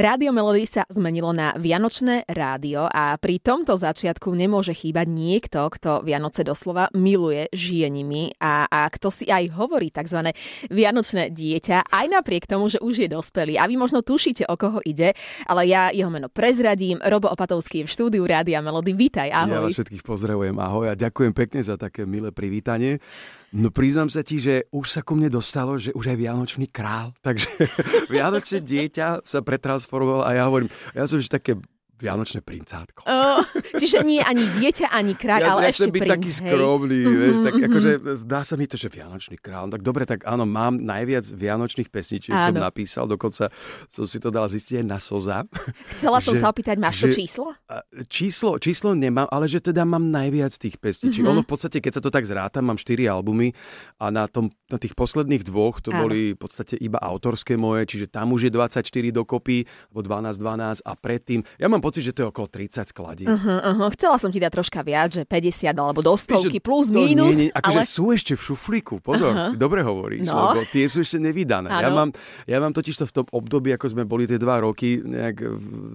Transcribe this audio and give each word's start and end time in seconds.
Rádio 0.00 0.32
Melody 0.32 0.64
sa 0.64 0.88
zmenilo 0.88 1.28
na 1.36 1.52
Vianočné 1.60 2.24
rádio 2.24 2.88
a 2.88 3.20
pri 3.20 3.36
tomto 3.36 3.76
začiatku 3.76 4.32
nemôže 4.32 4.72
chýbať 4.72 5.12
niekto, 5.12 5.68
kto 5.68 6.00
Vianoce 6.08 6.40
doslova 6.40 6.88
miluje, 6.96 7.52
žije 7.52 7.92
nimi 7.92 8.32
a, 8.40 8.64
a 8.64 8.88
kto 8.88 9.12
si 9.12 9.28
aj 9.28 9.52
hovorí 9.52 9.92
tzv. 9.92 10.32
Vianočné 10.72 11.28
dieťa, 11.28 11.92
aj 11.92 12.06
napriek 12.16 12.48
tomu, 12.48 12.72
že 12.72 12.80
už 12.80 13.04
je 13.04 13.12
dospelý. 13.12 13.60
A 13.60 13.68
vy 13.68 13.76
možno 13.76 14.00
tušíte, 14.00 14.48
o 14.48 14.56
koho 14.56 14.80
ide, 14.88 15.12
ale 15.44 15.68
ja 15.68 15.92
jeho 15.92 16.08
meno 16.08 16.32
prezradím. 16.32 16.96
Robo 17.04 17.28
Opatovský 17.28 17.84
je 17.84 17.86
v 17.86 17.92
štúdiu 17.92 18.24
Rádia 18.24 18.64
Melody. 18.64 18.96
Vítaj, 18.96 19.28
ahoj. 19.28 19.52
Ja 19.52 19.60
vás 19.68 19.76
všetkých 19.76 20.00
pozdravujem, 20.00 20.56
ahoj 20.56 20.88
a 20.88 20.96
ďakujem 20.96 21.36
pekne 21.36 21.60
za 21.60 21.76
také 21.76 22.08
milé 22.08 22.32
privítanie. 22.32 23.04
No 23.50 23.74
priznám 23.74 24.06
sa 24.06 24.22
ti, 24.22 24.38
že 24.38 24.70
už 24.70 24.86
sa 24.86 25.02
ku 25.02 25.18
mne 25.18 25.26
dostalo, 25.26 25.74
že 25.74 25.90
už 25.90 26.14
aj 26.14 26.18
Vianočný 26.22 26.70
král, 26.70 27.10
takže 27.18 27.50
Vianočné 28.14 28.62
dieťa 28.62 29.26
sa 29.26 29.38
pretransformoval 29.42 30.22
a 30.22 30.30
ja 30.38 30.46
hovorím, 30.46 30.70
ja 30.94 31.02
som 31.10 31.18
už 31.18 31.26
také 31.26 31.58
Vianočné 32.00 32.40
princátko. 32.40 33.04
Oh, 33.04 33.44
čiže 33.76 34.00
nie 34.02 34.18
ani 34.18 34.48
dieťa, 34.50 34.88
ani 34.88 35.12
kráľ, 35.12 35.40
ja, 35.40 35.48
ale 35.52 35.60
ja 35.62 35.70
ešte 35.70 35.88
byť 35.88 36.00
princ, 36.00 36.12
taký 36.16 36.30
hej. 36.30 36.38
skromný, 36.40 37.00
Mhm, 37.00 37.14
vieš, 37.14 37.36
tak 37.40 37.54
mhm. 37.54 37.64
akože 37.66 37.90
zdá 38.18 38.40
sa 38.40 38.54
mi 38.56 38.64
to, 38.64 38.76
že 38.76 38.88
Vianočný 38.88 39.36
král. 39.36 39.68
No 39.68 39.72
Tak 39.72 39.82
dobre, 39.82 40.02
tak 40.04 40.24
áno, 40.24 40.44
mám 40.44 40.76
najviac 40.76 41.28
Vianočných 41.28 41.88
pesničiek, 41.88 42.32
som 42.32 42.52
napísal, 42.52 43.04
dokonca 43.04 43.52
som 43.86 44.04
si 44.04 44.16
to 44.16 44.28
dal 44.28 44.46
zistiť 44.46 44.80
aj 44.80 44.86
na 44.86 44.98
Soza. 44.98 45.44
Chcela 45.92 46.18
som 46.18 46.32
že- 46.32 46.40
sa 46.40 46.48
opýtať, 46.48 46.76
máš 46.76 47.00
to 47.00 47.08
že- 47.08 47.16
číslo? 47.16 47.52
A 47.68 47.84
Číslo, 48.08 48.56
číslo 48.56 48.96
nemám, 48.96 49.28
ale 49.28 49.44
že 49.44 49.60
teda 49.60 49.84
mám 49.84 50.08
najviac 50.08 50.50
tých 50.52 50.76
pesničiek. 50.76 51.20
Mhm. 51.22 51.30
Ono 51.30 51.42
v 51.44 51.50
podstate, 51.50 51.78
keď 51.78 52.00
sa 52.00 52.02
to 52.02 52.08
tak 52.08 52.24
zráta, 52.24 52.58
mám 52.58 52.80
4 52.80 53.04
albumy 53.06 53.52
a 54.00 54.08
na, 54.08 54.24
tom, 54.24 54.48
na 54.66 54.80
tých 54.80 54.96
posledných 54.96 55.44
dvoch 55.44 55.78
to 55.80 55.92
Áno. 55.92 56.08
boli 56.08 56.32
v 56.32 56.38
podstate 56.38 56.74
iba 56.76 56.96
autorské 56.96 57.54
moje, 57.54 57.84
čiže 57.86 58.06
tam 58.08 58.32
už 58.32 58.48
je 58.48 58.50
24 58.50 58.82
dokopy, 59.10 59.64
alebo 59.90 60.00
12-12 60.00 60.80
a 60.80 60.92
predtým, 60.94 61.40
ja 61.56 61.66
mám 61.66 61.82
pocit, 61.90 62.06
že 62.06 62.14
to 62.14 62.22
je 62.22 62.28
okolo 62.30 62.46
30 62.46 62.86
skladí. 62.86 63.24
Uh-huh, 63.26 63.58
uh-huh. 63.58 63.90
Chcela 63.98 64.14
som 64.16 64.30
ti 64.30 64.38
dať 64.38 64.54
troška 64.54 64.86
viac, 64.86 65.10
že 65.10 65.26
50 65.26 65.74
alebo 65.74 65.98
do 66.00 66.14
stovky, 66.14 66.62
že 66.62 66.62
plus, 66.62 66.86
to 66.86 67.02
mínus, 67.02 67.34
Nie, 67.34 67.50
nie, 67.50 67.50
akože 67.50 67.82
ale... 67.82 67.90
sú 67.90 68.14
ešte 68.14 68.38
v 68.38 68.42
šuflíku, 68.46 69.02
pozor, 69.02 69.34
ty 69.50 69.58
dobre 69.58 69.82
hovoríš, 69.82 70.30
No. 70.30 70.54
lebo 70.54 70.62
tie 70.70 70.86
sú 70.86 71.02
ešte 71.02 71.18
nevydané. 71.18 71.66
Ja 71.66 71.90
mám, 71.90 72.14
ja 72.46 72.62
mám 72.62 72.70
totiž 72.70 72.94
to 72.94 73.04
v 73.10 73.14
tom 73.18 73.26
období, 73.34 73.74
ako 73.74 73.90
sme 73.90 74.06
boli 74.06 74.30
tie 74.30 74.38
dva 74.38 74.62
roky 74.62 75.02
nejak 75.02 75.42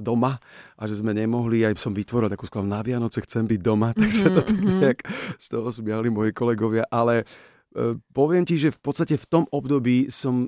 doma 0.04 0.36
a 0.76 0.84
že 0.84 1.00
sme 1.00 1.16
nemohli, 1.16 1.64
aj 1.64 1.80
som 1.80 1.96
vytvoril 1.96 2.28
takú 2.28 2.44
sklavu, 2.44 2.68
na 2.68 2.84
Vianoce 2.84 3.24
chcem 3.24 3.48
byť 3.48 3.60
doma, 3.64 3.96
tak 3.96 4.12
sa 4.12 4.28
to 4.28 4.44
tak 4.44 4.52
Mhm, 4.52 4.82
nejak 4.84 5.00
z 5.40 5.48
toho 5.48 5.72
smiali 5.72 6.12
moji 6.12 6.36
kolegovia, 6.36 6.84
ale 6.90 7.24
poviem 8.10 8.44
ti, 8.44 8.56
že 8.56 8.72
v 8.72 8.80
podstate 8.80 9.16
v 9.16 9.28
tom 9.28 9.44
období 9.48 10.08
som 10.08 10.48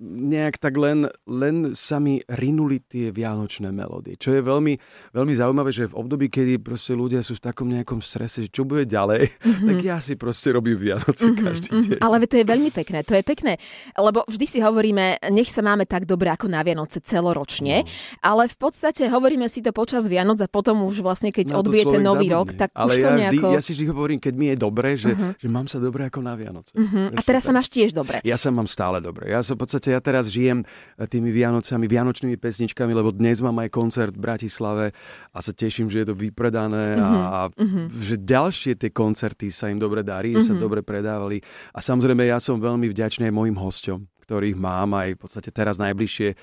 nejak 0.00 0.56
tak 0.56 0.74
len, 0.74 1.04
len 1.24 1.72
sa 1.72 2.00
mi 2.00 2.24
rinuli 2.24 2.80
tie 2.80 3.08
vianočné 3.08 3.68
melódie. 3.68 4.16
Čo 4.16 4.32
je 4.32 4.40
veľmi, 4.40 4.74
veľmi 5.12 5.34
zaujímavé, 5.36 5.68
že 5.68 5.92
v 5.92 5.96
období, 5.96 6.26
kedy 6.26 6.56
proste 6.58 6.92
ľudia 6.92 7.20
sú 7.20 7.36
v 7.36 7.44
takom 7.44 7.68
nejakom 7.68 8.00
strese, 8.00 8.44
že 8.44 8.50
čo 8.50 8.64
bude 8.64 8.84
ďalej, 8.84 9.28
tak 9.68 9.76
ja 9.78 10.00
si 10.00 10.16
proste 10.16 10.50
robím 10.50 10.80
Vianoce 10.80 11.28
každý 11.30 11.68
deň. 11.68 11.90
Mhm, 11.96 12.00
Ale 12.00 12.24
to 12.24 12.40
je 12.40 12.46
veľmi 12.46 12.70
pekné, 12.70 13.04
to 13.04 13.12
je 13.12 13.22
pekné, 13.22 13.60
lebo 13.94 14.24
vždy 14.24 14.46
si 14.46 14.58
hovoríme, 14.58 15.20
nech 15.28 15.52
sa 15.52 15.60
máme 15.60 15.84
tak 15.84 16.08
dobre 16.08 16.32
ako 16.32 16.48
na 16.48 16.64
Vianoce 16.64 17.04
celoročne, 17.04 17.84
No. 17.84 17.88
ale 18.22 18.48
v 18.48 18.56
podstate 18.56 19.08
hovoríme 19.08 19.44
si 19.46 19.60
to 19.60 19.70
počas 19.70 20.08
Vianoc 20.08 20.40
a 20.40 20.48
potom 20.48 20.84
už 20.84 21.00
vlastne, 21.00 21.28
keď 21.28 21.50
Na 21.50 21.54
to 21.54 21.60
odbije 21.62 21.84
ten 21.88 22.00
nový 22.00 22.30
zabudne. 22.30 22.36
rok, 22.38 22.48
tak 22.54 22.70
Ale 22.72 22.88
už 22.88 22.96
to 22.96 23.02
ja, 23.02 23.14
nejako... 23.18 23.34
vždy, 23.44 23.54
ja 23.54 23.60
si 23.60 23.70
vždy 23.72 23.84
hovorím, 23.88 24.18
keď 24.18 24.34
mi 24.34 24.46
je 24.48 24.56
dobre, 24.56 24.88
že, 24.94 25.10
že 25.36 25.48
mám 25.48 25.66
sa 25.66 25.76
dobre 25.76 26.06
ako 26.06 26.20
na 26.20 26.32
Vianoce. 26.32 26.61
Mhm, 26.70 27.02
A 27.08 27.10
Presne 27.12 27.24
teraz 27.24 27.42
sa 27.42 27.50
tak. 27.50 27.56
máš 27.56 27.68
tiež 27.68 27.90
dobre. 27.90 28.16
Ja 28.22 28.36
sa 28.36 28.48
mám 28.48 28.66
stále 28.66 28.98
dobre. 28.98 29.26
Ja 29.26 29.40
sa 29.40 29.52
v 29.52 29.60
podstate, 29.60 29.90
ja 29.90 29.98
teraz 29.98 30.26
žijem 30.26 30.62
eh, 30.62 31.04
tými 31.04 31.28
Vianocami, 31.28 31.84
Vianočnými 31.84 32.36
pesničkami, 32.36 32.92
lebo 32.92 33.10
dnes 33.10 33.38
mám 33.38 33.58
aj 33.58 33.68
koncert 33.68 34.12
v 34.12 34.22
Bratislave 34.22 34.86
a 35.28 35.38
sa 35.38 35.50
teším, 35.50 35.86
že 35.86 36.02
je 36.02 36.08
to 36.08 36.14
vypredané 36.14 36.94
Mhm, 36.94 37.02
a, 37.02 37.16
a 37.26 37.40
že 37.88 38.16
ďalšie 38.16 38.76
tie 38.76 38.88
koncerty 38.88 39.48
sa 39.48 39.66
im 39.66 39.76
dobre 39.76 40.00
darí, 40.00 40.32
Mhm. 40.32 40.42
sa 40.42 40.54
dobre 40.54 40.80
predávali. 40.80 41.42
A 41.70 41.80
samozrejme, 41.80 42.22
ja 42.22 42.38
som 42.38 42.56
veľmi 42.56 42.86
vďačný 42.86 43.26
mojim 43.28 43.54
hosťom 43.54 44.06
ktorých 44.22 44.54
mám 44.54 44.94
aj 44.94 45.08
v 45.12 45.20
podstate 45.20 45.50
teraz 45.50 45.76
najbližšie. 45.76 46.28
Eh, 46.30 46.36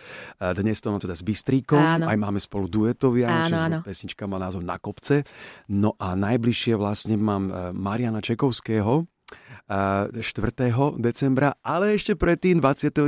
Dnes 0.54 0.78
to 0.78 0.92
mám 0.92 1.00
teda 1.00 1.16
s 1.16 1.24
Bystríkom, 1.24 1.80
Áno. 1.80 2.06
aj 2.06 2.18
máme 2.20 2.38
spolu 2.38 2.68
dueto 2.68 3.10
Vianočné, 3.10 3.82
pesnička 3.82 4.28
má 4.28 4.36
názov 4.36 4.62
Na 4.62 4.76
kopce. 4.76 5.24
No 5.66 5.96
a 5.96 6.12
najbližšie 6.12 6.76
vlastne 6.76 7.16
mám 7.16 7.44
eh, 7.48 7.54
Mariana 7.72 8.20
Čekovského, 8.20 9.08
a 9.08 9.19
4. 9.70 10.18
decembra, 10.98 11.54
ale 11.62 11.94
ešte 11.94 12.14
predtým 12.14 12.58
29. 12.58 13.06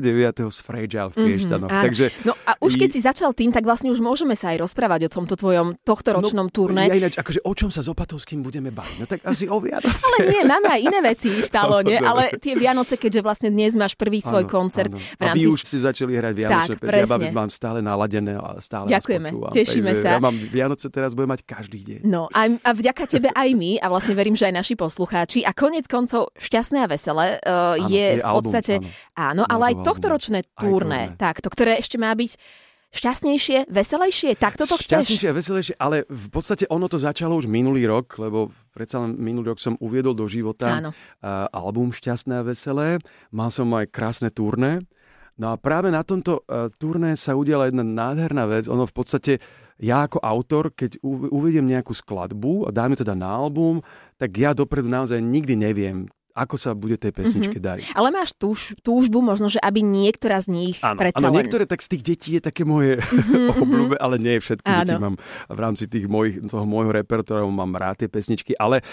z 0.47 0.57
Fragile 0.61 1.09
v 1.09 1.15
Piešťanoch. 1.17 1.67
áno. 1.67 1.83
Takže 1.83 2.05
No 2.21 2.33
a 2.45 2.53
už 2.57 2.77
keď 2.77 2.89
I- 2.89 2.93
si 2.93 3.01
začal 3.01 3.33
tým, 3.33 3.49
tak 3.49 3.65
vlastne 3.65 3.89
už 3.89 3.97
môžeme 3.97 4.37
sa 4.37 4.53
aj 4.53 4.61
rozprávať 4.61 5.05
o 5.05 5.11
tomto 5.11 5.33
tvojom 5.33 5.81
tohto 5.81 6.13
ročnom 6.13 6.47
turné. 6.47 6.85
Ja 6.85 6.93
ináč, 6.93 7.17
akože 7.17 7.41
o 7.41 7.51
čom 7.51 7.69
sa 7.69 7.81
s 7.81 7.89
Opatovským 7.89 8.39
budeme 8.39 8.69
baviť? 8.69 8.95
No 8.97 9.05
tak 9.05 9.25
asi 9.25 9.49
o 9.49 9.57
Vianoce. 9.57 10.05
Ale 10.05 10.29
nie, 10.29 10.41
máme 10.43 10.67
aj 10.69 10.81
iné 10.81 10.99
veci 11.01 11.29
v 11.33 11.49
talóne, 11.49 11.97
Dobre. 11.97 12.05
ale 12.05 12.23
tie 12.37 12.53
Vianoce, 12.53 12.93
keďže 12.95 13.21
vlastne 13.21 13.49
dnes 13.49 13.73
máš 13.73 13.97
prvý 13.97 14.21
svoj 14.21 14.45
Áno, 14.45 14.51
koncert 14.51 14.93
áno. 14.93 15.01
v 15.01 15.17
A 15.17 15.23
rámci... 15.27 15.39
vy 15.41 15.45
už 15.49 15.59
ste 15.65 15.77
začali 15.81 16.13
hrať 16.13 16.33
Vianočné 16.35 16.75
Tak. 16.77 16.93
Ja 16.93 17.09
mám, 17.09 17.21
mám 17.33 17.49
stále 17.49 17.79
naladené 17.81 18.37
a 18.37 18.61
stále 18.61 18.85
Ďakujeme, 18.87 19.29
počúvam. 19.33 19.51
tešíme 19.51 19.89
Takže 19.91 20.03
sa. 20.03 20.09
Ja 20.13 20.21
mám 20.21 20.35
Vianoce 20.37 20.85
teraz 20.87 21.17
budem 21.17 21.33
mať 21.33 21.41
každý 21.41 21.79
deň. 21.81 21.99
No 22.05 22.29
a, 22.29 22.41
a 22.51 22.69
vďaka 22.71 23.07
tebe 23.07 23.29
aj 23.31 23.49
my, 23.51 23.81
a 23.81 23.89
vlastne 23.89 24.13
verím, 24.13 24.35
že 24.35 24.45
aj 24.45 24.55
naši 24.55 24.75
poslucháči. 24.75 25.41
A 25.41 25.51
konec 25.51 25.87
koncov 25.87 26.29
šťastné 26.51 26.77
a 26.83 26.87
veselé 26.91 27.39
uh, 27.39 27.79
Áno, 27.79 27.87
je 27.87 28.05
v 28.11 28.19
je 28.19 28.27
album, 28.27 28.51
podstate... 28.51 28.73
áno. 29.15 29.41
áno, 29.41 29.43
ale 29.47 29.63
aj 29.71 29.75
tohtoročné 29.87 30.39
turné, 30.59 31.15
takto, 31.15 31.47
ktoré 31.47 31.79
ešte 31.79 31.95
má 31.95 32.11
byť 32.11 32.35
šťastnejšie, 32.91 33.71
veselejšie. 33.71 34.35
Takto 34.35 34.67
to 34.67 34.75
chceš? 34.75 35.07
Šťastnejšie 35.07 35.29
a 35.31 35.35
veselejšie, 35.35 35.75
ale 35.79 36.03
v 36.11 36.27
podstate 36.27 36.67
ono 36.67 36.91
to 36.91 36.99
začalo 36.99 37.39
už 37.39 37.47
minulý 37.47 37.87
rok, 37.87 38.19
lebo 38.19 38.51
predsa 38.75 38.99
len 38.99 39.15
minulý 39.15 39.55
rok 39.55 39.63
som 39.63 39.79
uviedol 39.79 40.11
do 40.11 40.27
života 40.27 40.83
Áno. 40.83 40.91
a, 41.23 41.47
album 41.55 41.95
Šťastné 41.95 42.43
a 42.43 42.45
veselé. 42.45 42.99
Mal 43.31 43.47
som 43.47 43.71
aj 43.71 43.87
krásne 43.95 44.27
turné. 44.27 44.83
No 45.39 45.55
a 45.55 45.57
práve 45.57 45.87
na 45.87 46.03
tomto 46.03 46.43
uh, 46.43 46.67
turné 46.75 47.15
sa 47.15 47.33
udiala 47.39 47.71
jedna 47.71 47.87
nádherná 47.87 48.43
vec. 48.51 48.67
Ono 48.67 48.83
v 48.83 48.93
podstate, 48.93 49.39
ja 49.79 50.03
ako 50.05 50.19
autor, 50.19 50.75
keď 50.75 50.99
uvediem 51.07 51.65
nejakú 51.65 51.95
skladbu 51.95 52.67
a 52.67 52.75
dáme 52.75 52.99
to 52.99 53.07
teda 53.07 53.15
na 53.15 53.31
album, 53.31 53.79
tak 54.19 54.35
ja 54.35 54.51
dopredu 54.51 54.91
naozaj 54.91 55.17
nikdy 55.23 55.55
neviem, 55.55 56.11
ako 56.33 56.55
sa 56.55 56.71
bude 56.71 56.95
tej 56.95 57.11
pesničke 57.11 57.57
Mhm. 57.57 57.63
dariť. 57.63 57.87
Ale 57.93 58.09
máš 58.09 58.31
túž, 58.33 58.75
túžbu 58.79 59.19
možno, 59.19 59.47
že 59.47 59.59
aby 59.59 59.79
niektorá 59.79 60.39
z 60.39 60.47
nich 60.49 60.77
Áno, 60.79 60.97
predsa 60.97 61.19
áno, 61.19 61.29
len... 61.29 61.43
niektoré 61.43 61.63
tak 61.63 61.79
z 61.79 61.89
tých 61.91 62.03
detí 62.05 62.29
je 62.33 62.41
také 62.41 62.63
moje 62.63 62.99
obľúbe, 63.53 63.95
ale 63.97 64.15
nie 64.15 64.37
všetky 64.37 64.65
Áno. 64.65 64.79
deti 64.81 64.95
mám 64.95 65.15
v 65.47 65.59
rámci 65.59 65.85
tých 65.85 66.05
mojich, 66.05 66.43
toho 66.43 66.63
môjho 66.63 66.91
repertoáru 66.93 67.47
mám 67.47 67.73
rád 67.73 67.97
tie 67.97 68.09
pesničky, 68.09 68.53
ale 68.53 68.83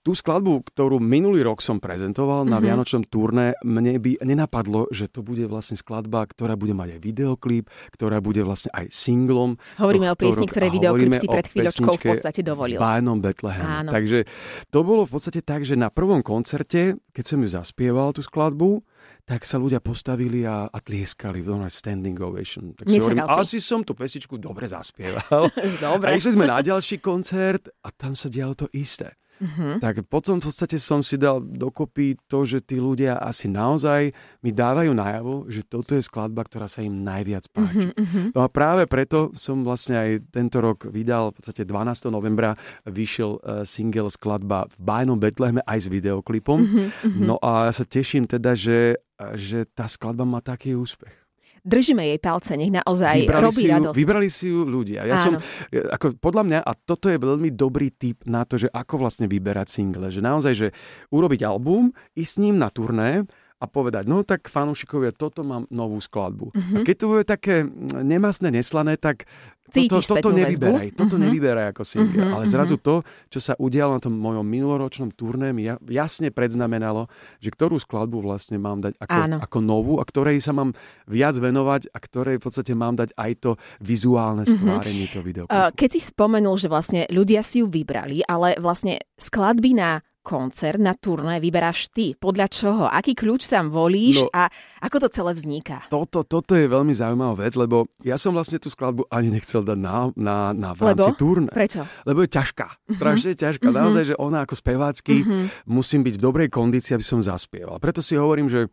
tú 0.00 0.12
skladbu, 0.12 0.66
ktorú 0.66 0.98
minulý 0.98 1.40
rok 1.42 1.58
som 1.58 1.78
prezentoval 1.78 2.44
na 2.44 2.58
Mhm. 2.58 2.64
Vianočnom 2.64 3.04
turné, 3.04 3.56
mne 3.60 3.96
by 3.96 4.20
nenapadlo, 4.20 4.90
že 4.90 5.06
to 5.06 5.20
bude 5.20 5.44
vlastne 5.44 5.74
skladba, 5.74 6.24
ktorá 6.24 6.54
bude 6.54 6.72
mať 6.72 6.96
aj 6.96 7.00
videoklip, 7.00 7.64
ktorá 7.90 8.18
bude 8.18 8.40
vlastne 8.40 8.68
aj 8.70 8.90
singlom. 8.90 9.56
Hovoríme 9.76 10.08
o 10.08 10.14
piesni, 10.14 10.44
ktoré 10.44 10.68
videoklip 10.68 11.14
si 11.14 11.26
pred 11.26 11.46
chvíľočkou 11.46 11.94
v 11.94 12.04
podstate 12.12 12.40
dovolil. 12.40 12.76
V 12.76 12.82
Bájnom 12.82 13.18
Betleheme. 13.18 13.64
Áno. 13.64 13.90
Takže 13.90 14.28
to 14.68 14.78
bolo 14.80 15.04
v 15.04 15.12
podstate 15.12 15.40
tak, 15.40 15.62
že 15.62 15.74
na 15.74 15.88
prvom 15.88 16.20
koncerte, 16.20 16.83
keď 17.14 17.24
som 17.24 17.38
ju 17.40 17.48
zaspieval, 17.48 18.12
tú 18.12 18.20
skladbu, 18.20 18.84
tak 19.24 19.48
sa 19.48 19.56
ľudia 19.56 19.80
postavili 19.80 20.44
a, 20.44 20.68
a 20.68 20.78
tlieskali, 20.84 21.40
normálne 21.40 21.72
standing 21.72 22.16
ovation. 22.20 22.76
Tak 22.76 22.92
si 22.92 23.00
hovorím, 23.00 23.24
si. 23.24 23.32
asi 23.32 23.58
som 23.64 23.80
tú 23.80 23.96
pesničku 23.96 24.36
dobre 24.36 24.68
zaspieval. 24.68 25.48
Dobre. 25.80 26.12
A 26.12 26.16
išli 26.16 26.36
sme 26.36 26.44
na 26.44 26.60
ďalší 26.60 27.00
koncert 27.00 27.72
a 27.80 27.88
tam 27.88 28.12
sa 28.12 28.28
dialo 28.28 28.52
to 28.52 28.68
isté. 28.76 29.16
Mhm. 29.40 29.82
Tak 29.82 30.06
potom 30.06 30.38
v 30.38 30.46
podstate 30.46 30.78
som 30.78 31.02
si 31.02 31.18
dal 31.18 31.42
dokopy 31.42 32.14
to, 32.30 32.46
že 32.46 32.62
tí 32.62 32.78
ľudia 32.78 33.18
asi 33.18 33.50
naozaj 33.50 34.14
mi 34.46 34.50
dávajú 34.54 34.94
najavo, 34.94 35.50
že 35.50 35.66
toto 35.66 35.98
je 35.98 36.02
skladba, 36.06 36.46
ktorá 36.46 36.70
sa 36.70 36.86
im 36.86 37.02
najviac 37.02 37.50
páči. 37.50 37.90
Mhm, 37.90 38.36
No 38.36 38.46
a 38.46 38.48
práve 38.48 38.86
preto 38.86 39.34
som 39.34 39.66
vlastne 39.66 39.98
aj 39.98 40.10
tento 40.30 40.62
rok 40.62 40.86
vydal, 40.86 41.34
v 41.34 41.42
podstate 41.42 41.66
12. 41.66 42.14
novembra 42.14 42.54
vyšiel 42.86 43.40
uh, 43.40 43.62
single 43.66 44.10
skladba 44.12 44.70
v 44.70 44.76
Bájnom 44.78 45.18
Betleheme 45.18 45.62
aj 45.66 45.78
s 45.82 45.88
videoklipom. 45.90 46.58
mhm. 46.60 47.22
No 47.24 47.40
a 47.42 47.66
ja 47.68 47.72
sa 47.74 47.84
teším 47.88 48.28
teda, 48.28 48.54
že, 48.54 49.00
že 49.34 49.66
tá 49.66 49.88
skladba 49.90 50.22
má 50.22 50.38
taký 50.44 50.76
úspech. 50.78 51.23
Držíme 51.64 52.04
jej 52.04 52.20
palce, 52.20 52.60
nech 52.60 52.68
naozaj 52.68 53.24
robí 53.24 53.64
si 53.64 53.66
ju, 53.66 53.72
radosť. 53.72 53.96
vybrali 53.96 54.28
si 54.28 54.46
ju 54.52 54.68
ľudia. 54.68 55.08
Ja 55.08 55.16
Áno. 55.16 55.24
som, 55.24 55.32
ja- 55.72 55.88
ako 55.96 56.20
podľa 56.20 56.42
mňa, 56.44 56.58
a 56.60 56.72
toto 56.76 57.08
je 57.08 57.16
veľmi 57.16 57.48
dobrý 57.50 57.88
tip 57.88 58.28
na 58.28 58.44
to, 58.44 58.60
že 58.60 58.68
ako 58.68 59.00
vlastne 59.00 59.24
vyberať 59.24 59.72
single. 59.72 60.12
Že 60.12 60.20
naozaj, 60.20 60.52
že 60.52 60.68
urobiť 61.08 61.40
album, 61.42 61.88
ísť 62.12 62.32
s 62.36 62.40
ním 62.40 62.60
na 62.60 62.68
turné 62.68 63.24
a 63.62 63.66
povedať, 63.70 64.04
no 64.10 64.26
tak 64.26 64.50
fanúšikovia, 64.50 65.14
toto 65.14 65.46
mám 65.46 65.64
novú 65.70 65.96
skladbu. 66.02 66.52
Uh-huh. 66.52 66.76
A 66.76 66.78
keď 66.82 66.96
to 66.98 67.06
bude 67.06 67.24
také 67.24 67.64
nemasné, 67.96 68.50
neslané, 68.50 68.98
tak 68.98 69.24
Cítiš 69.64 70.04
toto, 70.04 70.28
toto 70.28 70.36
nevyberaj, 70.36 70.92
toto 70.92 71.16
uh-huh. 71.16 71.24
nevyberaj 71.24 71.72
ako 71.72 71.82
single. 71.88 72.20
Uh-huh, 72.20 72.34
ale 72.36 72.44
zrazu 72.44 72.76
to, 72.76 73.00
čo 73.32 73.40
sa 73.40 73.56
udialo 73.56 73.96
na 73.96 74.02
tom 74.04 74.12
mojom 74.12 74.44
minuloročnom 74.44 75.08
turné, 75.16 75.56
mi 75.56 75.64
jasne 75.88 76.28
predznamenalo, 76.28 77.08
že 77.40 77.48
ktorú 77.48 77.80
skladbu 77.80 78.20
vlastne 78.20 78.60
mám 78.60 78.84
dať 78.84 79.00
ako, 79.00 79.40
ako 79.40 79.58
novú 79.64 79.94
a 79.96 80.04
ktorej 80.04 80.44
sa 80.44 80.52
mám 80.52 80.76
viac 81.08 81.40
venovať 81.40 81.88
a 81.90 81.98
ktorej 81.98 82.36
v 82.38 82.44
podstate 82.44 82.76
mám 82.76 83.00
dať 83.00 83.16
aj 83.16 83.32
to 83.40 83.50
vizuálne 83.80 84.44
stvárenie 84.44 85.08
uh-huh. 85.08 85.16
to 85.16 85.26
video. 85.26 85.44
Keď 85.48 85.88
si 85.88 86.00
spomenul, 86.04 86.60
že 86.60 86.68
vlastne 86.68 87.08
ľudia 87.08 87.40
si 87.40 87.64
ju 87.64 87.66
vybrali, 87.66 88.20
ale 88.28 88.60
vlastne 88.60 89.00
skladby 89.16 89.72
na 89.72 90.04
koncert 90.24 90.80
na 90.80 90.96
turné 90.96 91.36
vyberáš 91.36 91.92
ty? 91.92 92.16
Podľa 92.16 92.46
čoho? 92.48 92.84
Aký 92.88 93.12
kľúč 93.12 93.44
tam 93.52 93.68
volíš 93.68 94.24
no, 94.24 94.32
a 94.32 94.48
ako 94.80 95.04
to 95.04 95.08
celé 95.12 95.36
vzniká? 95.36 95.84
Toto, 95.92 96.24
toto 96.24 96.56
je 96.56 96.64
veľmi 96.64 96.96
zaujímavá 96.96 97.44
vec, 97.44 97.52
lebo 97.60 97.84
ja 98.00 98.16
som 98.16 98.32
vlastne 98.32 98.56
tú 98.56 98.72
skladbu 98.72 99.04
ani 99.12 99.28
nechcel 99.28 99.60
dať 99.60 99.76
na, 99.76 100.08
na, 100.16 100.36
na 100.56 100.72
v 100.72 100.80
rámci 100.88 101.12
lebo? 101.12 101.20
turné. 101.20 101.52
Prečo? 101.52 101.84
Lebo 102.08 102.24
je 102.24 102.32
ťažká. 102.32 102.68
Mhm. 102.88 102.96
Strašne 102.96 103.30
uh-huh. 103.36 103.42
ťažká. 103.44 103.66
Uh-huh. 103.68 103.80
Naozaj, 103.84 104.04
že 104.08 104.14
ona 104.16 104.48
ako 104.48 104.54
spevácky 104.56 105.14
uh-huh. 105.20 105.46
musím 105.68 106.00
byť 106.00 106.14
v 106.16 106.22
dobrej 106.24 106.48
kondícii, 106.48 106.96
aby 106.96 107.04
som 107.04 107.20
zaspieval. 107.20 107.76
Preto 107.76 108.00
si 108.00 108.16
hovorím, 108.16 108.48
že 108.48 108.72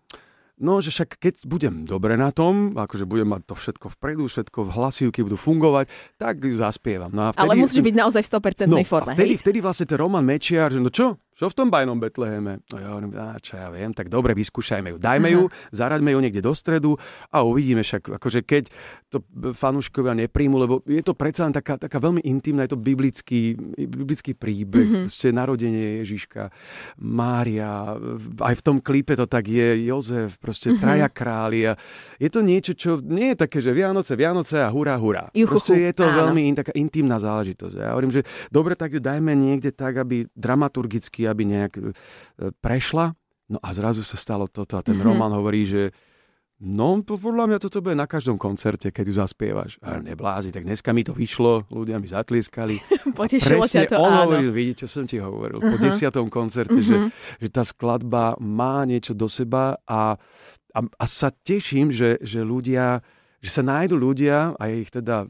No, 0.62 0.78
že 0.78 0.94
však 0.94 1.18
keď 1.18 1.36
budem 1.50 1.90
dobre 1.90 2.14
na 2.14 2.30
tom, 2.30 2.70
akože 2.78 3.10
budem 3.10 3.34
mať 3.34 3.50
to 3.50 3.58
všetko 3.58 3.98
vpredu, 3.98 4.30
všetko 4.30 4.70
v 4.70 4.72
hlasivky 4.78 5.26
budú 5.26 5.34
fungovať, 5.34 5.90
tak 6.22 6.38
ju 6.38 6.54
zaspievam. 6.54 7.10
No 7.10 7.26
a 7.26 7.30
vtedy, 7.34 7.42
Ale 7.50 7.54
musíš 7.58 7.82
byť 7.82 7.96
naozaj 7.98 8.22
v 8.22 8.30
100% 8.30 8.70
no, 8.70 8.78
forme, 8.86 9.12
a 9.12 9.18
vtedy, 9.18 9.34
hej? 9.34 9.42
vtedy 9.42 9.58
vlastne 9.58 9.90
ten 9.90 9.98
Roman 9.98 10.22
Mečiar, 10.22 10.70
že 10.70 10.78
no 10.78 10.94
čo, 10.94 11.18
čo 11.42 11.50
v 11.50 11.58
tom 11.58 11.74
bajnom 11.74 11.98
Betleheme? 11.98 12.62
No 12.70 12.78
ja 12.78 12.94
hovorím, 12.94 13.18
á, 13.18 13.42
čo 13.42 13.58
ja 13.58 13.74
viem, 13.74 13.90
tak 13.98 14.14
dobre, 14.14 14.38
vyskúšajme 14.38 14.94
ju. 14.94 14.98
Dajme 15.02 15.34
ju, 15.34 15.50
zaraďme 15.74 16.14
ju 16.14 16.20
niekde 16.22 16.46
do 16.46 16.54
stredu 16.54 17.02
a 17.34 17.42
uvidíme 17.42 17.82
však, 17.82 18.14
akože 18.22 18.46
keď 18.46 18.70
to 19.10 19.26
fanúškovia 19.58 20.14
nepríjmu, 20.22 20.62
lebo 20.62 20.86
je 20.86 21.02
to 21.02 21.18
predsa 21.18 21.50
len 21.50 21.54
taká, 21.58 21.82
taká 21.82 21.98
veľmi 21.98 22.22
intimná, 22.30 22.70
je 22.70 22.78
to 22.78 22.80
biblický, 22.86 23.58
biblický 23.74 24.38
príbeh, 24.38 24.86
mm-hmm. 24.86 25.06
proste 25.10 25.34
narodenie 25.34 26.06
Ježiška, 26.06 26.54
Mária, 27.02 27.98
aj 28.38 28.56
v 28.62 28.62
tom 28.62 28.78
klipe 28.78 29.18
to 29.18 29.26
tak 29.26 29.50
je, 29.50 29.82
Jozef, 29.90 30.38
proste 30.38 30.70
mm-hmm. 30.70 30.84
traja 30.86 31.10
králi 31.10 31.60
a 31.66 31.74
je 32.22 32.30
to 32.30 32.46
niečo, 32.46 32.78
čo 32.78 33.02
nie 33.02 33.34
je 33.34 33.50
také, 33.50 33.66
že 33.66 33.74
Vianoce, 33.74 34.14
Vianoce 34.14 34.62
a 34.62 34.70
hurá, 34.70 34.94
hurá. 35.02 35.34
Juchuchu, 35.34 35.50
proste 35.58 35.74
je 35.90 35.94
to 35.98 36.06
áno. 36.06 36.30
veľmi 36.30 36.54
in, 36.54 36.54
taká 36.54 36.70
intimná 36.78 37.18
záležitosť. 37.18 37.82
Ja 37.82 37.98
hovorím, 37.98 38.14
že 38.14 38.22
dobre, 38.54 38.78
tak 38.78 38.94
ju 38.94 39.02
dajme 39.02 39.34
niekde 39.34 39.74
tak, 39.74 39.98
aby 39.98 40.30
dramaturgicky 40.38 41.31
aby 41.32 41.44
nejak 41.48 41.74
e, 41.80 41.82
prešla. 42.60 43.16
No 43.52 43.60
a 43.60 43.70
zrazu 43.76 44.04
sa 44.04 44.16
stalo 44.16 44.48
toto 44.48 44.80
a 44.80 44.84
ten 44.84 44.96
mm-hmm. 44.96 45.08
Roman 45.08 45.32
hovorí, 45.36 45.68
že 45.68 45.92
No, 46.62 47.02
podľa 47.02 47.50
mňa 47.50 47.58
toto 47.58 47.82
bude 47.82 47.98
na 47.98 48.06
každom 48.06 48.38
koncerte, 48.38 48.94
keď 48.94 49.06
ju 49.10 49.14
zaspievaš. 49.18 49.82
A 49.82 49.98
neblázi, 49.98 50.54
tak 50.54 50.70
dneska 50.70 50.94
mi 50.94 51.02
to 51.02 51.10
vyšlo, 51.10 51.66
ľudia 51.74 51.98
mi 51.98 52.06
zatlieskali. 52.06 52.78
Potešilo 53.18 53.66
ťa 53.66 53.90
to, 53.90 53.98
on 53.98 54.14
áno. 54.14 54.22
hovorí, 54.30 54.46
vidíte, 54.54 54.86
čo 54.86 55.02
som 55.02 55.10
ti 55.10 55.18
hovoril, 55.18 55.58
uh-huh. 55.58 55.74
po 55.74 55.78
desiatom 55.82 56.30
koncerte, 56.30 56.78
uh-huh. 56.78 57.10
že, 57.10 57.42
že 57.42 57.48
tá 57.50 57.66
skladba 57.66 58.38
má 58.38 58.86
niečo 58.86 59.18
do 59.18 59.26
seba 59.26 59.82
a, 59.90 60.22
a, 60.78 60.80
a 60.86 61.06
sa 61.10 61.34
teším, 61.34 61.90
že, 61.90 62.22
že 62.22 62.46
ľudia, 62.46 63.02
že 63.42 63.50
sa 63.50 63.66
nájdu 63.66 63.98
ľudia, 63.98 64.54
a 64.54 64.62
je 64.70 64.86
ich 64.86 64.94
teda 64.94 65.26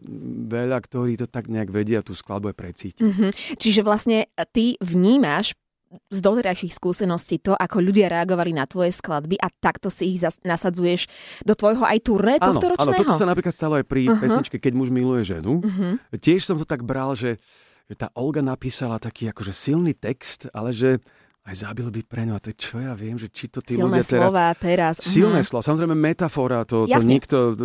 veľa, 0.51 0.83
ktorí 0.83 1.15
to 1.15 1.31
tak 1.31 1.48
nejak 1.48 1.71
vedia 1.71 2.03
tú 2.03 2.12
skladbu 2.12 2.51
aj 2.51 2.57
precítiť. 2.59 3.07
Uh-huh. 3.07 3.31
Čiže 3.56 3.88
vlastne 3.88 4.27
ty 4.51 4.75
vnímaš 4.83 5.56
z 5.91 6.19
doterajších 6.23 6.71
skúseností 6.71 7.43
to, 7.43 7.51
ako 7.51 7.83
ľudia 7.83 8.07
reagovali 8.07 8.55
na 8.55 8.63
tvoje 8.63 8.95
skladby 8.95 9.35
a 9.35 9.51
takto 9.51 9.91
si 9.91 10.15
ich 10.15 10.23
zas- 10.23 10.39
nasadzuješ 10.39 11.11
do 11.43 11.51
tvojho 11.51 11.83
aj 11.83 11.99
turné 11.99 12.39
tohto 12.39 12.75
ročného? 12.75 12.95
Áno, 12.95 13.01
toto 13.03 13.19
sa 13.19 13.27
napríklad 13.27 13.51
stalo 13.51 13.75
aj 13.75 13.85
pri 13.88 14.07
uh-huh. 14.07 14.21
pesničke 14.23 14.55
Keď 14.55 14.71
muž 14.71 14.88
miluje 14.88 15.27
ženu. 15.27 15.59
Uh-huh. 15.59 15.99
Tiež 16.15 16.47
som 16.47 16.55
to 16.55 16.63
tak 16.63 16.88
bral, 16.88 17.11
že, 17.19 17.43
že 17.91 17.95
tá 17.99 18.07
Olga 18.15 18.39
napísala 18.39 19.03
taký 19.03 19.27
akože 19.35 19.51
silný 19.51 19.91
text, 19.91 20.47
ale 20.55 20.71
že 20.71 21.03
aj 21.41 21.65
zabil 21.65 21.89
by 21.89 22.01
pre 22.05 22.23
ňu. 22.23 22.38
A 22.38 22.39
to 22.39 22.53
čo 22.55 22.79
ja 22.79 22.93
viem, 22.95 23.17
že 23.17 23.27
či 23.33 23.49
to 23.51 23.59
tí 23.59 23.75
Silné 23.75 23.99
ľudia 23.99 24.05
teraz... 24.05 24.29
slova 24.31 24.47
teraz. 24.55 24.93
Silné 25.01 25.41
uh-huh. 25.41 25.49
slova. 25.49 25.67
Samozrejme 25.67 25.95
metafora, 25.97 26.63
to, 26.63 26.88
to 26.88 27.01
nikto 27.03 27.57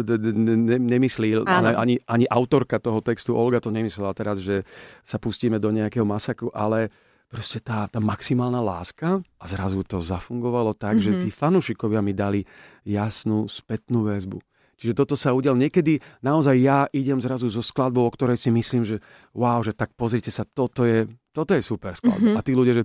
nemyslí, 0.83 1.47
ale 1.47 1.79
ani, 1.79 1.95
ani 2.11 2.27
autorka 2.27 2.83
toho 2.83 2.99
textu, 3.05 3.37
Olga 3.39 3.63
to 3.63 3.71
nemyslela 3.71 4.17
teraz, 4.17 4.43
že 4.43 4.67
sa 5.07 5.21
pustíme 5.23 5.63
do 5.63 5.71
nejakého 5.71 6.09
masakru, 6.09 6.51
ale 6.51 6.91
proste 7.27 7.59
tá, 7.59 7.91
tá 7.91 7.99
maximálna 7.99 8.63
láska 8.63 9.21
a 9.39 9.45
zrazu 9.51 9.83
to 9.83 9.99
zafungovalo 9.99 10.73
tak, 10.73 10.99
mm-hmm. 10.99 11.21
že 11.21 11.23
tí 11.27 11.31
fanúšikovia 11.35 12.01
mi 12.01 12.15
dali 12.15 12.47
jasnú 12.87 13.51
spätnú 13.51 14.07
väzbu. 14.07 14.39
Čiže 14.77 14.93
toto 14.93 15.17
sa 15.17 15.33
udial 15.33 15.57
niekedy, 15.57 16.05
naozaj 16.21 16.57
ja 16.61 16.85
idem 16.93 17.17
zrazu 17.17 17.49
so 17.49 17.65
skladbou, 17.65 18.05
o 18.05 18.13
ktorej 18.13 18.37
si 18.37 18.53
myslím, 18.53 18.85
že 18.85 19.01
wow, 19.33 19.65
že 19.65 19.73
tak 19.73 19.97
pozrite 19.97 20.29
sa, 20.29 20.45
toto 20.45 20.85
je, 20.85 21.09
toto 21.33 21.57
je 21.57 21.65
super 21.65 21.97
skladba. 21.97 22.37
Mm-hmm. 22.37 22.39
A 22.39 22.45
tí 22.45 22.53
ľudia, 22.53 22.85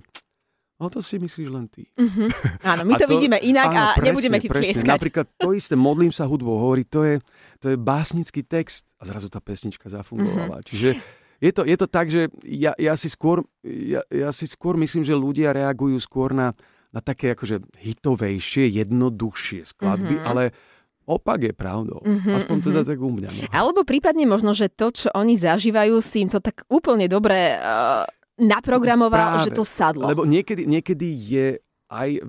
No 0.82 0.90
to 0.90 0.98
si 0.98 1.14
myslíš 1.14 1.46
len 1.46 1.70
ty. 1.70 1.86
Mm-hmm. 1.94 2.28
Áno, 2.74 2.82
my 2.82 2.98
to, 2.98 3.06
to 3.06 3.14
vidíme 3.14 3.38
inak 3.38 3.70
áno, 3.70 3.78
a 3.78 3.84
presne, 3.94 4.06
nebudeme 4.10 4.36
ti 4.42 4.50
presne. 4.50 4.82
Napríklad 4.82 5.30
to 5.38 5.54
isté, 5.54 5.78
modlím 5.78 6.10
sa 6.10 6.26
hudbou, 6.26 6.58
hovorí, 6.58 6.82
to 6.82 7.06
je, 7.06 7.22
to 7.62 7.70
je 7.70 7.78
básnický 7.78 8.42
text 8.42 8.90
a 8.98 9.06
zrazu 9.06 9.30
tá 9.30 9.38
pesnička 9.38 9.86
zafungovala. 9.86 10.58
Mm-hmm. 10.58 10.66
Čiže 10.66 10.98
je 11.42 11.50
to, 11.50 11.62
je 11.66 11.76
to 11.76 11.86
tak, 11.90 12.06
že 12.06 12.30
ja, 12.46 12.70
ja, 12.78 12.94
si 12.94 13.10
skôr, 13.10 13.42
ja, 13.66 14.06
ja 14.06 14.30
si 14.30 14.46
skôr 14.46 14.78
myslím, 14.78 15.02
že 15.02 15.18
ľudia 15.18 15.50
reagujú 15.50 15.98
skôr 15.98 16.30
na, 16.30 16.54
na 16.94 17.02
také 17.02 17.34
akože 17.34 17.66
hitovejšie, 17.82 18.70
jednoduchšie 18.70 19.66
skladby, 19.66 20.22
mm-hmm. 20.22 20.30
ale 20.30 20.54
opak 21.02 21.50
je 21.50 21.52
pravdou. 21.52 21.98
Mm-hmm, 22.06 22.38
Aspoň 22.38 22.56
teda 22.62 22.86
mm-hmm. 22.86 22.90
tak 22.94 22.98
u 23.02 23.10
mňa. 23.10 23.28
No. 23.34 23.42
Alebo 23.50 23.80
prípadne 23.82 24.22
možno, 24.22 24.54
že 24.54 24.70
to, 24.70 24.94
čo 24.94 25.10
oni 25.10 25.34
zažívajú, 25.34 25.98
si 25.98 26.22
im 26.22 26.30
to 26.30 26.38
tak 26.38 26.62
úplne 26.70 27.10
dobre 27.10 27.58
uh, 27.58 28.06
naprogramoval, 28.38 29.42
Práve, 29.42 29.50
že 29.50 29.56
to 29.58 29.66
sadlo. 29.66 30.06
Lebo 30.06 30.22
niekedy, 30.22 30.62
niekedy 30.62 31.08
je 31.10 31.46
aj 31.90 32.22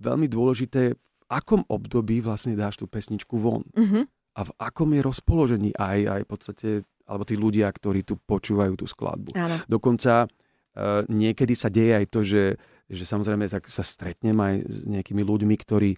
veľmi 0.00 0.30
dôležité, 0.30 0.94
v 0.94 1.24
akom 1.26 1.66
období 1.66 2.22
vlastne 2.22 2.54
dáš 2.54 2.78
tú 2.78 2.86
pesničku 2.86 3.34
von. 3.34 3.66
Mm-hmm. 3.74 4.19
A 4.38 4.46
v 4.46 4.50
akom 4.62 4.90
je 4.94 5.00
rozpoložení 5.02 5.70
aj, 5.74 5.98
aj 6.06 6.20
v 6.22 6.28
podstate 6.28 6.68
alebo 7.10 7.26
tí 7.26 7.34
ľudia, 7.34 7.66
ktorí 7.66 8.06
tu 8.06 8.14
počúvajú 8.22 8.78
tú 8.78 8.86
skladbu. 8.86 9.34
Áno. 9.34 9.56
Dokonca 9.66 10.30
uh, 10.30 11.02
niekedy 11.10 11.58
sa 11.58 11.66
deje 11.66 11.98
aj 11.98 12.06
to, 12.06 12.22
že, 12.22 12.54
že 12.86 13.02
samozrejme 13.02 13.50
tak 13.50 13.66
sa 13.66 13.82
stretnem 13.82 14.38
aj 14.38 14.54
s 14.70 14.76
nejakými 14.86 15.26
ľuďmi, 15.26 15.54
ktorí 15.58 15.90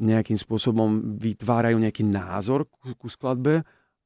nejakým 0.00 0.40
spôsobom 0.40 1.20
vytvárajú 1.20 1.76
nejaký 1.76 2.08
názor 2.08 2.64
ku, 2.64 2.96
ku 2.96 3.12
skladbe 3.12 3.60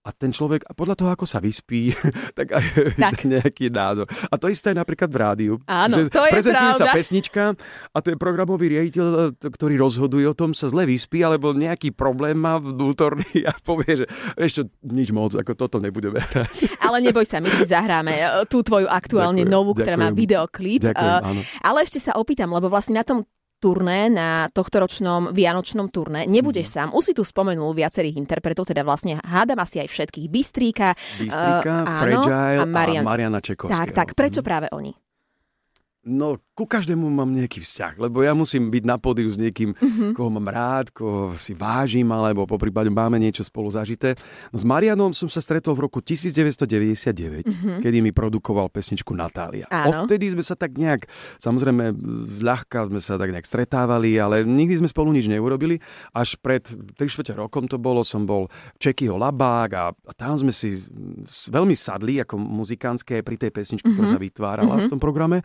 a 0.07 0.15
ten 0.15 0.31
človek, 0.31 0.63
a 0.71 0.73
podľa 0.73 0.95
toho, 0.95 1.11
ako 1.11 1.27
sa 1.27 1.43
vyspí, 1.43 1.91
tak 2.39 2.55
aj 2.55 2.65
tak. 2.95 3.27
nejaký 3.35 3.75
názor. 3.75 4.07
A 4.31 4.39
to 4.39 4.47
isté 4.47 4.71
napríklad 4.71 5.11
v 5.11 5.19
rádiu. 5.19 5.55
Áno, 5.67 5.99
že 5.99 6.15
to 6.15 6.23
je 6.23 6.33
prezentuje 6.39 6.71
pravda. 6.71 6.79
sa 6.79 6.95
pesnička 6.95 7.45
a 7.91 7.99
ten 7.99 8.15
programový 8.15 8.71
riaditeľ, 8.71 9.35
ktorý 9.43 9.75
rozhoduje 9.75 10.31
o 10.31 10.35
tom, 10.39 10.55
sa 10.55 10.71
zle 10.71 10.87
vyspí, 10.87 11.27
alebo 11.27 11.51
nejaký 11.51 11.91
problém 11.91 12.39
má 12.39 12.63
vnútorný 12.63 13.43
a 13.51 13.53
povie, 13.59 14.05
že 14.05 14.07
ešte 14.39 14.71
nič 14.87 15.11
moc, 15.11 15.35
ako 15.35 15.59
toto 15.59 15.83
nebudeme 15.83 16.23
hrať. 16.23 16.79
Ale 16.79 17.03
neboj 17.03 17.27
sa, 17.27 17.43
my 17.43 17.51
si 17.51 17.67
zahráme 17.67 18.15
e, 18.15 18.25
tú 18.47 18.63
tvoju 18.63 18.87
aktuálne 18.87 19.43
ďakujem, 19.43 19.57
novú, 19.59 19.75
ktorá 19.75 19.99
ďakujem. 19.99 20.15
má 20.15 20.15
videoklip. 20.15 20.81
Ďakujem, 20.87 21.23
áno. 21.27 21.41
Ale 21.67 21.79
ešte 21.83 21.99
sa 21.99 22.15
opýtam, 22.15 22.55
lebo 22.55 22.71
vlastne 22.71 22.95
na 22.95 23.03
tom 23.03 23.27
turné, 23.57 24.13
na 24.13 24.49
tohtoročnom 24.53 25.33
Vianočnom 25.33 25.89
turné. 25.89 26.29
Nebudeš 26.29 26.69
mm. 26.69 26.75
sám. 26.75 26.89
Už 26.93 27.03
si 27.09 27.13
tu 27.17 27.25
spomenul 27.25 27.73
viacerých 27.73 28.21
interpretov, 28.21 28.69
teda 28.69 28.85
vlastne 28.85 29.17
hádam 29.25 29.61
asi 29.63 29.81
aj 29.81 29.89
všetkých. 29.89 30.27
Bystríka, 30.29 30.93
Bystríka 31.17 31.85
uh, 31.85 31.99
Fragile 32.03 32.63
a, 32.63 32.67
Marian... 32.69 33.05
a 33.05 33.09
Mariana 33.09 33.41
Čekovského. 33.41 33.81
Tak, 33.81 33.89
tak. 33.95 34.09
Prečo 34.13 34.41
mm. 34.43 34.47
práve 34.47 34.67
oni? 34.73 35.06
No, 36.07 36.39
ku 36.55 36.71
každému 36.71 37.03
mám 37.11 37.35
nejaký 37.35 37.59
vzťah, 37.59 37.99
lebo 37.99 38.23
ja 38.23 38.31
musím 38.31 38.71
byť 38.71 38.85
na 38.87 38.95
pódiu 38.95 39.27
s 39.27 39.35
niekým, 39.35 39.75
uh-huh. 39.75 40.15
koho 40.15 40.31
mám 40.31 40.47
rád, 40.47 40.95
koho 40.95 41.35
si 41.35 41.51
vážim, 41.51 42.07
alebo 42.15 42.47
po 42.47 42.63
prípade 42.63 42.95
máme 42.95 43.19
niečo 43.19 43.43
spolu 43.43 43.75
zažité. 43.75 44.15
No 44.55 44.57
s 44.57 44.63
Marianom 44.63 45.11
som 45.11 45.27
sa 45.27 45.43
stretol 45.43 45.75
v 45.75 45.91
roku 45.91 45.99
1999, 45.99 47.43
uh-huh. 47.43 47.83
kedy 47.83 47.99
mi 47.99 48.15
produkoval 48.15 48.71
pesničku 48.71 49.19
Natália. 49.19 49.67
Áno. 49.67 50.07
Odtedy 50.07 50.31
sme 50.31 50.47
sa 50.47 50.55
tak 50.55 50.79
nejak, 50.79 51.11
samozrejme, 51.43 51.91
zľahka 52.39 52.87
sme 52.87 53.03
sa 53.03 53.19
tak 53.19 53.35
nejak 53.35 53.45
stretávali, 53.45 54.15
ale 54.15 54.47
nikdy 54.47 54.79
sme 54.79 54.89
spolu 54.89 55.11
nič 55.11 55.27
neurobili. 55.27 55.83
Až 56.15 56.39
pred 56.39 56.63
3 56.63 57.03
čtvrte 57.03 57.35
rokom 57.35 57.67
to 57.67 57.83
bolo, 57.83 58.07
som 58.07 58.23
bol 58.23 58.47
v 58.47 58.79
Čekyho 58.79 59.19
Labák 59.19 59.71
a, 59.75 59.91
a 59.91 60.13
tam 60.15 60.39
sme 60.39 60.55
si 60.55 60.79
veľmi 61.51 61.75
sadli 61.75 62.23
ako 62.23 62.39
muzikánske 62.39 63.27
pri 63.27 63.35
tej 63.35 63.51
pesničke, 63.51 63.91
uh-huh. 63.91 63.99
ktorá 63.99 64.15
sa 64.15 64.23
vytvárala 64.23 64.75
uh-huh. 64.79 64.87
v 64.87 64.93
tom 64.95 65.03
programe. 65.03 65.43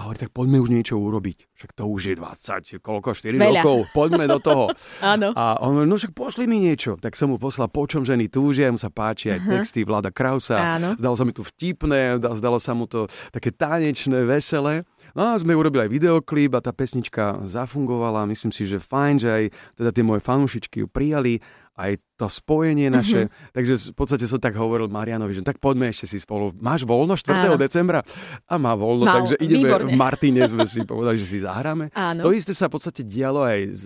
A 0.00 0.08
hovorí, 0.08 0.16
tak 0.16 0.32
poďme 0.32 0.64
už 0.64 0.72
niečo 0.72 0.96
urobiť. 0.96 1.52
Však 1.60 1.76
to 1.76 1.84
už 1.84 2.00
je 2.08 2.14
20, 2.16 2.80
koľko, 2.80 3.12
4 3.12 3.36
Veľa. 3.36 3.60
rokov, 3.60 3.76
poďme 3.92 4.24
do 4.32 4.40
toho. 4.40 4.72
Áno. 5.12 5.36
A 5.36 5.60
on 5.60 5.76
hovorí, 5.76 5.92
no 5.92 6.00
však 6.00 6.16
pošli 6.16 6.48
mi 6.48 6.56
niečo. 6.56 6.96
Tak 6.96 7.12
som 7.12 7.28
mu 7.28 7.36
poslal, 7.36 7.68
po 7.68 7.84
čom 7.84 8.00
ženy 8.08 8.32
túžia, 8.32 8.72
mu 8.72 8.80
sa 8.80 8.88
páči 8.88 9.36
aj 9.36 9.44
uh-huh. 9.44 9.52
texty 9.60 9.84
Vlada 9.84 10.08
Krausa. 10.08 10.80
Áno. 10.80 10.96
Zdalo 10.96 11.20
sa 11.20 11.28
mi 11.28 11.36
to 11.36 11.44
vtipné, 11.44 12.16
zdalo 12.16 12.56
sa 12.56 12.72
mu 12.72 12.88
to 12.88 13.12
také 13.28 13.52
tanečné, 13.52 14.24
veselé. 14.24 14.88
No 15.12 15.34
a 15.34 15.36
sme 15.36 15.52
urobili 15.52 15.84
aj 15.84 15.92
videoklip 15.92 16.56
a 16.56 16.64
tá 16.64 16.72
pesnička 16.72 17.44
zafungovala. 17.44 18.24
Myslím 18.24 18.56
si, 18.56 18.64
že 18.64 18.80
fajn, 18.80 19.14
že 19.20 19.28
aj 19.28 19.44
teda 19.76 19.90
tie 19.92 20.04
moje 20.06 20.24
fanúšičky 20.24 20.80
ju 20.80 20.88
prijali 20.88 21.44
aj 21.80 21.92
to 22.20 22.28
spojenie 22.28 22.92
naše. 22.92 23.26
Mm-hmm. 23.26 23.52
Takže 23.56 23.72
v 23.90 23.96
podstate 23.96 24.24
som 24.28 24.36
tak 24.36 24.52
hovoril 24.52 24.92
Marianovi, 24.92 25.32
že 25.32 25.40
tak 25.40 25.56
poďme 25.56 25.88
ešte 25.88 26.04
si 26.04 26.20
spolu. 26.20 26.52
Máš 26.60 26.84
voľno 26.84 27.16
4. 27.16 27.32
Áno. 27.32 27.56
decembra? 27.56 28.04
A 28.44 28.54
má 28.60 28.76
voľno, 28.76 29.08
Mal, 29.08 29.16
takže 29.24 29.40
ideme 29.40 29.72
výborne. 29.72 29.88
v 29.88 29.96
Martine 29.96 30.40
sme 30.44 30.68
si 30.68 30.84
povedali, 30.90 31.16
že 31.16 31.26
si 31.26 31.38
zahráme. 31.40 31.88
Áno. 31.96 32.20
To 32.28 32.36
isté 32.36 32.52
sa 32.52 32.68
v 32.68 32.76
podstate 32.76 33.02
dialo 33.08 33.42
aj 33.42 33.60
s, 33.72 33.82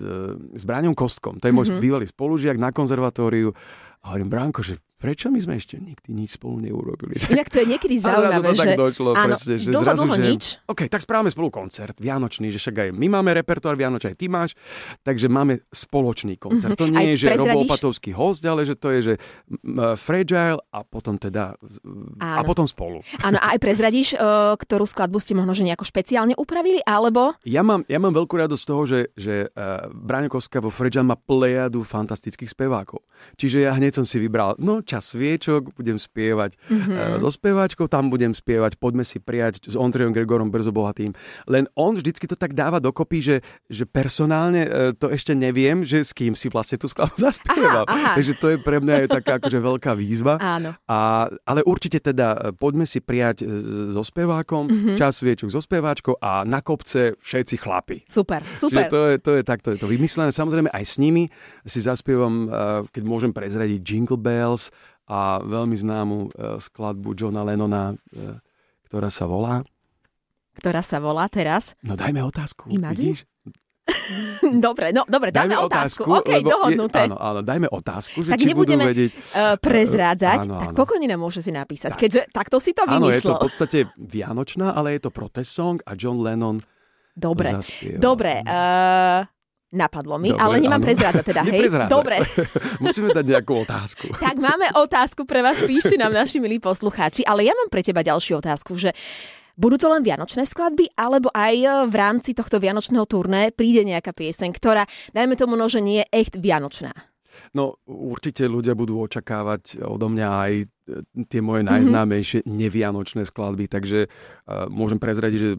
s 0.59 0.63
Braňom 0.67 0.93
Kostkom. 0.99 1.39
To 1.39 1.47
je 1.47 1.55
môj 1.55 1.71
mm-hmm. 1.71 1.81
bývalý 1.81 2.07
spolužiak 2.11 2.59
na 2.59 2.75
konzervatóriu. 2.75 3.55
A 4.05 4.13
hovorím, 4.13 4.29
Bránko, 4.29 4.61
že 4.61 4.84
prečo 4.99 5.29
my 5.29 5.39
sme 5.43 5.61
ešte 5.61 5.77
nikdy 5.77 6.11
nič 6.15 6.37
spolu 6.39 6.63
neurobili? 6.63 7.19
Inak 7.35 7.51
to 7.51 7.61
je 7.63 7.67
niekedy 7.67 7.99
zaujímavé, 7.99 8.55
že... 8.55 8.61
tak 8.63 8.79
došlo, 8.79 9.11
áno, 9.13 9.35
presne, 9.35 9.55
že 9.61 9.69
dlho, 9.73 9.85
zrazu, 9.85 10.05
dlho 10.05 10.17
že... 10.17 10.23
nič. 10.23 10.43
OK, 10.71 10.81
tak 10.87 11.03
správame 11.03 11.29
spolu 11.29 11.49
koncert, 11.51 11.99
Vianočný, 11.99 12.49
že 12.55 12.59
však 12.63 12.75
aj 12.75 12.89
my 12.95 13.07
máme 13.11 13.31
repertoár 13.35 13.75
Vianočný, 13.75 14.15
aj 14.15 14.19
ty 14.19 14.27
máš, 14.31 14.51
takže 15.03 15.27
máme 15.27 15.61
spoločný 15.69 16.39
koncert. 16.39 16.79
Mm-hmm. 16.79 16.83
To 16.83 16.93
nie 16.93 17.01
aj 17.03 17.09
je, 17.11 17.15
že. 17.19 17.27
Robo 17.35 17.59
Opatovský 17.67 18.11
host, 18.15 18.45
ale 18.47 18.63
že 18.63 18.79
to 18.79 18.89
je, 18.95 19.01
že 19.03 19.15
Fragile 19.99 20.61
a 20.71 20.87
potom 20.87 21.19
teda 21.19 21.59
áno. 22.23 22.39
a 22.39 22.41
potom 22.47 22.65
spolu. 22.69 23.03
Áno, 23.21 23.37
a 23.43 23.57
aj 23.57 23.59
prezradíš, 23.59 24.15
uh, 24.15 24.55
ktorú 24.55 24.87
skladbu 24.87 25.19
ste 25.19 25.35
možno 25.35 25.57
že 25.57 25.67
nejako 25.67 25.87
špeciálne 25.89 26.39
upravili, 26.39 26.79
alebo... 26.85 27.35
Ja 27.43 27.67
mám, 27.67 27.83
ja 27.91 27.99
mám 27.99 28.15
veľkú 28.15 28.35
radosť 28.39 28.63
z 28.63 28.69
toho, 28.69 28.83
že, 28.87 29.01
že 29.19 29.35
uh, 29.53 29.91
vo 30.63 30.71
Fragile 30.71 31.05
má 31.05 31.17
plejadu 31.19 31.83
fantastických 31.83 32.53
spevákov. 32.53 33.03
Čiže 33.41 33.67
ja 33.67 33.73
hneď 33.75 34.03
som 34.03 34.05
si 34.07 34.21
vybral, 34.21 34.55
no 34.61 34.84
čas 34.85 35.17
sviečok, 35.17 35.73
budem 35.75 35.97
spievať 35.97 36.57
mm-hmm. 36.57 37.21
so 37.25 37.31
speváčkou, 37.33 37.87
tam 37.89 38.13
budem 38.13 38.37
spievať, 38.37 38.77
poďme 38.77 39.03
si 39.03 39.19
prijať 39.19 39.67
s 39.69 39.75
Ondrejom 39.75 40.13
Gregorom 40.13 40.53
Brzo 40.53 40.71
Bohatým. 40.71 41.17
Len 41.49 41.65
on 41.75 41.97
vždycky 41.97 42.29
to 42.29 42.37
tak 42.37 42.53
dáva 42.53 42.79
dokopy, 42.79 43.19
že, 43.25 43.37
že 43.67 43.89
personálne 43.89 44.69
e, 44.69 44.93
to 44.93 45.09
ešte 45.09 45.33
neviem, 45.33 45.83
že 45.83 46.05
s 46.05 46.13
kým 46.13 46.37
si 46.37 46.53
vlastne 46.53 46.77
tú 46.77 46.87
skladbu 46.87 47.17
zaspieval. 47.33 47.85
Aha, 47.89 48.15
aha. 48.15 48.15
Takže 48.21 48.33
to 48.39 48.47
je 48.55 48.57
pre 48.61 48.79
mňa 48.79 48.95
je 49.05 49.09
taká 49.09 49.41
akože 49.41 49.59
veľká 49.59 49.93
výzva. 49.97 50.37
Áno. 50.39 50.77
A, 50.85 51.29
ale 51.49 51.61
určite 51.65 51.99
teda 51.99 52.37
e, 52.37 52.39
poďme 52.53 52.85
si 52.85 53.01
prijať 53.01 53.47
so 53.91 54.05
spevákom, 54.05 54.69
mm-hmm. 54.69 54.97
čas 55.01 55.19
sviečok 55.21 55.49
so 55.49 55.61
speváčkou 55.65 56.21
a 56.21 56.45
na 56.45 56.61
kopce 56.61 57.17
všetci 57.19 57.55
chlapi. 57.57 58.05
Super, 58.05 58.45
super. 58.53 58.87
Čiže 58.87 58.93
to 58.93 59.01
je, 59.01 59.15
to 59.21 59.31
je 59.41 59.43
takto 59.43 59.69
je 59.73 59.79
to 59.81 59.89
vymyslené. 59.89 60.31
Samozrejme 60.35 60.69
aj 60.69 60.85
s 60.85 60.95
nimi 61.01 61.31
si 61.65 61.81
zaspievam, 61.81 62.51
keď 62.91 63.03
môžem 63.05 63.31
prezradiť 63.31 63.81
Jingle 63.81 64.21
Bells, 64.21 64.75
a 65.05 65.43
veľmi 65.45 65.77
známu 65.77 66.17
e, 66.17 66.29
skladbu 66.61 67.13
Johna 67.13 67.45
Lennona, 67.45 67.93
e, 67.93 68.41
ktorá 68.89 69.13
sa 69.13 69.29
volá... 69.29 69.61
Ktorá 70.55 70.81
sa 70.87 71.03
volá 71.03 71.27
teraz? 71.27 71.75
No 71.83 71.99
dajme 71.99 72.23
otázku. 72.23 72.71
Imagine? 72.71 73.19
Vidíš? 73.19 73.27
dobre, 74.65 74.97
no 74.97 75.05
dobre, 75.05 75.29
dáme 75.29 75.53
dajme 75.53 75.69
otázku. 75.69 76.09
otázku. 76.09 76.25
OK, 76.25 76.31
dohodnuté. 76.41 77.05
Je, 77.05 77.09
áno, 77.13 77.19
áno, 77.21 77.41
dajme 77.45 77.69
otázku, 77.69 78.17
že 78.25 78.31
tak 78.33 78.41
či 78.41 78.49
nebudeme 78.49 78.85
budú 78.89 78.93
vedieť... 78.97 79.13
Uh, 79.13 79.55
prezrádzať, 79.61 80.39
áno, 80.49 80.57
tak 80.57 80.69
áno. 80.73 80.77
pokojne 80.79 81.07
nám 81.11 81.21
môže 81.21 81.45
si 81.45 81.53
napísať, 81.53 81.93
tak. 81.93 82.01
keďže 82.01 82.21
takto 82.33 82.57
si 82.65 82.73
to 82.73 82.89
vymyslel. 82.89 83.05
Áno, 83.05 83.13
je 83.13 83.21
to 83.21 83.33
v 83.37 83.45
podstate 83.45 83.79
vianočná, 84.01 84.73
ale 84.73 84.97
je 84.97 85.01
to 85.05 85.11
protest 85.13 85.53
song 85.53 85.85
a 85.85 85.93
John 85.93 86.25
Lennon 86.25 86.65
Dobre, 87.15 87.61
zaspieval. 87.61 88.01
dobre. 88.01 88.35
Uh, 88.43 89.23
Napadlo 89.75 90.23
mi, 90.23 90.31
Dobre, 90.31 90.39
ale 90.39 90.55
nemám 90.63 90.79
prezrádzať 90.79 91.25
teda, 91.27 91.43
hej? 91.51 91.67
Dobre. 91.91 92.23
Musíme 92.85 93.11
dať 93.11 93.27
nejakú 93.27 93.67
otázku. 93.67 94.07
tak 94.23 94.39
máme 94.39 94.71
otázku 94.79 95.27
pre 95.27 95.43
vás, 95.43 95.59
píšte 95.59 95.99
nám 95.99 96.15
naši 96.15 96.39
milí 96.39 96.63
poslucháči, 96.63 97.27
ale 97.27 97.43
ja 97.43 97.53
mám 97.59 97.67
pre 97.67 97.83
teba 97.83 98.07
ďalšiu 98.07 98.39
otázku, 98.39 98.79
že 98.79 98.95
budú 99.59 99.75
to 99.75 99.91
len 99.91 100.07
vianočné 100.07 100.47
skladby, 100.47 100.95
alebo 100.95 101.31
aj 101.35 101.55
e, 101.59 101.67
v 101.91 101.95
rámci 101.95 102.31
tohto 102.35 102.63
vianočného 102.63 103.07
turné 103.07 103.51
príde 103.51 103.83
nejaká 103.83 104.15
pieseň, 104.15 104.51
ktorá, 104.55 104.87
dajme 105.11 105.35
tomu, 105.35 105.59
no, 105.59 105.67
že 105.67 105.83
nie 105.83 106.03
je 106.07 106.11
echt 106.11 106.35
vianočná? 106.39 106.95
No 107.55 107.79
určite 107.87 108.47
ľudia 108.47 108.79
budú 108.79 109.03
očakávať 109.03 109.83
odo 109.83 110.07
mňa 110.11 110.29
aj 110.31 110.53
tie 111.29 111.41
moje 111.41 111.65
mhm. 111.65 111.69
najznámejšie 111.73 112.39
mm-hmm. 112.45 112.57
nevianočné 112.61 113.23
skladby, 113.25 113.67
takže 113.67 114.07
uh, 114.07 114.69
môžem 114.69 115.01
prezradiť, 115.01 115.39
že 115.41 115.51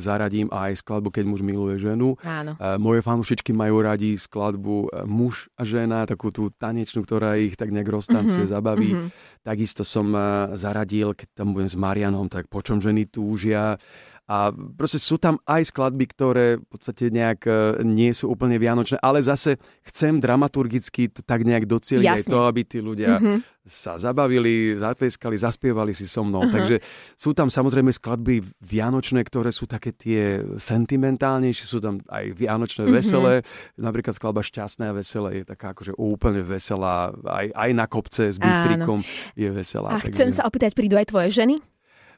zaradím 0.00 0.48
aj 0.48 0.80
skladbu 0.80 1.12
Keď 1.12 1.24
muž 1.28 1.44
miluje 1.44 1.76
ženu. 1.78 2.16
Áno. 2.24 2.56
Uh, 2.56 2.80
moje 2.80 3.04
fanúšičky 3.04 3.52
majú 3.52 3.84
radi 3.84 4.16
skladbu 4.16 5.04
Muž 5.04 5.52
a 5.60 5.62
žena, 5.68 6.08
takú 6.08 6.32
tú 6.32 6.48
tanečnú, 6.48 7.04
ktorá 7.04 7.36
ich 7.36 7.54
tak 7.60 7.70
nejak 7.70 7.88
roztancuje, 7.88 8.48
mm-hmm. 8.48 8.56
zabaví. 8.56 8.90
Mm-hmm. 8.96 9.10
Takisto 9.44 9.84
som 9.84 10.08
uh, 10.16 10.52
zaradil, 10.56 11.12
keď 11.12 11.28
tam 11.36 11.52
budem 11.52 11.68
s 11.68 11.76
Marianom, 11.76 12.32
tak 12.32 12.48
počom 12.48 12.80
ženy 12.80 13.04
túžia. 13.12 13.76
A 14.24 14.48
proste 14.52 14.96
sú 14.96 15.20
tam 15.20 15.36
aj 15.44 15.68
skladby, 15.68 16.04
ktoré 16.08 16.56
v 16.56 16.64
podstate 16.64 17.12
nejak 17.12 17.44
e, 17.44 17.84
nie 17.84 18.08
sú 18.16 18.32
úplne 18.32 18.56
vianočné, 18.56 18.96
ale 19.04 19.20
zase 19.20 19.60
chcem 19.84 20.16
dramaturgicky 20.16 21.12
tak 21.12 21.44
nejak 21.44 21.68
docieliť 21.68 22.08
aj 22.08 22.24
to, 22.32 22.40
aby 22.48 22.64
tí 22.64 22.80
ľudia 22.80 23.20
mm-hmm. 23.20 23.44
sa 23.68 24.00
zabavili, 24.00 24.80
zatleskali, 24.80 25.36
zaspievali 25.36 25.92
si 25.92 26.08
so 26.08 26.24
mnou. 26.24 26.40
Uh-huh. 26.40 26.56
Takže 26.56 26.80
sú 27.20 27.36
tam 27.36 27.52
samozrejme 27.52 27.92
skladby 27.92 28.40
vianočné, 28.64 29.20
ktoré 29.28 29.52
sú 29.52 29.68
také 29.68 29.92
tie 29.92 30.40
sentimentálnejšie, 30.56 31.64
sú 31.68 31.84
tam 31.84 32.00
aj 32.08 32.32
vianočné, 32.32 32.88
mm-hmm. 32.88 32.96
veselé. 32.96 33.44
Napríklad 33.76 34.16
skladba 34.16 34.40
Šťastné 34.40 34.88
a 34.88 34.96
veselé 34.96 35.44
je 35.44 35.52
taká 35.52 35.76
akože 35.76 36.00
úplne 36.00 36.40
veselá. 36.40 37.12
Aj, 37.28 37.44
aj 37.52 37.70
na 37.76 37.84
kopce 37.84 38.32
s 38.32 38.40
Bystrikom 38.40 39.04
Áno. 39.04 39.36
je 39.36 39.48
veselá. 39.52 39.88
A 39.92 40.00
takže... 40.00 40.16
chcem 40.16 40.30
sa 40.32 40.48
opýtať, 40.48 40.72
prídu 40.72 40.96
aj 40.96 41.12
tvoje 41.12 41.28
ženy? 41.28 41.60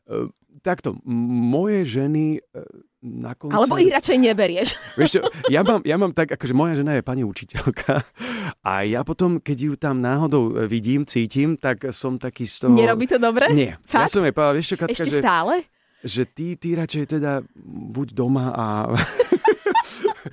Uh, 0.06 0.30
takto, 0.66 0.98
moje 1.06 1.86
ženy 1.86 2.42
e, 2.42 2.60
na 3.06 3.38
konci... 3.38 3.54
Alebo 3.54 3.78
ich 3.78 3.94
radšej 3.94 4.18
neberieš. 4.18 4.68
Vieš 4.98 5.10
čo, 5.14 5.20
ja 5.46 5.62
mám, 5.62 5.86
ja 5.86 5.94
mám 5.94 6.10
tak, 6.10 6.34
akože 6.34 6.50
moja 6.50 6.74
žena 6.74 6.98
je 6.98 7.06
pani 7.06 7.22
učiteľka 7.22 8.02
a 8.66 8.72
ja 8.82 9.06
potom, 9.06 9.38
keď 9.38 9.58
ju 9.62 9.72
tam 9.78 10.02
náhodou 10.02 10.58
e, 10.58 10.66
vidím, 10.66 11.06
cítim, 11.06 11.54
tak 11.54 11.86
som 11.94 12.18
taký 12.18 12.50
z 12.50 12.66
toho... 12.66 12.74
Nerobí 12.74 13.06
to 13.06 13.22
dobre? 13.22 13.46
Nie. 13.54 13.78
Fakt? 13.86 14.10
Ja 14.10 14.18
som 14.18 14.26
jej 14.26 14.34
povedal, 14.34 14.58
vieš 14.58 14.74
čo, 14.74 14.76
Katka, 14.82 14.98
Ešte 14.98 15.10
že, 15.14 15.20
stále? 15.22 15.54
Že 16.02 16.22
ty, 16.34 16.46
ty 16.58 16.68
radšej 16.74 17.04
teda 17.06 17.46
buď 17.94 18.08
doma 18.10 18.50
a 18.50 18.66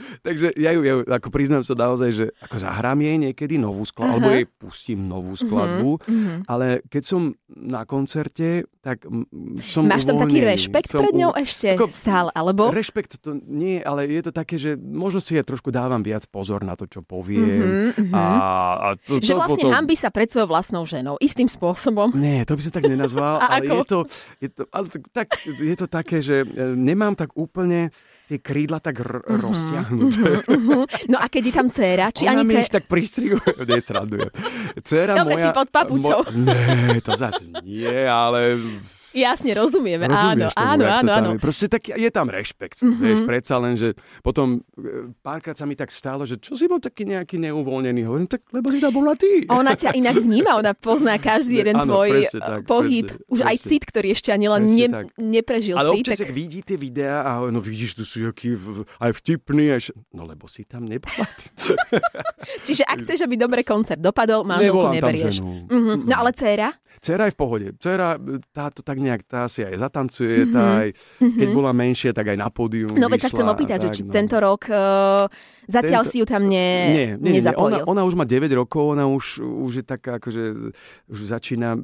Takže 0.27 0.55
ja 0.57 0.71
ju, 0.73 0.81
ja 0.83 0.93
ju, 0.97 1.01
ako 1.05 1.29
priznám 1.29 1.63
sa 1.65 1.73
naozaj, 1.77 2.09
že 2.13 2.25
ako 2.43 2.55
zahrám 2.61 2.99
jej 3.01 3.17
niekedy 3.17 3.55
novú 3.57 3.83
skladbu, 3.85 4.11
alebo 4.13 4.29
jej 4.31 4.47
pustím 4.47 4.99
novú 5.05 5.33
skladbu, 5.37 5.91
uh-huh. 5.97 6.37
ale 6.49 6.81
keď 6.89 7.03
som 7.03 7.21
na 7.49 7.85
koncerte, 7.85 8.65
tak 8.83 9.07
som 9.63 9.87
Máš 9.87 10.03
tam 10.03 10.19
taký 10.19 10.43
rešpekt 10.43 10.91
som 10.91 10.99
pred 10.99 11.15
ňou 11.15 11.31
u... 11.31 11.39
ešte 11.39 11.79
ako, 11.79 11.87
stále, 11.87 12.29
alebo? 12.35 12.67
Rešpekt 12.67 13.23
to 13.23 13.39
nie, 13.47 13.79
ale 13.79 14.09
je 14.11 14.21
to 14.27 14.31
také, 14.35 14.59
že 14.59 14.75
možno 14.75 15.23
si 15.23 15.39
ja 15.39 15.43
trošku 15.45 15.71
dávam 15.71 16.03
viac 16.03 16.27
pozor 16.27 16.67
na 16.67 16.75
to, 16.75 16.83
čo 16.89 16.99
poviem. 16.99 17.93
Uh-huh, 17.95 18.11
uh-huh. 18.11 18.13
A, 18.13 18.23
a 18.75 18.87
to, 18.99 19.23
že 19.23 19.31
to, 19.31 19.39
vlastne 19.39 19.63
potom... 19.63 19.71
hambí 19.71 19.95
sa 19.95 20.11
pred 20.11 20.27
svojou 20.27 20.51
vlastnou 20.51 20.83
ženou, 20.83 21.15
istým 21.23 21.47
spôsobom. 21.47 22.11
Nie, 22.17 22.43
to 22.43 22.59
by 22.59 22.61
som 22.65 22.73
tak 22.75 22.85
nenazval, 22.91 23.39
ale 23.43 23.63
ako? 23.63 23.73
je 23.73 23.83
to, 23.87 23.99
je 24.43 24.49
to, 24.51 24.61
ale 24.73 24.85
tak, 25.15 25.27
je 25.45 25.75
to 25.79 25.87
také, 25.87 26.17
že 26.19 26.43
e, 26.43 26.75
nemám 26.75 27.15
tak 27.15 27.31
úplne 27.39 27.93
tie 28.27 28.39
krídla 28.39 28.79
tak 28.79 29.03
r- 29.03 29.19
uh-huh, 29.19 29.39
roztiahnuté. 29.39 30.47
Uh-huh, 30.47 30.55
uh-huh. 30.55 30.83
No 31.11 31.17
a 31.19 31.27
keď 31.27 31.43
je 31.49 31.53
tam 31.53 31.67
dcéra, 31.69 32.05
či 32.15 32.23
Ona 32.25 32.41
ani 32.41 32.45
dcéra... 32.49 32.71
tak 32.71 32.83
pristrihuje, 32.87 33.51
nesrandujem. 33.69 34.31
Dcéra 34.79 35.13
Dobre 35.19 35.35
moja... 35.35 35.45
si 35.45 35.49
pod 35.51 35.67
papučou. 35.69 36.19
Mo... 36.23 36.43
Nie, 36.47 36.99
to 37.03 37.13
zase 37.19 37.43
nie, 37.61 38.07
ale 38.07 38.57
Jasne, 39.13 39.53
rozumieme. 39.53 40.09
áno, 40.09 40.49
tomu, 40.49 40.57
áno, 40.57 40.83
áno, 40.89 41.09
áno. 41.13 41.29
Je. 41.37 41.41
Proste 41.41 41.65
tak 41.69 41.85
je 41.85 42.09
tam 42.09 42.27
rešpekt. 42.27 42.81
Mm-hmm. 42.81 43.05
Vieš, 43.05 43.19
predsa 43.29 43.55
len, 43.61 43.73
že 43.77 43.93
potom 44.25 44.65
e, 44.75 45.13
párkrát 45.21 45.53
sa 45.53 45.69
mi 45.69 45.77
tak 45.77 45.93
stalo, 45.93 46.25
že 46.25 46.41
čo 46.41 46.57
si 46.57 46.65
bol 46.65 46.81
taký 46.81 47.05
nejaký 47.05 47.37
neuvoľnený. 47.37 48.01
Hovorím, 48.09 48.27
tak 48.27 48.49
lebo 48.49 48.73
si 48.73 48.81
tam 48.81 48.91
bola 48.91 49.13
ty. 49.13 49.45
Ona 49.45 49.77
ťa 49.77 49.93
inak 49.93 50.17
vníma, 50.17 50.57
ona 50.57 50.73
pozná 50.73 51.21
každý 51.21 51.61
jeden 51.61 51.77
áno, 51.77 51.93
tvoj 51.93 52.09
presne, 52.09 52.39
tak, 52.41 52.61
pohyb. 52.65 53.07
Presne, 53.13 53.29
Už 53.29 53.39
presne. 53.39 53.51
aj 53.53 53.57
cit, 53.61 53.83
ktorý 53.85 54.07
ešte 54.11 54.29
ani 54.33 54.47
len 54.49 54.63
ne, 54.65 54.87
neprežil 55.21 55.77
Ale 55.77 55.93
si. 55.93 56.01
Ale 56.01 56.01
občas, 56.01 56.19
tak... 56.25 56.33
vidí 56.33 56.59
tie 56.65 56.77
videá 56.81 57.21
a 57.21 57.31
no 57.53 57.61
vidíš, 57.61 57.93
tu 57.93 58.03
sú 58.03 58.25
jaký 58.25 58.57
aj 58.97 59.11
vtipný. 59.21 59.77
Aj... 59.77 59.81
No 60.09 60.25
lebo 60.25 60.49
si 60.49 60.65
tam 60.65 60.89
nebola. 60.89 61.29
Čiže 62.65 62.83
ak 62.89 63.05
chceš, 63.05 63.29
aby 63.29 63.37
dobre 63.37 63.61
koncert 63.61 64.01
dopadol, 64.01 64.41
manželku 64.43 64.89
neberieš. 64.89 65.45
Mm-hmm. 65.45 66.09
No 66.09 66.13
ale 66.17 66.33
dcéra? 66.33 66.73
Cera 67.03 67.27
je 67.27 67.35
v 67.35 67.39
pohode. 67.39 67.67
Cera, 67.83 68.15
táto 68.55 68.79
tak 68.79 68.95
nejak, 68.95 69.27
tá 69.27 69.51
si 69.51 69.59
aj 69.59 69.75
zatancuje, 69.75 70.47
mm-hmm. 70.47 70.55
tá 70.55 70.63
aj, 70.79 70.87
keď 71.19 71.47
bola 71.51 71.75
menšia, 71.75 72.15
tak 72.15 72.31
aj 72.31 72.37
na 72.39 72.47
pódium 72.47 72.95
No 72.95 73.11
veď 73.11 73.27
sa 73.27 73.29
chcem 73.35 73.43
opýtať, 73.43 73.77
tak, 73.83 73.85
že 73.91 73.99
či 73.99 74.01
no. 74.07 74.11
tento 74.15 74.39
rok 74.39 74.71
uh, 74.71 75.27
zatiaľ 75.67 76.07
tento... 76.07 76.11
si 76.15 76.15
ju 76.23 76.25
tam 76.25 76.47
ne, 76.47 76.71
nie, 76.95 77.07
nie, 77.19 77.43
nezapojil. 77.43 77.83
Nie, 77.83 77.83
ona, 77.83 78.07
ona 78.07 78.07
už 78.07 78.15
má 78.15 78.23
9 78.23 78.47
rokov, 78.55 78.95
ona 78.95 79.03
už, 79.03 79.43
už 79.43 79.83
je 79.83 79.85
taká, 79.85 80.23
akože 80.23 80.43
už 81.11 81.19
začína 81.27 81.75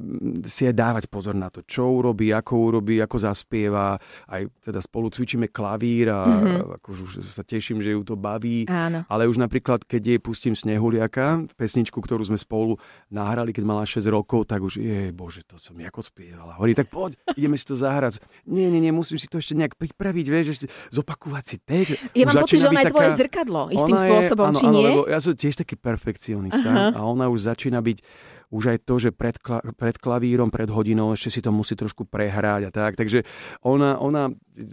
si 0.48 0.64
aj 0.64 0.74
dávať 0.74 1.04
pozor 1.12 1.36
na 1.36 1.52
to, 1.52 1.60
čo 1.68 1.84
urobí, 1.92 2.32
ako 2.32 2.52
urobí, 2.72 2.96
ako 3.04 3.20
zaspieva. 3.20 4.00
Aj 4.24 4.42
teda 4.64 4.80
spolu 4.80 5.12
cvičíme 5.12 5.52
klavír 5.52 6.08
a 6.16 6.24
mm-hmm. 6.24 6.80
akože 6.80 7.00
už 7.04 7.12
sa 7.28 7.44
teším, 7.44 7.84
že 7.84 7.92
ju 7.92 8.00
to 8.00 8.16
baví. 8.16 8.64
Áno. 8.72 9.04
Ale 9.04 9.28
už 9.28 9.36
napríklad, 9.36 9.84
keď 9.84 10.16
jej 10.16 10.20
pustím 10.22 10.56
Snehuliaka, 10.56 11.44
pesničku, 11.60 12.00
ktorú 12.00 12.24
sme 12.24 12.40
spolu 12.40 12.80
nahrali, 13.12 13.52
keď 13.52 13.64
mala 13.68 13.84
6 13.84 14.00
rokov, 14.08 14.48
tak 14.48 14.64
už 14.64 14.80
je 14.80 15.09
jej, 15.10 15.14
bože, 15.14 15.42
to 15.42 15.58
som 15.58 15.74
ako 15.74 16.00
spievala. 16.06 16.54
Hovorí, 16.56 16.78
tak 16.78 16.86
poď, 16.86 17.18
ideme 17.34 17.58
si 17.58 17.66
to 17.66 17.74
zahrať. 17.74 18.22
Nie, 18.46 18.70
nie, 18.70 18.78
nie, 18.78 18.94
musím 18.94 19.18
si 19.18 19.26
to 19.26 19.42
ešte 19.42 19.58
nejak 19.58 19.74
pripraviť, 19.74 20.26
vieš, 20.30 20.46
ešte 20.56 20.66
zopakovať 20.94 21.44
si 21.44 21.56
tek. 21.58 21.86
Ja 22.14 22.30
mám 22.30 22.46
pocit, 22.46 22.62
že 22.62 22.70
ona 22.70 22.86
je 22.86 22.94
tvoje 22.94 23.10
zrkadlo, 23.18 23.60
istým 23.74 23.98
ona 23.98 24.06
spôsobom, 24.06 24.46
je, 24.46 24.50
áno, 24.54 24.60
či 24.62 24.66
nie? 24.70 24.86
Áno, 24.86 24.86
lebo 24.86 25.00
ja 25.10 25.18
som 25.18 25.34
tiež 25.34 25.54
taký 25.58 25.74
perfekcionista 25.74 26.70
uh-huh. 26.70 26.96
a 26.96 27.00
ona 27.02 27.26
už 27.26 27.50
začína 27.50 27.82
byť 27.82 27.98
už 28.50 28.64
aj 28.66 28.78
to, 28.82 28.98
že 28.98 29.10
pred, 29.14 29.38
kla, 29.38 29.62
pred 29.78 29.94
klavírom, 29.94 30.50
pred 30.50 30.66
hodinou 30.66 31.14
ešte 31.14 31.38
si 31.38 31.40
to 31.40 31.54
musí 31.54 31.78
trošku 31.78 32.02
prehrať 32.02 32.66
a 32.66 32.70
tak. 32.74 32.98
Takže 32.98 33.22
ona, 33.62 33.94
ona 34.02 34.26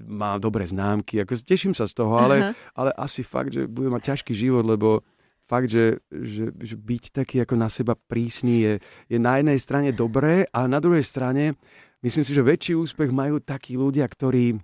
má 0.09 0.41
dobré 0.41 0.65
známky, 0.65 1.21
ako 1.21 1.37
teším 1.45 1.77
sa 1.77 1.85
z 1.85 1.93
toho, 1.93 2.17
ale, 2.17 2.35
uh-huh. 2.41 2.53
ale 2.73 2.89
asi 2.97 3.21
fakt, 3.21 3.53
že 3.53 3.69
bude 3.69 3.93
mať 3.93 4.17
ťažký 4.17 4.33
život, 4.33 4.65
lebo 4.65 5.05
fakt, 5.47 5.71
že, 5.71 6.03
že, 6.11 6.51
že 6.59 6.75
byť 6.75 7.03
taký 7.23 7.41
ako 7.41 7.55
na 7.55 7.71
seba 7.71 7.95
prísny 7.95 8.55
je, 8.61 8.73
je 9.07 9.17
na 9.17 9.39
jednej 9.39 9.57
strane 9.57 9.89
dobré 9.95 10.45
a 10.51 10.67
na 10.67 10.83
druhej 10.83 11.07
strane 11.07 11.55
myslím 12.03 12.27
si, 12.27 12.31
že 12.35 12.43
väčší 12.43 12.73
úspech 12.75 13.09
majú 13.09 13.39
takí 13.39 13.79
ľudia, 13.79 14.05
ktorí 14.05 14.59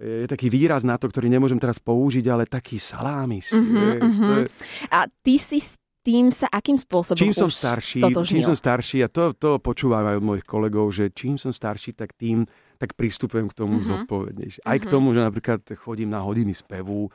je 0.00 0.26
taký 0.26 0.48
výraz 0.48 0.80
na 0.80 0.96
to, 0.96 1.12
ktorý 1.12 1.28
nemôžem 1.28 1.60
teraz 1.60 1.76
použiť, 1.76 2.24
ale 2.32 2.48
taký 2.48 2.80
salámis. 2.80 3.52
Uh-huh, 3.52 3.76
je, 3.76 3.92
uh-huh. 4.00 4.32
Je... 4.32 4.44
A 4.88 5.04
ty 5.20 5.36
si 5.36 5.60
tým 6.00 6.32
sa 6.32 6.48
akým 6.48 6.80
spôsobom 6.80 7.20
čím 7.20 7.36
som 7.36 7.52
starší, 7.52 8.00
Čím 8.24 8.40
som 8.40 8.56
starší, 8.56 9.04
a 9.04 9.12
to, 9.12 9.36
to 9.36 9.60
počúvam 9.60 10.00
aj 10.08 10.16
od 10.16 10.24
mojich 10.24 10.46
kolegov, 10.48 10.88
že 10.96 11.12
čím 11.12 11.36
som 11.36 11.52
starší, 11.52 11.92
tak 11.92 12.16
tým 12.16 12.48
tak 12.80 12.96
pristupujem 12.96 13.52
k 13.52 13.54
tomu 13.54 13.84
uh-huh. 13.84 14.08
zodpovednejšie. 14.08 14.64
Aj 14.64 14.72
uh-huh. 14.72 14.80
k 14.80 14.88
mhm. 14.88 14.92
tomu, 14.96 15.06
že 15.12 15.20
napríklad 15.20 15.60
chodím 15.76 16.08
na 16.08 16.24
hodiny 16.24 16.56
spevu, 16.56 17.12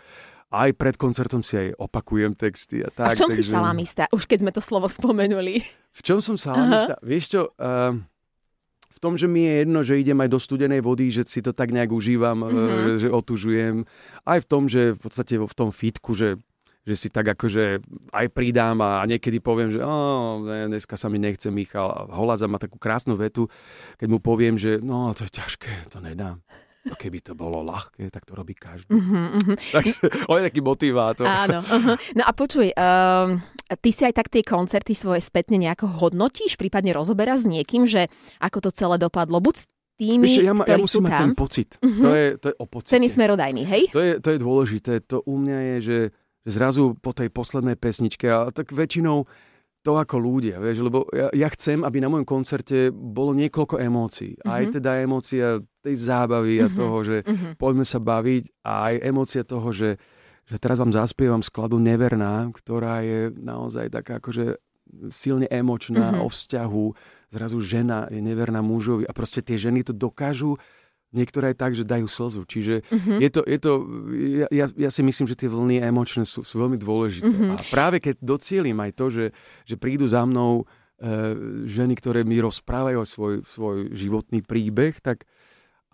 aj 0.55 0.69
pred 0.79 0.95
koncertom 0.95 1.43
si 1.43 1.59
aj 1.59 1.75
opakujem 1.75 2.31
texty. 2.31 2.79
A, 2.85 2.87
tak, 2.87 3.11
a 3.11 3.15
v 3.15 3.19
čom 3.19 3.31
takže... 3.31 3.43
si 3.43 3.51
salamista? 3.51 4.03
Už 4.15 4.23
keď 4.23 4.47
sme 4.47 4.51
to 4.55 4.61
slovo 4.63 4.87
spomenuli. 4.87 5.59
V 5.91 6.01
čom 6.03 6.23
som 6.23 6.39
salamista? 6.39 6.95
Uh-huh. 6.95 7.07
Vieš 7.07 7.23
čo, 7.27 7.41
uh, 7.59 7.95
v 8.95 8.99
tom, 9.03 9.19
že 9.19 9.27
mi 9.27 9.43
je 9.43 9.53
jedno, 9.67 9.79
že 9.83 9.99
idem 9.99 10.17
aj 10.23 10.29
do 10.31 10.39
studenej 10.39 10.79
vody, 10.79 11.11
že 11.11 11.27
si 11.27 11.43
to 11.43 11.51
tak 11.51 11.75
nejak 11.75 11.91
užívam, 11.91 12.47
uh-huh. 12.47 12.99
že, 12.99 13.07
že 13.07 13.09
otužujem. 13.11 13.83
Aj 14.23 14.39
v 14.39 14.47
tom, 14.47 14.71
že 14.71 14.95
v 14.95 14.99
podstate 14.99 15.35
v 15.35 15.55
tom 15.55 15.69
fitku, 15.75 16.15
že 16.15 16.39
že 16.85 16.93
si 16.93 17.09
tak 17.09 17.25
akože 17.25 17.81
aj 18.13 18.25
pridám 18.29 18.77
a 18.77 19.01
niekedy 19.09 19.41
poviem, 19.41 19.73
že 19.73 19.81
oh, 19.81 20.37
ne, 20.45 20.69
dneska 20.69 20.93
sa 20.93 21.09
mi 21.09 21.17
nechce 21.17 21.49
Michal. 21.49 21.89
A 21.89 22.05
Holaza 22.13 22.45
má 22.45 22.61
takú 22.61 22.77
krásnu 22.77 23.17
vetu, 23.17 23.49
keď 23.97 24.07
mu 24.07 24.21
poviem, 24.21 24.53
že 24.53 24.77
no 24.85 25.09
to 25.17 25.25
je 25.25 25.33
ťažké, 25.33 25.89
to 25.89 25.97
nedám. 25.97 26.45
No 26.85 26.93
keby 26.93 27.17
to 27.25 27.33
bolo 27.33 27.65
ľahké, 27.65 28.13
tak 28.13 28.29
to 28.29 28.37
robí 28.37 28.53
každý. 28.53 28.93
Uh-huh, 28.93 29.41
uh-huh. 29.41 29.57
Takže 29.57 29.93
on 30.29 30.37
je 30.37 30.45
taký 30.53 30.61
motivátor. 30.61 31.25
Áno. 31.25 31.65
Uh-huh. 31.65 31.97
No 32.13 32.23
a 32.23 32.31
počuj, 32.31 32.69
um, 32.77 33.41
ty 33.81 33.89
si 33.89 34.05
aj 34.05 34.13
tak 34.13 34.29
tie 34.29 34.45
koncerty 34.45 34.93
svoje 34.93 35.25
spätne 35.25 35.57
nejako 35.57 35.89
hodnotíš, 35.89 36.61
prípadne 36.61 36.93
rozoberáš 36.93 37.49
s 37.49 37.51
niekým, 37.51 37.89
že 37.89 38.05
ako 38.37 38.69
to 38.69 38.69
celé 38.69 39.01
dopadlo? 39.01 39.41
Buď 39.41 39.65
tými, 39.97 40.29
Víš, 40.29 40.45
ja, 40.45 40.53
ma, 40.53 40.63
ja 40.67 40.77
musím 40.77 41.09
mať 41.09 41.13
tam. 41.17 41.21
ten 41.25 41.33
pocit. 41.33 41.69
Uh-huh. 41.81 42.03
To, 42.05 42.09
je, 42.13 42.27
to 42.37 42.45
je 42.53 42.55
o 42.61 42.65
pocite. 42.69 42.93
Ten 42.93 43.03
je 43.07 43.11
smerodajný, 43.17 43.63
hej? 43.65 43.83
To 43.89 44.01
je, 44.05 44.11
to 44.21 44.29
je 44.35 44.37
dôležité. 44.37 44.93
To 45.09 45.25
u 45.25 45.35
mňa 45.41 45.57
je, 45.57 45.77
že 45.81 45.97
zrazu 46.45 46.93
po 47.01 47.17
tej 47.17 47.33
poslednej 47.33 47.73
pesničke, 47.73 48.29
a 48.29 48.53
tak 48.53 48.69
väčšinou 48.69 49.25
to 49.85 50.01
ako 50.01 50.17
ľudia, 50.17 50.57
vieš, 50.57 50.81
lebo 50.81 51.05
ja, 51.13 51.29
ja 51.29 51.45
chcem, 51.53 51.85
aby 51.85 52.01
na 52.01 52.09
mojom 52.09 52.25
koncerte 52.25 52.89
bolo 52.89 53.37
niekoľko 53.37 53.77
emócií. 53.77 54.33
Mm-hmm. 54.33 54.49
Aj 54.49 54.63
teda 54.73 54.91
emócia 54.97 55.61
tej 55.85 55.95
zábavy 56.01 56.57
mm-hmm. 56.57 56.73
a 56.73 56.77
toho, 56.81 56.97
že 57.05 57.17
mm-hmm. 57.21 57.51
poďme 57.61 57.85
sa 57.85 58.01
baviť 58.01 58.65
a 58.65 58.71
aj 58.89 58.95
emócia 59.05 59.41
toho, 59.45 59.69
že, 59.69 60.01
že 60.49 60.57
teraz 60.57 60.81
vám 60.81 60.89
zaspievam 60.89 61.45
skladu 61.45 61.77
Neverná, 61.77 62.49
ktorá 62.49 63.05
je 63.05 63.29
naozaj 63.37 63.93
taká 63.93 64.17
akože 64.17 64.57
silne 65.13 65.45
emočná 65.53 66.17
mm-hmm. 66.17 66.25
o 66.25 66.27
vzťahu. 66.33 66.85
Zrazu 67.29 67.57
žena 67.61 68.09
je 68.09 68.21
neverná 68.25 68.65
mužovi 68.65 69.05
a 69.05 69.13
proste 69.13 69.45
tie 69.45 69.59
ženy 69.59 69.85
to 69.85 69.93
dokážu 69.93 70.57
niektoré 71.15 71.55
aj 71.55 71.57
tak, 71.57 71.71
že 71.73 71.87
dajú 71.87 72.05
slzu. 72.05 72.43
Čiže 72.43 72.83
uh-huh. 72.83 73.17
je 73.23 73.29
to, 73.31 73.41
je 73.47 73.59
to 73.59 73.71
ja, 74.51 74.67
ja 74.69 74.89
si 74.91 75.01
myslím, 75.01 75.25
že 75.25 75.39
tie 75.39 75.49
vlny 75.49 75.81
emočné 75.81 76.27
sú, 76.27 76.43
sú 76.43 76.55
veľmi 76.59 76.75
dôležité. 76.75 77.31
Uh-huh. 77.31 77.55
A 77.55 77.61
práve 77.71 78.03
keď 78.03 78.19
docielim 78.19 78.77
aj 78.83 78.91
to, 78.93 79.05
že, 79.09 79.25
že 79.63 79.75
prídu 79.79 80.05
za 80.05 80.27
mnou 80.27 80.63
e, 80.99 81.03
ženy, 81.65 81.95
ktoré 81.95 82.27
mi 82.27 82.37
rozprávajú 82.43 82.99
svoj, 83.07 83.33
svoj 83.47 83.95
životný 83.95 84.43
príbeh, 84.43 84.99
tak 84.99 85.23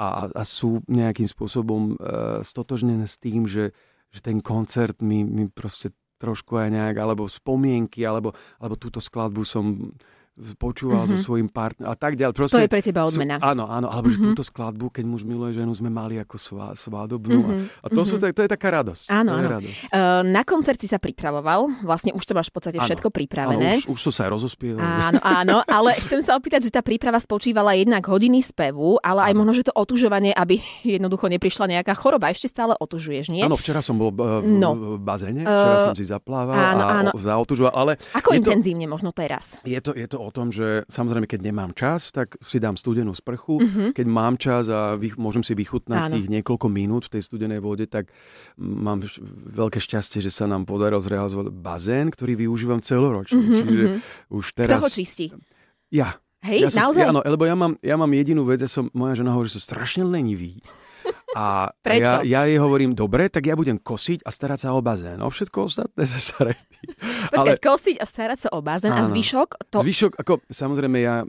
a, 0.01 0.25
a 0.33 0.43
sú 0.43 0.81
nejakým 0.89 1.29
spôsobom 1.29 1.93
e, 1.93 2.41
stotožnené 2.41 3.05
s 3.05 3.21
tým, 3.21 3.45
že, 3.45 3.69
že 4.09 4.19
ten 4.25 4.41
koncert 4.41 4.97
mi, 5.05 5.21
mi 5.21 5.45
proste 5.45 5.93
trošku 6.17 6.57
aj 6.57 6.69
nejak, 6.69 6.95
alebo 7.01 7.25
spomienky, 7.25 8.05
alebo, 8.05 8.33
alebo 8.61 8.77
túto 8.77 9.01
skladbu 9.01 9.41
som 9.41 9.93
počúval 10.55 11.03
mm-hmm. 11.05 11.19
so 11.19 11.25
svojím 11.27 11.51
partnerom 11.51 11.91
a 11.91 11.95
tak 11.99 12.15
ďalej. 12.15 12.33
Proste, 12.33 12.55
to 12.55 12.63
je 12.63 12.71
pre 12.71 12.79
teba 12.79 13.03
odmena. 13.03 13.35
Sú, 13.35 13.51
áno, 13.51 13.67
áno, 13.67 13.87
alebo 13.91 14.07
mm-hmm. 14.07 14.23
že 14.23 14.29
túto 14.31 14.43
skladbu, 14.47 14.87
keď 14.87 15.03
muž 15.03 15.27
miluje 15.27 15.59
ženu, 15.59 15.75
sme 15.75 15.91
mali 15.91 16.15
ako 16.23 16.35
svá, 16.39 16.67
svádobnú. 16.71 17.43
Mm-hmm. 17.43 17.83
A, 17.83 17.85
a 17.85 17.87
to, 17.91 18.01
mm-hmm. 18.07 18.23
sú, 18.23 18.31
to 18.31 18.41
je 18.47 18.49
taká 18.49 18.67
radosť. 18.79 19.11
Áno, 19.11 19.35
áno. 19.35 19.47
Radosť. 19.59 19.91
Uh, 19.91 20.23
na 20.23 20.47
koncert 20.47 20.79
si 20.79 20.87
sa 20.87 21.03
pripravoval, 21.03 21.83
vlastne 21.83 22.15
už 22.15 22.23
to 22.23 22.31
máš 22.31 22.47
v 22.47 22.55
podstate 22.55 22.79
áno. 22.79 22.87
všetko 22.87 23.11
pripravené. 23.11 23.83
Áno, 23.83 23.91
už, 23.91 23.91
už 23.91 23.99
som 24.07 24.11
sa 24.15 24.21
aj 24.27 24.31
rozospieval. 24.39 24.79
Áno, 24.79 25.19
áno, 25.19 25.57
ale 25.67 25.89
chcem 26.07 26.23
sa 26.23 26.39
opýtať, 26.39 26.71
že 26.71 26.71
tá 26.71 26.79
príprava 26.79 27.19
spočívala 27.19 27.75
jednak 27.75 28.07
hodiny 28.07 28.39
spevu, 28.39 29.03
ale 29.03 29.27
aj 29.27 29.33
možno, 29.35 29.51
že 29.51 29.67
to 29.67 29.75
otužovanie, 29.75 30.31
aby 30.31 30.63
jednoducho 30.95 31.27
neprišla 31.27 31.67
nejaká 31.75 31.91
choroba. 31.91 32.31
Ešte 32.31 32.47
stále 32.47 32.79
otužuješ, 32.79 33.35
nie? 33.35 33.43
Áno, 33.43 33.59
včera 33.59 33.83
som 33.83 33.99
bol 33.99 34.15
v, 34.15 34.47
no. 34.47 34.95
v 34.95 35.03
bazéne, 35.03 35.43
včera 35.43 35.75
uh, 35.75 35.85
som 35.91 35.97
si 35.99 36.07
zaplával 36.07 36.55
áno, 36.55 36.85
a 36.87 36.93
áno. 37.03 37.11
zaotužoval, 37.19 37.75
ale... 37.75 37.99
Ako 38.15 38.31
intenzívne 38.31 38.87
to, 38.87 38.93
možno 38.95 39.09
teraz? 39.11 39.59
Je 39.67 39.77
to, 39.83 39.91
je 39.91 40.07
to 40.07 40.20
o 40.21 40.29
tom, 40.29 40.53
že 40.53 40.85
samozrejme, 40.85 41.25
keď 41.25 41.41
nemám 41.41 41.71
čas, 41.73 42.13
tak 42.13 42.37
si 42.37 42.61
dám 42.61 42.77
studenú 42.77 43.11
sprchu. 43.17 43.57
Uh-huh. 43.57 43.89
Keď 43.91 44.05
mám 44.05 44.37
čas 44.37 44.69
a 44.69 44.93
vy, 44.93 45.17
môžem 45.17 45.41
si 45.41 45.57
vychutnať 45.57 45.97
Áno. 45.97 46.13
tých 46.15 46.29
niekoľko 46.29 46.67
minút 46.69 47.09
v 47.09 47.17
tej 47.17 47.25
studenej 47.25 47.59
vode, 47.59 47.89
tak 47.89 48.13
mám 48.61 49.01
veľké 49.51 49.81
šťastie, 49.81 50.21
že 50.21 50.29
sa 50.29 50.45
nám 50.45 50.69
podarilo 50.69 51.01
zrealizovať 51.01 51.49
bazén, 51.49 52.13
ktorý 52.13 52.37
využívam 52.45 52.77
celoročne. 52.79 53.41
Uh-huh, 53.41 53.57
Čiže 53.65 53.85
uh-huh. 53.89 54.37
už 54.37 54.45
teraz... 54.53 54.77
Kto 54.77 54.85
ho 54.85 54.93
čistí? 54.93 55.25
Ja. 55.89 56.21
Hej, 56.41 56.65
ja 56.65 56.69
som, 56.73 56.89
naozaj? 56.89 57.01
Ja, 57.01 57.09
áno, 57.13 57.21
lebo 57.21 57.45
ja 57.45 57.53
mám, 57.53 57.77
ja 57.85 57.95
mám 57.97 58.09
jedinú 58.17 58.45
vec, 58.49 58.61
ja 58.61 58.69
som, 58.69 58.89
moja 58.97 59.13
žena 59.13 59.33
hovorí, 59.33 59.49
že 59.49 59.61
som 59.61 59.73
strašne 59.73 60.05
lenivý. 60.05 60.57
A 61.31 61.71
Prečo? 61.79 62.27
Ja, 62.27 62.43
ja 62.43 62.49
jej 62.49 62.59
hovorím, 62.59 62.91
dobre, 62.91 63.31
tak 63.31 63.47
ja 63.47 63.55
budem 63.55 63.79
kosiť 63.79 64.27
a 64.27 64.29
starať 64.29 64.67
sa 64.67 64.69
o 64.75 64.83
bazén. 64.83 65.19
O 65.23 65.31
všetko 65.31 65.57
ostatné 65.71 66.03
sa 66.03 66.19
staré. 66.19 66.59
Počkať, 67.31 67.57
Ale... 67.57 67.61
kosiť 67.61 67.95
a 68.01 68.05
starať 68.09 68.39
sa 68.47 68.49
o 68.51 68.59
bazén 68.59 68.91
a 68.91 69.05
zvyšok? 69.05 69.69
To... 69.71 69.77
Zvyšok, 69.85 70.19
ako 70.19 70.43
samozrejme 70.51 70.97
ja... 70.99 71.23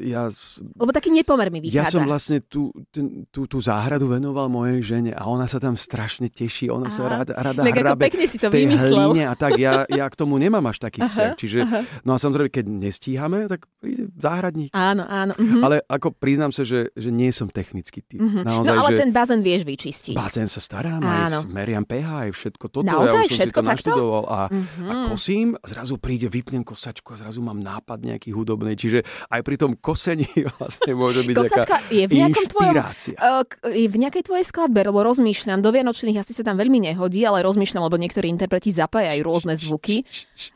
ja 0.00 0.32
Lebo 0.78 0.90
taký 0.94 1.12
nepomer 1.12 1.52
mi 1.52 1.60
vychádza. 1.60 1.76
Ja 1.76 1.84
som 1.84 2.08
vlastne 2.08 2.40
tú, 2.40 2.72
ten, 2.88 3.28
tú, 3.28 3.44
tú 3.44 3.58
záhradu 3.60 4.08
venoval 4.08 4.48
mojej 4.48 4.80
žene 4.80 5.12
a 5.12 5.26
ona 5.28 5.44
sa 5.44 5.60
tam 5.60 5.76
strašne 5.76 6.32
teší. 6.32 6.72
Ona 6.72 6.88
Aha. 6.88 6.94
sa 6.94 7.02
rada, 7.10 7.32
rada 7.36 7.60
tak 7.60 7.76
hrabe 7.76 8.08
pekne 8.08 8.24
si 8.24 8.40
to 8.40 8.48
v 8.48 8.56
tej 8.56 8.64
vymyslel. 8.64 9.10
hline 9.12 9.26
a 9.28 9.34
tak. 9.36 9.60
Ja, 9.60 9.84
ja 10.00 10.06
k 10.08 10.14
tomu 10.16 10.40
nemám 10.40 10.64
až 10.70 10.80
taký 10.80 11.04
vzťah. 11.04 11.30
Čiže, 11.36 11.58
aha. 11.66 11.80
no 12.08 12.16
a 12.16 12.18
samozrejme, 12.22 12.48
keď 12.48 12.64
nestíhame, 12.70 13.50
tak 13.50 13.68
príde 13.82 14.08
záhradník. 14.16 14.70
Áno, 14.72 15.04
áno. 15.04 15.34
Uh-huh. 15.34 15.60
Ale 15.66 15.82
ako 15.90 16.14
priznám 16.14 16.54
sa, 16.54 16.62
že, 16.62 16.94
že 16.94 17.10
nie 17.10 17.28
som 17.34 17.50
technický 17.50 18.00
typ. 18.06 18.22
Uh-huh. 18.22 18.46
Naozaj, 18.46 18.70
no 18.70 18.78
ale 18.78 18.90
že... 18.94 18.98
ten 19.02 19.10
bazén 19.10 19.41
vieš 19.42 19.66
vyčistiť. 19.66 20.14
Bazén 20.14 20.46
sa 20.46 20.62
starám, 20.62 21.02
Áno. 21.02 21.42
aj 21.42 21.50
meriam 21.50 21.82
pH, 21.82 22.30
aj 22.30 22.30
všetko 22.32 22.64
toto. 22.70 22.86
Naozaj, 22.86 23.02
ja 23.02 23.26
už 23.26 23.28
som 23.28 23.36
všetko 23.36 23.60
si 23.60 23.66
to 23.66 23.70
naštudoval 23.74 24.24
a, 24.30 24.40
uh-huh. 24.48 24.88
a 24.88 24.92
kosím, 25.10 25.58
zrazu 25.66 25.98
príde, 25.98 26.30
vypnem 26.30 26.62
kosačku 26.62 27.12
a 27.12 27.16
zrazu 27.18 27.42
mám 27.42 27.58
nápad 27.58 27.98
nejaký 28.00 28.30
hudobný. 28.30 28.78
Čiže 28.78 29.02
aj 29.28 29.40
pri 29.42 29.56
tom 29.58 29.74
kosení 29.74 30.30
vlastne 30.56 30.92
môže 30.94 31.26
byť 31.26 31.34
Kosačka 31.34 31.76
je 31.90 32.04
v 32.06 32.12
nejakom 32.22 32.46
tvojom, 32.46 32.74
uh, 32.78 33.42
je 33.68 33.88
v 33.90 33.96
nejakej 33.98 34.22
tvojej 34.24 34.46
skladbe, 34.46 34.86
lebo 34.86 35.02
rozmýšľam, 35.02 35.58
do 35.58 35.70
Vianočných 35.74 36.22
asi 36.22 36.32
sa 36.32 36.46
tam 36.46 36.56
veľmi 36.56 36.92
nehodí, 36.92 37.26
ale 37.26 37.42
rozmýšľam, 37.42 37.90
lebo 37.90 37.98
niektorí 37.98 38.30
interpreti 38.30 38.70
zapájajú 38.70 39.20
rôzne 39.26 39.58
zvuky. 39.58 40.06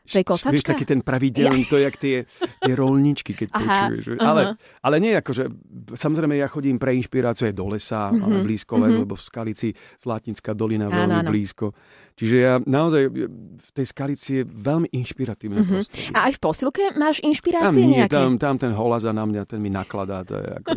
To 0.06 0.16
je 0.22 0.24
kosačka? 0.24 0.54
Vieš, 0.54 0.66
taký 0.70 0.86
ten 0.86 1.02
pravidelný, 1.02 1.66
to 1.66 1.76
je 1.76 1.82
jak 1.82 1.96
tie, 1.98 2.16
tie 2.62 2.74
rolničky, 2.78 3.34
keď 3.34 3.48
počuješ. 3.50 4.04
Ale, 4.22 4.54
ale 4.82 4.96
nie, 5.02 5.18
akože, 5.18 5.50
samozrejme, 5.98 6.38
ja 6.38 6.46
chodím 6.46 6.78
pre 6.78 6.94
inšpiráciu 6.94 7.50
aj 7.50 7.54
do 7.54 7.66
lesa, 7.72 8.12
mm-hmm. 8.12 8.42
blízko 8.46 8.75
les, 8.80 8.92
mm-hmm. 8.92 9.02
lebo 9.04 9.14
v 9.16 9.24
Skalici 9.24 9.68
Zlatnická 10.00 10.52
dolina 10.52 10.88
veľmi 10.92 11.12
áno, 11.12 11.22
áno. 11.24 11.30
blízko. 11.32 11.72
Čiže 12.16 12.36
ja 12.40 12.56
naozaj 12.64 13.12
v 13.60 13.70
tej 13.76 13.86
skalici 13.92 14.40
je 14.40 14.42
veľmi 14.48 14.88
inšpiratívne 14.88 15.60
mm-hmm. 15.60 15.76
prostredie. 15.76 16.16
A 16.16 16.32
aj 16.32 16.32
v 16.32 16.40
posilke 16.40 16.84
máš 16.96 17.20
inšpirácie 17.20 17.84
tam 17.84 17.92
nie, 17.92 18.00
nejaké? 18.00 18.16
Tam, 18.16 18.32
tam 18.40 18.54
ten 18.56 18.72
holaza 18.72 19.12
na 19.12 19.28
mňa, 19.28 19.44
ten 19.44 19.60
mi 19.60 19.68
nakladá. 19.68 20.24
To 20.24 20.40
je 20.40 20.48
ako, 20.48 20.76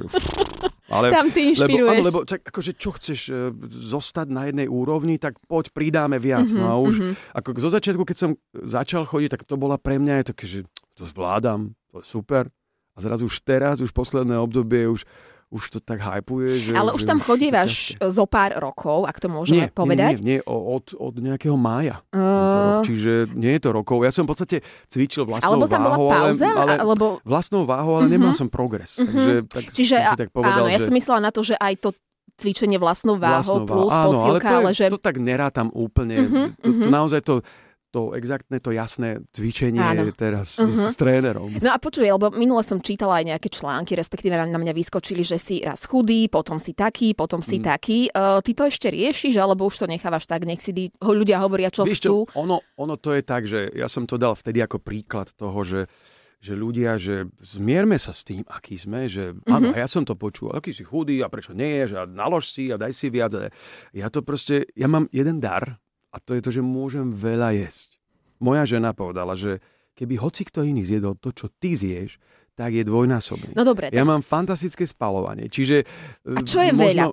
ale, 0.91 1.05
tam 1.15 1.31
ty 1.31 1.55
inšpiruješ. 1.55 1.79
Lebo, 1.79 1.95
áno, 1.95 2.07
lebo 2.11 2.19
čak, 2.27 2.43
akože 2.43 2.71
čo 2.75 2.91
chceš 2.91 3.19
uh, 3.31 3.55
zostať 3.71 4.27
na 4.27 4.51
jednej 4.51 4.67
úrovni, 4.67 5.15
tak 5.15 5.39
poď 5.47 5.71
pridáme 5.71 6.19
viac. 6.19 6.51
Mm-hmm, 6.51 6.59
no 6.59 6.65
a 6.67 6.75
už 6.75 6.95
mm-hmm. 6.99 7.39
ako 7.39 7.47
zo 7.55 7.71
začiatku, 7.71 8.03
keď 8.03 8.17
som 8.19 8.31
začal 8.51 9.07
chodiť, 9.07 9.39
tak 9.39 9.47
to 9.47 9.55
bola 9.55 9.79
pre 9.79 9.95
mňa 9.95 10.19
je 10.19 10.25
také, 10.35 10.43
že 10.43 10.59
to 10.99 11.07
zvládam, 11.07 11.71
to 11.95 12.03
je 12.03 12.07
super. 12.19 12.51
A 12.93 12.99
zrazu 12.99 13.31
už 13.31 13.39
teraz, 13.47 13.79
už 13.79 13.95
posledné 13.95 14.35
obdobie, 14.35 14.91
už 14.91 15.07
už 15.49 15.63
to 15.73 15.79
tak 15.81 15.97
hypuje. 15.97 16.69
Že, 16.69 16.71
Ale 16.77 16.93
už 16.93 17.01
že 17.01 17.09
tam 17.09 17.19
chodívaš 17.25 17.97
zo 17.97 18.25
pár 18.29 18.53
rokov, 18.61 19.09
ak 19.09 19.17
to 19.17 19.27
môžeme 19.33 19.65
nie, 19.65 19.73
povedať. 19.73 20.21
Nie, 20.21 20.37
nie, 20.37 20.37
nie 20.37 20.45
od, 20.45 20.93
od 20.93 21.13
nejakého 21.17 21.57
mája. 21.57 22.05
Uh. 22.13 22.85
Čiže 22.85 23.33
nie 23.33 23.57
je 23.57 23.61
to 23.65 23.69
rokov. 23.73 24.05
Ja 24.05 24.13
som 24.13 24.29
v 24.29 24.37
podstate 24.37 24.57
cvičil 24.85 25.25
vlastnou 25.25 25.57
alebo 25.57 25.65
tam 25.65 25.89
bola 25.89 25.97
váhou, 25.97 26.09
pauza, 26.13 26.49
ale, 26.53 26.57
ale 26.61 26.73
alebo... 26.85 27.05
vlastnou 27.25 27.65
váhou, 27.65 27.97
ale 27.97 28.07
nemal 28.13 28.37
som 28.37 28.45
progres. 28.45 29.01
Takže 29.01 29.49
tak 29.49 29.63
Čiže 29.73 29.95
som 29.97 30.13
si 30.13 30.21
tak 30.21 30.29
povedal, 30.29 30.65
áno, 30.65 30.69
ja 30.69 30.77
že... 30.77 30.85
som 30.85 30.93
myslela 30.93 31.19
na 31.25 31.31
to, 31.33 31.41
že 31.41 31.57
aj 31.57 31.73
to 31.81 31.89
cvičenie 32.39 32.77
vlastnou 32.79 33.17
váhou 33.17 33.65
vlastnou 33.65 33.65
plus 33.65 33.91
váhou. 33.91 33.99
Áno, 33.99 34.09
posilka, 34.15 34.47
ale, 34.47 34.53
to, 34.53 34.57
ale 34.61 34.71
je, 34.71 34.77
že... 34.77 34.85
to 34.93 35.01
tak 35.01 35.15
nerátam 35.17 35.67
úplne. 35.73 36.15
Mhm, 36.23 36.45
to, 36.61 36.69
to, 36.69 36.69
mhm. 36.69 36.89
naozaj 36.93 37.21
to, 37.25 37.33
to 37.89 38.13
exaktné, 38.13 38.57
to 38.57 38.69
jasné 38.69 39.19
cvičenie 39.29 39.81
Áno. 39.81 40.09
teraz 40.11 40.55
Mhm. 40.55 40.69
s, 40.69 40.77
s 40.83 40.95
trénerom. 40.95 41.49
No 41.57 41.69
a 41.69 41.77
počuj, 41.77 42.05
lebo 42.05 42.29
minule 42.31 42.61
som 42.61 42.77
čítala 42.77 43.17
aj 43.17 43.25
nejaké 43.27 43.49
články, 43.49 43.93
respektíve 43.93 44.31
na, 44.31 44.45
mňa 44.45 44.71
vyskočili, 44.71 45.21
že 45.21 45.35
si 45.35 45.59
raz 45.59 45.83
chudý, 45.83 46.25
potom 46.25 46.55
si 46.55 46.71
taký, 46.71 47.11
potom 47.11 47.39
si 47.39 47.57
Mm. 47.57 47.65
taký. 47.65 47.99
Uh, 48.09 48.39
ty 48.39 48.53
to 48.53 48.63
ešte 48.63 48.87
riešiš, 48.87 49.35
alebo 49.35 49.65
už 49.65 49.75
to 49.75 49.85
nechávaš 49.85 50.25
tak, 50.25 50.43
nech 50.43 50.59
si 50.59 50.69
di- 50.69 50.93
ho 50.95 51.11
ľudia 51.11 51.37
hovoria, 51.39 51.67
čo 51.67 51.81
Vieš 51.81 51.97
chcú? 51.99 52.15
čo, 52.23 52.33
ono, 52.35 52.61
ono 52.75 52.95
to 52.95 53.11
je 53.11 53.21
tak, 53.21 53.43
že 53.43 53.73
ja 53.73 53.85
som 53.85 54.03
to 54.03 54.15
dal 54.15 54.33
vtedy 54.33 54.59
ako 54.59 54.77
príklad 54.77 55.29
toho, 55.31 55.59
že 55.61 55.89
že 56.39 56.55
ľudia, 56.55 56.95
že 56.95 57.27
zmierme 57.37 57.99
sa 57.99 58.15
s 58.15 58.23
tým, 58.23 58.47
aký 58.47 58.77
sme, 58.77 59.11
že 59.11 59.35
Mhm. 59.35 59.43
áno, 59.45 59.67
a 59.69 59.77
ja 59.77 59.87
som 59.87 60.07
to 60.07 60.15
počul, 60.15 60.47
aký 60.49 60.71
si 60.71 60.87
chudý 60.87 61.19
a 61.19 61.27
prečo 61.27 61.51
nie 61.51 61.83
a 61.83 62.07
nalož 62.07 62.47
si 62.47 62.71
a 62.71 62.79
daj 62.79 62.95
si 62.95 63.11
viac. 63.11 63.51
Ja 63.91 64.07
to 64.07 64.23
proste, 64.23 64.63
ja 64.71 64.87
mám 64.87 65.11
jeden 65.11 65.43
dar 65.43 65.75
a 66.09 66.17
to 66.17 66.31
je 66.31 66.41
to, 66.41 66.51
že 66.51 66.61
môžem 66.61 67.09
veľa 67.09 67.53
jesť. 67.55 67.97
Moja 68.37 68.63
žena 68.63 68.91
povedala, 68.91 69.33
že 69.33 69.59
keby 69.93 70.15
hoci 70.15 70.43
kto 70.43 70.61
iný 70.61 70.81
zjedol 70.81 71.15
to, 71.15 71.29
čo 71.29 71.51
ty 71.51 71.73
zješ, 71.73 72.17
tak 72.53 72.71
je 72.71 72.83
dvojnásobný. 72.83 73.51
No 73.53 73.63
dobre, 73.63 73.87
Ja 73.87 74.03
tak, 74.03 74.09
mám 74.09 74.19
fantastické 74.21 74.83
spalovanie, 74.83 75.47
čiže... 75.47 75.87
A 76.25 76.41
čo 76.41 76.59
je 76.59 76.71
veľa? 76.71 77.07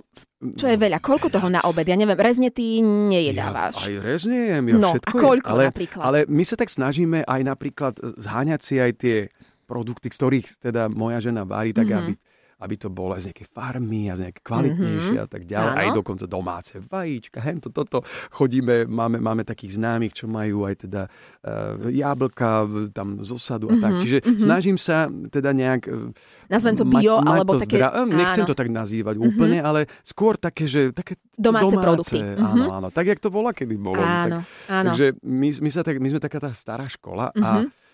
čo 0.52 0.66
je 0.66 0.74
veľa? 0.74 0.98
Koľko 0.98 1.28
toho 1.28 1.46
na 1.46 1.62
obed? 1.62 1.82
Ja 1.82 1.94
neviem, 1.94 2.14
rezne 2.16 2.50
ty 2.50 2.82
nejedávaš. 2.82 3.78
Ja 3.80 3.87
aj 3.88 3.96
rezne 4.00 4.38
jem, 4.48 4.64
ja 4.66 4.76
No, 4.76 4.90
všetko 4.92 5.06
a 5.09 5.20
koľko 5.20 5.46
jem. 5.46 5.52
ale, 5.52 5.62
napríklad? 5.66 6.02
Ale 6.02 6.18
my 6.26 6.42
sa 6.42 6.54
tak 6.54 6.66
snažíme 6.68 7.18
aj 7.22 7.40
napríklad 7.42 7.94
zháňať 8.16 8.61
si 8.61 8.74
aj 8.76 8.92
tie 8.96 9.16
produkty, 9.64 10.06
z 10.06 10.16
ktorých 10.16 10.46
teda 10.61 10.87
moja 10.88 11.18
žena 11.20 11.42
varí, 11.42 11.70
tak 11.70 11.87
Mhm. 11.87 11.96
aby, 11.96 12.12
aby 12.57 12.75
to 12.75 12.88
bolo 12.88 13.12
aj 13.12 13.21
z 13.21 13.29
nejakej 13.31 13.49
farmy 13.49 14.09
a 14.09 14.16
z 14.16 14.21
nejaké 14.25 14.40
kvalitnejšie 14.40 15.19
a 15.19 15.27
tak 15.27 15.45
ďalej. 15.45 15.71
Áno. 15.71 15.79
Aj 15.79 15.88
dokonca 15.92 16.25
domáce 16.25 16.75
vajíčka, 16.79 17.38
hento, 17.38 17.69
toto. 17.69 18.01
Chodíme, 18.31 18.85
máme, 18.85 19.19
máme 19.19 19.42
takých 19.42 19.77
známych, 19.77 20.12
čo 20.14 20.25
majú 20.25 20.64
aj 20.64 20.75
teda 20.81 21.03
uh, 21.05 21.53
jablka 21.87 22.64
tam 22.90 23.21
z 23.21 23.31
osadu 23.31 23.69
a 23.69 23.77
tak. 23.77 23.92
Mhm, 23.92 24.01
Čiže 24.01 24.19
mhm. 24.23 24.38
snažím 24.38 24.77
sa 24.77 24.97
teda 25.09 25.53
nejak 25.53 25.83
eh, 25.85 26.49
Nazvem 26.49 26.75
to 26.75 26.85
bio, 26.87 27.19
mať 27.19 27.29
alebo 27.29 27.53
to 27.53 27.61
také... 27.61 27.77
zdra- 27.77 27.95
eh, 27.95 28.09
Nechcem 28.09 28.42
áno, 28.42 28.49
to 28.49 28.57
tak 28.57 28.69
nazývať 28.71 29.14
úplne, 29.19 29.59
ale 29.61 29.81
skôr 30.01 30.35
také, 30.35 30.64
že 30.64 30.90
také 30.90 31.21
domáce, 31.35 31.69
domáce 31.69 31.77
produkty. 31.77 32.19
Áno, 32.37 32.64
Mhm. 32.64 32.69
áno. 32.73 32.88
Tak, 32.88 33.05
jak 33.07 33.21
to 33.21 33.29
bola, 33.29 33.53
kedy 33.53 33.77
bolo. 33.77 33.99
Tak, 33.99 34.09
Áno, 34.27 34.38
áno. 34.66 34.87
takže 34.88 35.07
my, 35.21 35.49
my, 35.59 35.69
sa 35.69 35.83
tak, 35.83 35.99
my 35.99 36.09
sme 36.09 36.19
taká 36.19 36.38
tá 36.38 36.51
stará 36.51 36.87
škola 36.87 37.35
a 37.35 37.51
Mhm. 37.61 37.85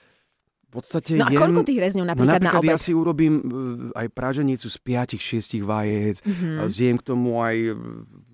V 0.72 0.80
podstate 0.80 1.12
No 1.14 1.24
a 1.24 1.30
jem... 1.30 1.37
koľko 1.37 1.61
tých 1.62 1.78
rezňov 1.78 2.04
No 2.04 2.11
napríklad, 2.11 2.32
na 2.32 2.48
napríklad 2.48 2.64
obed? 2.64 2.72
ja 2.72 2.78
si 2.80 2.92
urobím 2.92 3.35
e, 3.35 3.42
aj 3.92 4.06
praženicu 4.08 4.66
z 4.66 4.76
5-6 4.80 5.61
vajec, 5.61 6.16
Mhm. 6.24 6.48
a 6.56 6.62
zjem 6.66 6.96
k 6.96 7.04
tomu 7.04 7.37
aj 7.38 7.56
e, 7.58 7.72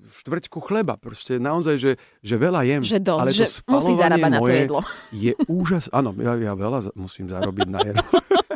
štvrťku 0.09 0.59
chleba. 0.61 0.95
Proste 0.95 1.37
naozaj, 1.37 1.75
že, 1.77 1.93
že 2.23 2.35
veľa 2.35 2.63
jem. 2.65 2.81
Že 2.81 2.99
dosť, 3.03 3.21
ale 3.21 3.31
že 3.33 3.45
musí 3.67 3.93
zarábať 3.93 4.31
na 4.31 4.39
to 4.39 4.49
jedlo. 4.49 4.81
Je 5.19 5.33
úžas. 5.45 5.91
Áno, 5.91 6.15
ja, 6.15 6.33
ja 6.33 6.55
veľa 6.55 6.95
musím 6.95 7.27
zarobiť 7.27 7.67
na 7.67 7.83
jedlo. 7.83 8.07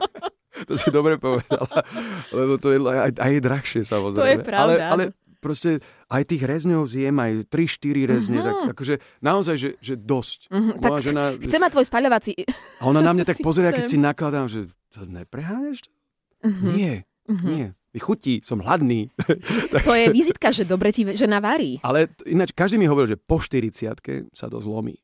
to 0.69 0.75
si 0.75 0.89
dobre 0.89 1.19
povedala. 1.19 1.83
Lebo 2.31 2.55
to 2.57 2.71
je 2.71 2.79
aj, 2.79 3.19
aj 3.19 3.31
je 3.31 3.41
drahšie 3.43 3.81
samozrejme. 3.83 4.23
To 4.23 4.31
je 4.31 4.39
pravda, 4.41 4.73
Ale, 4.73 4.75
ale 4.81 5.05
proste 5.39 5.83
aj 6.13 6.23
tých 6.29 6.43
rezňov 6.45 6.85
zjem 6.85 7.17
aj 7.17 7.33
3-4 7.49 8.05
rezne. 8.13 8.39
Mhm. 8.39 8.45
Tak, 8.45 8.57
akože 8.77 8.95
naozaj, 9.25 9.57
že, 9.57 9.71
že 9.81 9.95
dosť. 9.97 10.53
Mhm, 10.53 10.71
tak 10.85 10.91
Moja 10.93 11.01
žena, 11.01 11.25
Chcem 11.41 11.61
mať 11.65 11.71
tvoj 11.73 11.87
spaľovací... 11.89 12.33
a 12.53 12.83
ona 12.85 13.01
na 13.01 13.13
mňa 13.17 13.25
tak 13.25 13.41
pozerá, 13.47 13.73
keď 13.73 13.85
si 13.89 13.97
nakladám, 13.97 14.47
že 14.53 14.69
to 14.93 15.09
nepreháňaš? 15.09 15.89
Mhm, 16.45 16.67
Nie, 16.77 16.95
mhm. 17.33 17.47
nie. 17.49 17.67
Mi 17.93 18.01
chutí, 18.01 18.41
som 18.41 18.65
hladný. 18.65 19.13
To 19.85 19.93
je 19.93 20.09
vizitka, 20.09 20.49
že 20.49 20.65
dobre 20.65 20.97
ti 20.97 21.05
žena 21.13 21.45
varí. 21.45 21.77
Ale 21.85 22.09
ináč 22.25 22.57
každý 22.57 22.81
mi 22.81 22.89
hovoril, 22.89 23.17
že 23.17 23.19
po 23.21 23.37
40 23.37 24.33
sa 24.33 24.47
to 24.49 24.59
zlomí. 24.65 24.97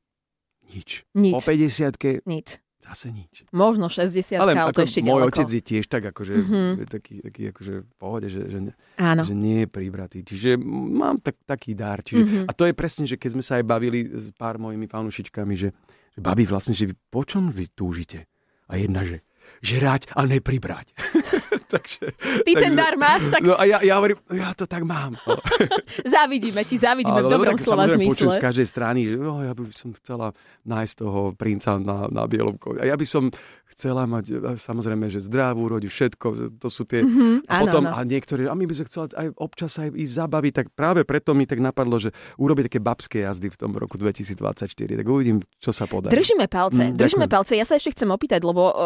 Nič. 0.72 1.04
Nič. 1.12 1.32
Po 1.36 1.40
50 1.40 2.24
Nič. 2.24 2.60
Zase 2.80 3.10
nič. 3.10 3.44
Možno 3.50 3.86
60 3.86 4.36
Ale 4.36 4.54
ale, 4.54 4.70
to 4.70 4.80
ešte 4.80 5.00
môj 5.00 5.20
ďaleko. 5.20 5.34
otec 5.34 5.48
je 5.48 5.62
tiež 5.62 5.84
tak 5.86 6.02
akože, 6.06 6.34
Mhm. 6.36 6.60
je 6.76 6.86
taký, 6.86 7.14
taký 7.20 7.42
akože 7.48 7.74
v 7.80 7.92
pohode, 7.94 8.26
že, 8.26 8.42
že, 8.44 8.58
Áno. 8.96 9.22
že 9.22 9.34
nie 9.34 9.62
je 9.62 9.68
pribratý. 9.68 10.18
Čiže 10.22 10.56
mám 10.56 11.18
tak, 11.18 11.36
taký 11.44 11.74
dar. 11.74 12.00
Čiže, 12.00 12.22
Mhm. 12.22 12.40
A 12.44 12.52
to 12.52 12.64
je 12.64 12.72
presne, 12.72 13.04
že 13.04 13.14
keď 13.14 13.30
sme 13.32 13.42
sa 13.42 13.56
aj 13.56 13.64
bavili 13.64 14.06
s 14.06 14.30
pár 14.32 14.56
mojimi 14.56 14.86
fanúšičkami, 14.86 15.54
že, 15.54 15.68
že 16.08 16.18
babi 16.18 16.42
vlastne, 16.42 16.72
že 16.72 16.86
vy, 16.86 16.94
po 17.08 17.22
čom 17.22 17.48
vy 17.48 17.68
túžite? 17.68 18.24
A 18.66 18.76
jedna, 18.76 19.00
že 19.02 19.20
žrať 19.61 20.12
a 20.14 20.24
nepribrať. 20.24 20.92
takže, 21.72 22.14
Ty 22.46 22.52
ten 22.54 22.72
dar 22.78 22.94
máš, 22.96 23.28
tak 23.28 23.42
No 23.44 23.58
a 23.58 23.64
ja, 23.68 23.78
ja 23.84 23.98
hovorím, 23.98 24.18
ja 24.32 24.54
to 24.54 24.64
tak 24.64 24.84
mám. 24.84 25.16
No. 25.26 25.37
závidíme 26.16 26.64
ti, 26.64 26.78
závidíme 26.78 27.20
v 27.24 27.30
dobrom 27.30 27.56
tak 27.56 27.64
slova 27.64 27.84
samozrejme 27.88 28.04
počujem 28.08 28.30
z 28.30 28.37
zmysle. 28.37 28.46
každej 28.48 28.66
strany, 28.66 29.00
že 29.08 29.14
no, 29.18 29.40
ja 29.42 29.52
by 29.52 29.62
som 29.74 29.90
chcela 29.96 30.26
nájsť 30.64 30.94
toho 30.98 31.20
princa 31.34 31.70
na, 31.80 32.08
na 32.08 32.22
bielom 32.24 32.56
koni. 32.56 32.80
A 32.80 32.88
ja 32.88 32.96
by 32.96 33.06
som 33.08 33.28
chcela 33.68 34.04
mať, 34.04 34.24
e, 34.28 34.57
samozrejme, 34.57 35.07
že 35.07 35.20
zdravú 35.20 35.68
rodiť, 35.68 35.87
všetko, 35.87 36.26
to 36.57 36.68
sú 36.68 36.83
tie... 36.83 37.00
Mhm, 37.00 37.44
A 37.44 37.52
áno, 37.54 37.62
potom, 37.64 37.83
áno. 37.85 37.94
a 37.94 38.00
niektorí, 38.02 38.44
a 38.44 38.52
my 38.52 38.62
by 38.62 38.74
sme 38.74 38.87
chceli 38.87 39.07
aj 39.11 39.28
občas 39.37 39.72
aj 39.74 39.88
ísť 39.90 40.14
zabaviť, 40.16 40.52
tak 40.54 40.66
práve 40.70 41.02
preto 41.02 41.31
mi 41.31 41.44
tak 41.44 41.59
napadlo, 41.59 41.96
že 41.96 42.11
urobiť 42.35 42.66
také 42.66 42.78
babské 42.78 43.18
jazdy 43.22 43.46
v 43.46 43.57
tom 43.57 43.72
roku 43.72 43.94
2024. 43.94 44.68
Tak 44.94 45.07
uvidím, 45.07 45.40
čo 45.54 45.70
sa 45.70 45.85
podarí. 45.85 46.11
Držíme 46.11 46.46
palce, 46.46 46.81
Mm, 46.85 46.94
držíme 46.94 47.24
ďakujem. 47.24 47.31
palce. 47.31 47.52
Ja 47.54 47.64
sa 47.64 47.74
ešte 47.74 47.92
chcem 47.92 48.09
opýtať, 48.09 48.40
lebo 48.40 48.62
uh, 48.66 48.76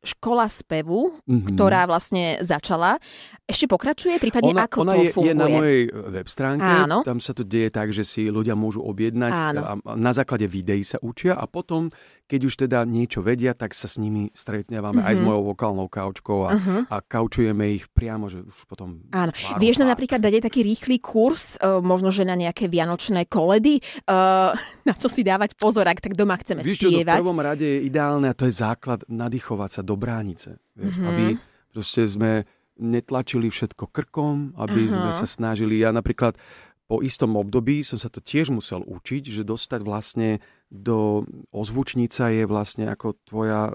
škola 0.00 0.46
spevu, 0.46 1.16
Mhm. 1.22 1.46
ktorá 1.50 1.84
vlastne 1.84 2.38
začala, 2.40 3.00
ešte 3.44 3.66
pokračuje, 3.66 4.16
prípadne 4.16 4.52
ona, 4.52 4.64
ako 4.64 4.78
ona 4.82 4.94
to 4.94 5.02
je, 5.02 5.10
funguje? 5.10 5.26
je 5.26 5.34
na 5.34 5.46
mojej 5.48 5.80
web 5.90 6.28
stránke, 6.28 6.70
Áno. 6.80 7.02
tam 7.02 7.18
sa 7.18 7.32
to 7.32 7.42
deje 7.42 7.68
tak, 7.68 7.88
že 7.88 8.02
si 8.02 8.26
ľudia 8.26 8.54
môžu 8.54 8.80
objednať 8.80 9.32
Áno. 9.32 9.60
a 9.60 9.94
na 9.94 10.12
základe 10.12 10.44
videí 10.44 10.82
sa 10.82 10.98
učia 10.98 11.32
a 11.32 11.44
potom, 11.44 11.90
keď 12.30 12.40
už 12.44 12.54
teda 12.60 12.78
niečo 12.84 13.18
vedia, 13.18 13.50
tak 13.52 13.72
sa 13.72 13.84
s 13.84 13.96
nimi 13.96 14.30
stretnávame 14.30 15.02
aj 15.02 15.12
s 15.12 15.18
Mhm. 15.18 15.26
mojou 15.26 15.42
vokálnou 15.48 15.86
kaučkou 15.86 16.38
a, 16.40 16.50
Uh-huh. 16.52 16.80
a 16.86 16.96
kaučujeme 17.00 17.66
ich 17.72 17.84
priamo, 17.86 18.24
že 18.24 18.40
už 18.40 18.64
potom... 18.64 19.02
Áno. 19.10 19.34
Vieš 19.56 19.76
nám 19.76 19.90
napríklad 19.90 20.18
dať 20.18 20.32
aj 20.32 20.44
taký 20.44 20.60
rýchly 20.62 20.96
kurz, 20.96 21.58
uh, 21.58 21.80
možno 21.80 22.08
že 22.08 22.22
na 22.22 22.32
nejaké 22.32 22.64
vianočné 22.64 23.26
koledy, 23.26 23.78
uh, 24.04 24.54
na 24.86 24.94
čo 24.94 25.06
si 25.06 25.20
dávať 25.20 25.54
pozor, 25.54 25.84
ak 25.84 25.98
tak 26.00 26.14
doma 26.14 26.38
chceme 26.38 26.62
Vieš 26.62 26.78
čo, 26.78 26.86
to 26.86 26.90
v 26.92 27.02
spievať. 27.02 27.18
prvom 27.18 27.40
rade 27.40 27.66
je 27.66 27.78
ideálne 27.82 28.24
a 28.24 28.32
to 28.32 28.44
je 28.44 28.54
základ 28.54 29.02
nadýchovať 29.04 29.70
sa 29.72 29.82
do 29.82 29.94
bránice. 29.94 30.62
Vieš, 30.72 30.94
Mhm. 30.94 31.04
Aby 31.04 31.24
proste 31.68 32.02
sme 32.04 32.32
netlačili 32.76 33.46
všetko 33.46 33.86
krkom, 33.86 34.56
aby 34.56 34.86
Aha. 34.86 34.94
sme 34.94 35.10
sa 35.12 35.26
snažili. 35.26 35.76
Ja 35.76 35.90
napríklad 35.90 36.38
po 36.86 37.00
istom 37.00 37.34
období 37.34 37.82
som 37.82 37.96
sa 37.96 38.06
to 38.06 38.18
tiež 38.18 38.48
musel 38.48 38.82
učiť, 38.82 39.28
že 39.28 39.42
dostať 39.42 39.80
vlastne 39.80 40.40
do 40.70 41.26
ozvučnica 41.50 42.30
je 42.30 42.46
vlastne 42.46 42.86
ako 42.86 43.18
tvoja 43.26 43.74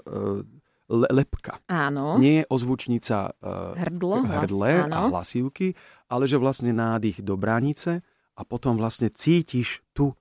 le, 0.88 1.08
lepka. 1.12 1.60
Áno. 1.68 2.16
Nie 2.16 2.42
je 2.42 2.48
ozvučnica 2.48 3.36
e, 3.36 3.52
Hrdlo, 3.76 4.24
hlas, 4.24 4.48
hrdle 4.48 4.72
a 4.80 4.84
áno. 4.88 5.12
hlasivky, 5.12 5.76
ale 6.08 6.24
že 6.24 6.40
vlastne 6.40 6.72
nádych 6.72 7.20
do 7.20 7.36
bránice 7.36 8.00
a 8.36 8.42
potom 8.48 8.80
vlastne 8.80 9.12
cítiš 9.12 9.84
tu 9.92 10.16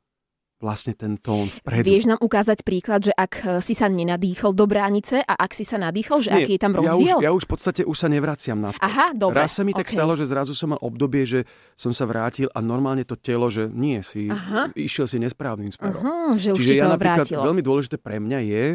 vlastne 0.63 0.95
ten 0.95 1.19
tón 1.19 1.51
vpredu. 1.51 1.83
Vieš 1.83 2.07
nám 2.07 2.19
ukázať 2.23 2.63
príklad, 2.63 3.03
že 3.03 3.13
ak 3.13 3.33
eh, 3.43 3.47
si 3.59 3.75
sa 3.75 3.91
nenadýchol 3.91 4.55
do 4.55 4.65
bránice 4.65 5.19
a 5.19 5.33
ak 5.35 5.51
si 5.51 5.67
sa 5.67 5.75
nadýchol, 5.75 6.23
že 6.23 6.31
aký 6.31 6.55
je 6.55 6.61
tam 6.61 6.73
ja 6.73 6.79
rozdiel? 6.79 7.17
už, 7.19 7.23
ja 7.23 7.31
už 7.35 7.43
v 7.43 7.49
podstate 7.51 7.81
už 7.83 7.97
sa 7.97 8.07
nevraciam 8.07 8.57
naspäť. 8.59 8.87
Aha, 8.87 9.07
dobre. 9.11 9.43
Raz 9.43 9.59
sa 9.59 9.67
mi 9.67 9.75
tak 9.75 9.87
okej. 9.87 9.95
stalo, 9.99 10.15
že 10.15 10.25
zrazu 10.25 10.55
som 10.55 10.71
mal 10.71 10.79
obdobie, 10.79 11.27
že 11.27 11.43
som 11.75 11.91
sa 11.91 12.07
vrátil 12.07 12.47
a 12.55 12.63
normálne 12.63 13.03
to 13.03 13.19
telo, 13.19 13.51
že 13.51 13.67
nie, 13.67 13.99
si 13.99 14.31
Aha. 14.31 14.71
išiel 14.73 15.05
si 15.05 15.19
nesprávnym 15.19 15.69
smerom. 15.75 16.01
Aha, 16.01 16.39
že 16.39 16.55
už 16.55 16.63
Čiže 16.63 16.71
ti 16.71 16.79
ja 16.79 16.87
to 16.87 16.97
vrátilo. 16.97 17.43
veľmi 17.43 17.61
dôležité 17.61 17.95
pre 17.99 18.23
mňa 18.23 18.39
je 18.47 18.65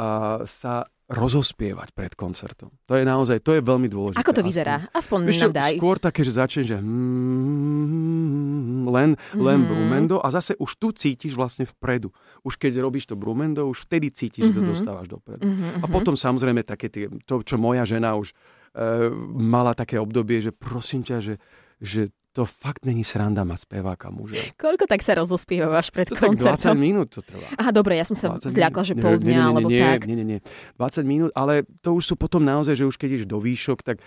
a, 0.00 0.06
sa 0.48 0.88
rozospievať 1.10 1.90
pred 1.90 2.14
koncertom. 2.14 2.70
To 2.86 2.94
je 2.94 3.02
naozaj, 3.02 3.42
to 3.42 3.52
je 3.52 3.60
veľmi 3.60 3.86
dôležité. 3.86 4.16
Ako 4.16 4.30
to 4.30 4.40
Aspoň- 4.40 4.46
vyzerá? 4.46 4.76
Aspoň 4.90 5.18
Vieš 5.26 5.42
nám 5.42 5.52
daj. 5.52 5.72
skôr 5.74 5.96
také, 5.98 6.20
že 6.22 6.32
začne, 6.32 6.62
že 6.62 6.76
hmm, 7.90 8.86
len, 8.86 9.10
len 9.34 9.58
Mhm. 9.58 9.66
brumendo 9.66 10.16
a 10.18 10.30
zase 10.30 10.54
už 10.56 10.70
tu 10.76 10.92
cítiš 10.92 11.34
vlastne 11.34 11.64
vpredu. 11.64 12.10
Už 12.40 12.56
keď 12.56 12.78
robíš 12.80 13.06
to 13.06 13.14
brumendo, 13.14 13.66
už 13.66 13.84
vtedy 13.84 14.10
cítiš, 14.10 14.46
že 14.46 14.54
to 14.54 14.62
Mhm. 14.62 14.70
dostávaš 14.70 15.06
dopredu. 15.08 15.42
Mhm, 15.42 15.82
A 15.82 15.86
mhm. 15.86 15.92
potom 15.92 16.14
samozrejme 16.14 16.62
také 16.62 16.86
tie, 16.86 17.08
to, 17.24 17.42
čo 17.42 17.56
moja 17.56 17.82
žena 17.84 18.14
už 18.14 18.30
e, 18.70 19.10
mala 19.34 19.74
také 19.74 19.98
obdobie, 19.98 20.38
že 20.38 20.54
prosím 20.54 21.02
ťa, 21.02 21.18
že, 21.18 21.34
že 21.82 22.06
to 22.30 22.46
fakt 22.46 22.86
není 22.86 23.02
sranda 23.02 23.42
mať 23.42 23.66
speváka 23.66 24.06
muža. 24.14 24.38
Koľko 24.54 24.86
tak 24.86 25.02
sa 25.02 25.18
rozospievaš 25.18 25.90
pred 25.90 26.06
To 26.06 26.14
tak 26.14 26.30
20 26.30 26.38
koncertom? 26.38 26.78
minút 26.78 27.10
to 27.10 27.26
trvá. 27.26 27.42
Aha, 27.58 27.74
dobre, 27.74 27.98
ja 27.98 28.06
som 28.06 28.14
sa 28.14 28.30
20 28.30 28.54
zľakla, 28.54 28.82
že 28.86 28.94
pol 28.94 29.18
dňa, 29.18 29.40
alebo 29.50 29.66
nie, 29.66 29.82
tak. 29.82 30.06
Nie, 30.06 30.14
nie, 30.14 30.38
nie. 30.38 30.40
20 30.78 31.02
minút, 31.02 31.30
ale 31.34 31.66
to 31.82 31.90
už 31.90 32.06
sú 32.06 32.14
potom 32.14 32.46
naozaj, 32.46 32.78
že 32.78 32.86
už 32.86 32.94
keď 32.94 33.08
ideš 33.18 33.26
do 33.26 33.42
výšok, 33.42 33.82
tak 33.82 33.98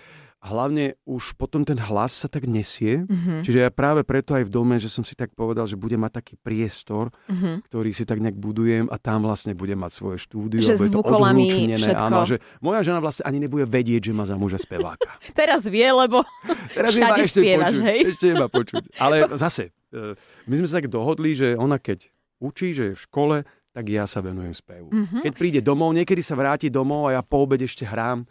hlavne 0.44 1.00
už 1.08 1.40
potom 1.40 1.64
ten 1.64 1.80
hlas 1.80 2.12
sa 2.12 2.28
tak 2.28 2.44
nesie. 2.44 3.08
Mhm. 3.08 3.42
Čiže 3.48 3.64
ja 3.64 3.70
práve 3.72 4.04
preto 4.04 4.36
aj 4.36 4.44
v 4.44 4.52
dome, 4.52 4.76
že 4.76 4.92
som 4.92 5.00
si 5.00 5.16
tak 5.16 5.32
povedal, 5.32 5.64
že 5.64 5.80
budem 5.80 5.96
mať 5.96 6.20
taký 6.20 6.34
priestor, 6.36 7.08
Mhm. 7.32 7.64
ktorý 7.72 7.90
si 7.96 8.04
tak 8.04 8.20
nejak 8.20 8.36
budujem 8.36 8.92
a 8.92 9.00
tam 9.00 9.24
vlastne 9.24 9.56
budem 9.56 9.80
mať 9.80 9.92
svoje 9.96 10.20
štúdio. 10.20 10.60
Že 10.60 10.92
zvukolami, 10.92 11.72
všetko. 11.74 12.04
Áno, 12.04 12.28
že 12.28 12.44
moja 12.60 12.84
žena 12.84 13.00
vlastne 13.00 13.24
ani 13.24 13.40
nebude 13.40 13.64
vedieť, 13.64 14.08
že 14.08 14.12
má 14.12 14.28
za 14.28 14.36
muža 14.36 14.60
speváka. 14.60 15.08
Teraz 15.38 15.64
vie, 15.64 15.88
lebo 15.88 16.20
Teraz 16.76 16.92
Všade 16.92 17.20
ešte 17.24 17.40
spievaš, 17.40 17.80
počuť, 17.80 17.88
hej? 17.88 18.00
Ešte 18.12 18.26
iba 18.28 18.46
počuť. 18.52 18.82
Ale 19.00 19.16
zase, 19.44 19.72
e, 19.90 20.12
my 20.44 20.54
sme 20.60 20.66
sa 20.68 20.84
tak 20.84 20.92
dohodli, 20.92 21.32
že 21.32 21.56
ona 21.56 21.80
keď 21.80 22.04
učí, 22.44 22.76
že 22.76 22.92
je 22.92 22.94
v 22.94 23.00
škole, 23.00 23.36
tak 23.72 23.84
ja 23.88 24.04
sa 24.04 24.20
venujem 24.20 24.52
spevu. 24.52 24.92
Mhm. 24.92 25.24
Keď 25.24 25.32
príde 25.34 25.60
domov, 25.64 25.96
niekedy 25.96 26.20
sa 26.20 26.36
vráti 26.36 26.68
domov 26.68 27.08
a 27.10 27.18
ja 27.18 27.22
po 27.24 27.42
obede 27.42 27.64
ešte 27.64 27.88
hrám. 27.88 28.22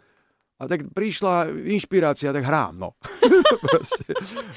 A 0.54 0.70
tak 0.70 0.86
prišla 0.86 1.50
inšpirácia, 1.66 2.30
tak 2.30 2.46
hrám, 2.46 2.78
no. 2.78 2.94
proste, 3.66 4.06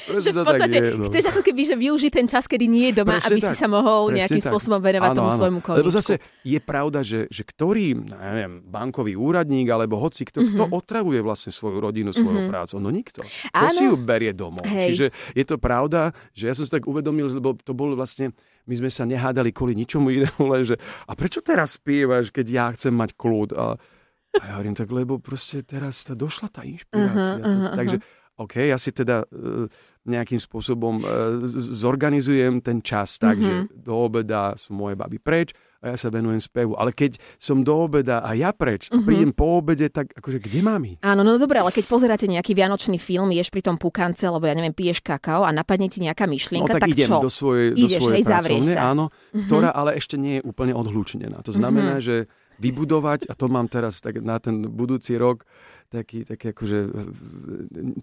proste 0.06 0.30
že 0.30 0.32
v 0.32 0.46
podstate 0.46 0.78
je, 0.78 0.92
no. 0.94 1.10
chceš 1.10 1.26
ako 1.28 1.42
keby, 1.42 1.62
že 1.66 1.76
využiť 1.76 2.12
ten 2.14 2.28
čas, 2.28 2.46
kedy 2.46 2.66
nie 2.66 2.94
je 2.94 3.02
doma, 3.02 3.18
Presne 3.18 3.28
aby 3.28 3.40
tak. 3.42 3.50
si 3.50 3.56
sa 3.58 3.68
mohol 3.68 4.14
nejakým 4.14 4.38
tak. 4.38 4.46
spôsobom 4.48 4.78
venovať 4.78 5.10
Áno, 5.10 5.18
tomu 5.18 5.30
áno. 5.34 5.38
svojmu 5.42 5.60
koníčku. 5.60 5.82
Lebo 5.82 5.92
zase 5.92 6.14
je 6.44 6.60
pravda, 6.62 7.02
že, 7.02 7.26
že 7.28 7.42
ktorý, 7.42 7.98
neviem, 7.98 8.62
bankový 8.62 9.18
úradník 9.18 9.66
alebo 9.68 9.98
hoci 9.98 10.22
kto, 10.24 10.38
Mhm. 10.38 10.50
kto 10.54 10.64
otravuje 10.70 11.20
vlastne 11.20 11.50
svoju 11.50 11.82
rodinu 11.82 12.14
svojou 12.14 12.46
prácou? 12.46 12.78
No 12.78 12.88
nikto. 12.88 13.26
Kto 13.26 13.58
Áno. 13.58 13.74
si 13.74 13.84
ju 13.84 13.98
berie 13.98 14.32
domov? 14.32 14.64
Hej. 14.64 14.94
Čiže 14.94 15.06
je 15.34 15.46
to 15.46 15.58
pravda, 15.58 16.14
že 16.32 16.46
ja 16.46 16.54
som 16.54 16.62
si 16.62 16.70
tak 16.70 16.86
uvedomil, 16.86 17.34
lebo 17.34 17.58
to 17.58 17.74
bolo 17.74 17.98
vlastne, 17.98 18.38
my 18.64 18.76
sme 18.76 18.94
sa 18.94 19.02
nehádali 19.04 19.50
kvôli 19.50 19.74
ničomu 19.74 20.14
inému, 20.14 20.46
len 20.46 20.62
že 20.64 20.78
a 21.04 21.18
prečo 21.18 21.42
teraz 21.42 21.74
spievaš, 21.76 22.30
keď 22.30 22.46
ja 22.46 22.66
chcem 22.72 22.94
mať 22.94 23.18
kľud? 23.18 23.50
A, 23.52 23.82
a 24.38 24.44
ja 24.44 24.54
hovorím 24.54 24.74
tak, 24.74 24.90
lebo 24.90 25.18
proste 25.18 25.62
teraz 25.62 26.02
tá 26.02 26.14
došla 26.14 26.48
tá 26.48 26.62
inšpirácia. 26.64 27.38
Aha, 27.38 27.50
aha, 27.66 27.76
Takže 27.76 27.98
OK, 28.38 28.54
ja 28.64 28.78
si 28.78 28.92
teda 28.92 29.26
e, 29.26 29.66
nejakým 30.06 30.38
spôsobom 30.38 31.02
z- 31.44 31.74
zorganizujem 31.76 32.62
ten 32.62 32.80
čas 32.80 33.18
tak, 33.18 33.36
Mhm. 33.36 33.44
že 33.44 33.54
do 33.76 33.98
obeda 33.98 34.54
sú 34.54 34.72
moje 34.72 34.94
baby 34.94 35.18
preč 35.18 35.52
a 35.78 35.90
ja 35.90 35.98
sa 35.98 36.08
venujem 36.08 36.38
spevu. 36.38 36.74
Ale 36.74 36.90
keď 36.92 37.18
som 37.36 37.60
do 37.60 37.76
obeda 37.80 38.20
a 38.20 38.34
ja 38.34 38.50
preč 38.52 38.88
a 38.88 38.96
Mhm. 38.96 39.04
prídem 39.04 39.32
po 39.32 39.58
obede, 39.58 39.90
tak 39.90 40.14
akože 40.14 40.38
kde 40.40 40.60
mám 40.62 40.86
ísť? 40.86 41.02
Áno, 41.02 41.22
no 41.22 41.36
dobre, 41.36 41.58
ale 41.58 41.72
keď 41.72 41.86
pozeráte 41.88 42.26
nejaký 42.26 42.54
vianočný 42.54 42.96
film, 42.96 43.30
ješ 43.32 43.50
pri 43.50 43.62
tom 43.64 43.76
pukance, 43.76 44.22
alebo 44.22 44.46
ja 44.46 44.54
neviem, 44.54 44.72
piješ 44.72 45.02
kakao 45.02 45.42
a 45.42 45.50
napadne 45.50 45.88
ti 45.88 45.98
nejaká 46.00 46.24
No 46.24 46.32
myšlienka, 46.32 46.72
tak, 46.72 46.82
tak, 46.84 46.94
idem 46.94 47.10
čo? 47.10 47.18
do 47.20 47.32
svojej, 47.32 47.74
do 47.74 47.84
Ideš, 47.84 48.00
svojej 48.00 48.16
hej, 48.16 48.26
pracovne, 48.28 48.70
sa. 48.70 48.80
Mhm. 48.80 48.88
áno, 48.88 49.06
ktorá 49.44 49.70
ale 49.72 49.90
ešte 49.96 50.16
nie 50.16 50.38
je 50.38 50.44
úplne 50.44 50.74
odhlučnená. 50.74 51.42
To 51.42 51.52
znamená, 51.52 51.98
že 52.00 52.30
vybudovať, 52.58 53.30
a 53.30 53.34
to 53.38 53.46
mám 53.50 53.70
teraz 53.70 54.02
tak 54.02 54.22
na 54.22 54.42
ten 54.42 54.66
budúci 54.66 55.18
rok, 55.18 55.46
taký, 55.88 56.28
taký 56.28 56.52
akože 56.52 56.80
e, 56.84 57.02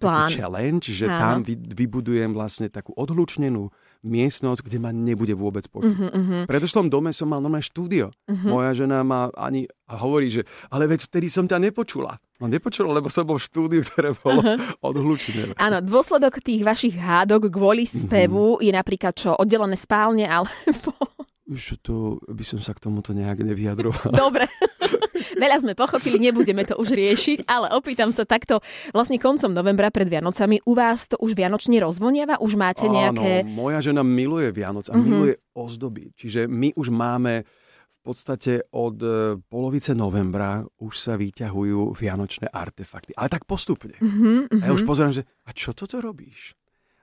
Plán. 0.01 0.29
taký 0.29 0.41
challenge, 0.41 0.89
že 0.89 1.07
Áno. 1.07 1.21
tam 1.21 1.37
vy, 1.45 1.55
vybudujem 1.57 2.33
vlastne 2.33 2.73
takú 2.73 2.97
odhlučnenú 2.97 3.69
miestnosť, 4.05 4.61
kde 4.65 4.79
ma 4.81 4.93
nebude 4.93 5.33
vôbec 5.33 5.65
počuť. 5.69 5.97
Mhm, 5.97 6.09
mhm. 6.13 6.39
V 6.45 6.51
predošlom 6.51 6.93
dome 6.93 7.13
som 7.17 7.29
mal 7.29 7.41
normálne 7.41 7.65
štúdio. 7.65 8.13
Moja 8.29 8.77
žena 8.77 9.01
ma 9.01 9.33
ani 9.33 9.65
hovorí, 9.89 10.29
že 10.29 10.43
ale 10.69 10.85
veď 10.89 11.09
vtedy 11.09 11.33
som 11.33 11.49
ťa 11.49 11.57
nepočula. 11.61 12.21
No 12.37 12.49
nepočula, 12.49 12.93
lebo 12.93 13.09
som 13.09 13.25
bol 13.25 13.41
v 13.41 13.47
štúdiu, 13.49 13.81
ktoré 13.81 14.13
bolo 14.13 14.45
odhlučené. 14.85 15.57
Áno, 15.57 15.81
dôsledok 15.81 16.45
tých 16.45 16.61
vašich 16.61 16.97
hádok 17.01 17.49
kvôli 17.49 17.89
spevu 17.89 18.61
je 18.61 18.73
napríklad 18.73 19.17
čo? 19.17 19.33
Oddelené 19.37 19.77
spálne, 19.81 20.29
alebo... 20.29 20.53
Už 21.45 21.77
to 21.79 21.95
by 22.25 22.41
som 22.41 22.57
sa 22.59 22.73
k 22.73 22.81
tomuto 22.81 23.13
nejak 23.13 23.41
nevyjadroval. 23.41 24.13
Dobre. 24.25 24.49
Veľa 25.35 25.61
sme 25.61 25.75
pochopili, 25.75 26.17
nebudeme 26.19 26.63
to 26.63 26.75
už 26.75 26.91
riešiť, 26.91 27.45
ale 27.45 27.69
opýtam 27.71 28.11
sa 28.11 28.23
takto, 28.23 28.63
vlastne 28.91 29.19
koncom 29.19 29.51
novembra 29.51 29.91
pred 29.91 30.07
Vianocami, 30.07 30.63
u 30.63 30.73
vás 30.73 31.05
to 31.05 31.19
už 31.19 31.35
vianočne 31.35 31.77
rozvoniava? 31.79 32.39
Už 32.39 32.55
máte 32.55 32.87
nejaké... 32.87 33.43
Áno, 33.43 33.51
moja 33.51 33.83
žena 33.83 34.01
miluje 34.01 34.49
Vianoc 34.51 34.87
a 34.87 34.95
Mhm. 34.95 35.03
miluje 35.03 35.35
ozdoby. 35.53 36.15
Čiže 36.15 36.47
my 36.47 36.73
už 36.75 36.89
máme 36.89 37.43
v 37.43 38.01
podstate 38.03 38.69
od 38.71 39.01
e, 39.01 39.09
polovice 39.43 39.97
novembra 39.97 40.61
už 40.77 40.93
sa 40.95 41.17
vyťahujú 41.17 41.97
vianočné 41.97 42.47
artefakty. 42.47 43.17
Ale 43.17 43.29
tak 43.29 43.43
postupne. 43.45 43.97
Mhm, 43.99 44.61
A 44.61 44.69
ja 44.69 44.73
už 44.73 44.85
pozerám, 44.85 45.13
že 45.13 45.25
a 45.43 45.51
čo 45.51 45.73
toto 45.73 45.99
robíš? 45.99 46.53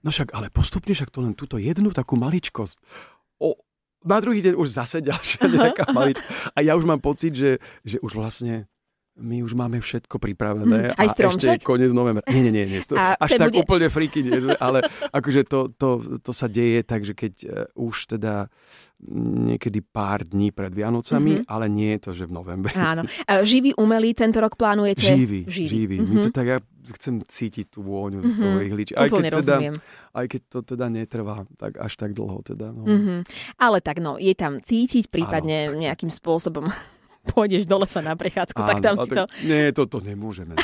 No 0.01 0.09
však, 0.09 0.33
ale 0.33 0.49
postupne 0.49 0.93
však 0.93 1.09
to 1.09 1.21
len 1.21 1.33
túto 1.33 1.57
jednu 1.57 1.89
takú 1.89 2.17
maličkosť. 2.17 2.77
Na 4.01 4.17
druhý 4.17 4.41
deň 4.41 4.57
už 4.57 4.73
zase 4.73 5.05
ďalšia 5.05 5.45
nejaká 5.45 5.93
maličkosť. 5.93 6.57
A 6.57 6.59
ja 6.65 6.73
už 6.73 6.89
mám 6.89 7.01
pocit, 7.01 7.37
že, 7.37 7.61
že 7.85 8.01
už 8.01 8.17
vlastne 8.17 8.65
my 9.21 9.39
už 9.39 9.53
máme 9.53 9.77
všetko 9.77 10.17
pripravené. 10.17 10.91
Mhm. 10.91 10.97
Aj 10.97 11.07
a 11.07 11.13
stromček? 11.13 11.57
ešte 11.57 11.61
je 11.61 11.69
koniec 11.69 11.91
novembra. 11.91 12.25
Nie, 12.27 12.41
nie, 12.41 12.51
nie. 12.51 12.65
nie 12.67 12.81
to, 12.81 12.97
A 12.97 13.15
až 13.15 13.37
tak 13.37 13.53
bude- 13.53 13.61
úplne 13.61 13.87
friky 13.87 14.19
nie 14.19 14.35
sme, 14.35 14.57
ale 14.57 14.81
akože 15.09 15.45
to, 15.45 15.69
to, 15.71 15.89
to 16.19 16.31
sa 16.31 16.45
deje 16.45 16.81
tak, 16.81 17.05
že 17.05 17.13
keď 17.13 17.33
uh, 17.43 17.49
už 17.77 18.11
teda 18.11 18.49
niekedy 19.41 19.81
pár 19.81 20.21
dní 20.23 20.49
pred 20.49 20.69
Vianocami, 20.69 21.41
Mhm. 21.41 21.43
ale 21.47 21.65
nie 21.67 21.97
je 21.97 21.99
to, 21.99 22.11
že 22.13 22.25
v 22.25 22.33
novembri. 22.33 22.73
Áno. 22.75 23.01
A 23.25 23.41
živý 23.41 23.73
umelý 23.73 24.13
tento 24.13 24.37
rok 24.37 24.53
plánujete? 24.53 25.01
Živý, 25.03 25.45
živý. 25.45 25.67
živý. 25.67 25.97
Mhm. 25.97 26.05
My 26.05 26.17
to 26.19 26.29
tak, 26.29 26.45
ja 26.45 26.59
chcem 26.91 27.21
cítiť 27.21 27.69
tú 27.69 27.81
vôňu 27.81 28.19
mm-hmm. 28.19 28.41
toho 28.41 28.57
ihličia. 28.59 28.95
Aj 28.97 29.07
Úplne 29.07 29.21
keď, 29.23 29.31
teda, 29.31 29.37
rozumiem. 29.57 29.75
aj 30.11 30.25
keď 30.27 30.41
to 30.49 30.59
teda 30.65 30.85
netrvá 30.89 31.35
tak 31.55 31.73
až 31.77 31.93
tak 31.95 32.11
dlho. 32.11 32.41
Teda, 32.41 32.69
no. 32.69 32.83
Mhm. 32.85 33.15
Ale 33.57 33.77
tak 33.81 34.01
no, 34.01 34.17
je 34.17 34.33
tam 34.33 34.57
cítiť, 34.57 35.07
prípadne 35.07 35.71
nejakým 35.71 36.09
spôsobom 36.09 36.69
pôjdeš 37.21 37.69
do 37.69 37.77
lesa 37.77 38.01
na 38.01 38.17
prechádzku, 38.17 38.57
tak 38.57 38.77
tam 38.81 38.95
si 38.97 39.09
to... 39.13 39.23
Nie, 39.45 39.69
to, 39.77 39.85
to 39.85 40.01
nemôžeme. 40.01 40.57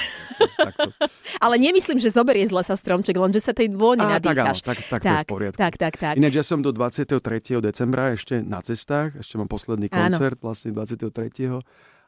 Takto. 0.58 0.90
Ale 1.38 1.62
nemyslím, 1.62 2.02
že 2.02 2.10
zoberie 2.10 2.46
z 2.46 2.54
lesa 2.54 2.74
stromček, 2.74 3.14
len 3.14 3.30
že 3.30 3.42
sa 3.42 3.54
tej 3.54 3.70
vôni 3.74 4.02
Á, 4.02 4.18
tak 4.18 4.34
áno, 4.34 4.54
nadýchaš. 4.54 4.60
tak, 4.66 4.78
tak, 4.90 5.02
to 5.02 5.08
je 5.08 5.18
v 5.22 5.30
poriadku. 5.30 5.60
tak, 5.62 5.74
tak, 5.78 5.94
tak. 5.96 6.14
Ináč 6.18 6.34
ja 6.42 6.46
som 6.46 6.60
do 6.66 6.74
23. 6.74 7.22
decembra 7.62 8.18
ešte 8.18 8.42
na 8.42 8.60
cestách, 8.66 9.22
ešte 9.22 9.38
mám 9.38 9.50
posledný 9.50 9.88
Áno. 9.94 10.18
koncert, 10.18 10.38
vlastne 10.42 10.74
23. 10.74 11.62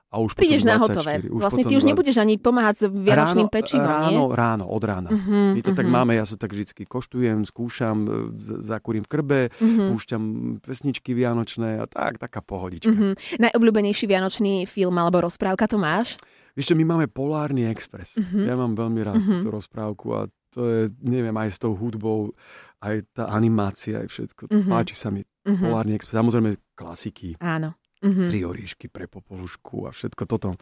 A 0.10 0.18
už 0.18 0.34
Prídeš 0.34 0.66
na 0.66 0.76
24, 0.76 0.90
hotové. 0.90 1.14
Už 1.24 1.38
Vlastne 1.40 1.64
ty 1.64 1.74
už 1.74 1.84
dva- 1.84 1.90
nebudeš 1.94 2.18
ani 2.18 2.36
pomáhať 2.36 2.76
s 2.76 2.84
vianočným 2.84 3.46
ráno, 3.46 3.54
pečivom, 3.54 3.86
ráno, 3.86 4.10
nie? 4.10 4.34
ráno, 4.34 4.64
od 4.66 4.82
rána. 4.82 5.10
Mhm, 5.12 5.38
My 5.54 5.62
to 5.62 5.72
tak 5.72 5.86
mhm. 5.86 5.94
máme, 5.94 6.12
ja 6.14 6.26
sa 6.26 6.34
tak 6.34 6.50
vždy 6.50 6.66
koštujem, 6.84 7.38
skúšam, 7.44 7.98
e, 8.00 8.10
z- 8.34 8.60
zakúrim 8.66 9.02
v 9.02 9.10
krbe, 9.10 9.40
Mhm. 9.56 9.84
púšťam 9.88 10.24
pesničky 10.60 11.14
vianočné 11.14 11.78
a 11.78 11.86
tak, 11.86 12.18
taká 12.18 12.42
pohodička. 12.42 12.90
Mhm. 12.90 13.38
Najobľúbenejší 13.40 14.06
vianočný 14.06 14.66
film 14.66 14.96
alebo 14.96 15.22
rozprávka 15.22 15.66
to 15.66 15.78
máš? 15.78 16.18
Čo, 16.56 16.74
my 16.74 16.84
máme 16.84 17.06
Polárny 17.06 17.64
Express. 17.66 18.18
Mhm. 18.18 18.44
Ja 18.44 18.58
mám 18.58 18.74
veľmi 18.74 19.00
rád 19.00 19.16
Mhm. 19.16 19.32
túto 19.40 19.50
rozprávku 19.54 20.12
a 20.12 20.22
to 20.50 20.66
je, 20.66 20.82
neviem, 21.00 21.38
aj 21.38 21.50
s 21.52 21.60
tou 21.60 21.72
hudbou, 21.72 22.34
aj 22.80 23.06
tá 23.14 23.30
animácia, 23.30 24.02
aj 24.02 24.10
všetko. 24.10 24.50
Mhm. 24.50 24.68
Páči 24.68 24.92
sa 24.92 25.08
mi 25.08 25.22
Mhm. 25.46 25.64
Polárny 25.64 25.94
Express. 25.94 26.18
Samozrejme 26.18 26.50
klasiky, 26.74 27.38
Áno. 27.40 27.79
Mhm. 28.02 28.28
tri 28.28 28.40
oríšky 28.42 28.88
pre 28.88 29.06
popolušku 29.06 29.84
a 29.84 29.92
všetko 29.92 30.24
toto. 30.26 30.56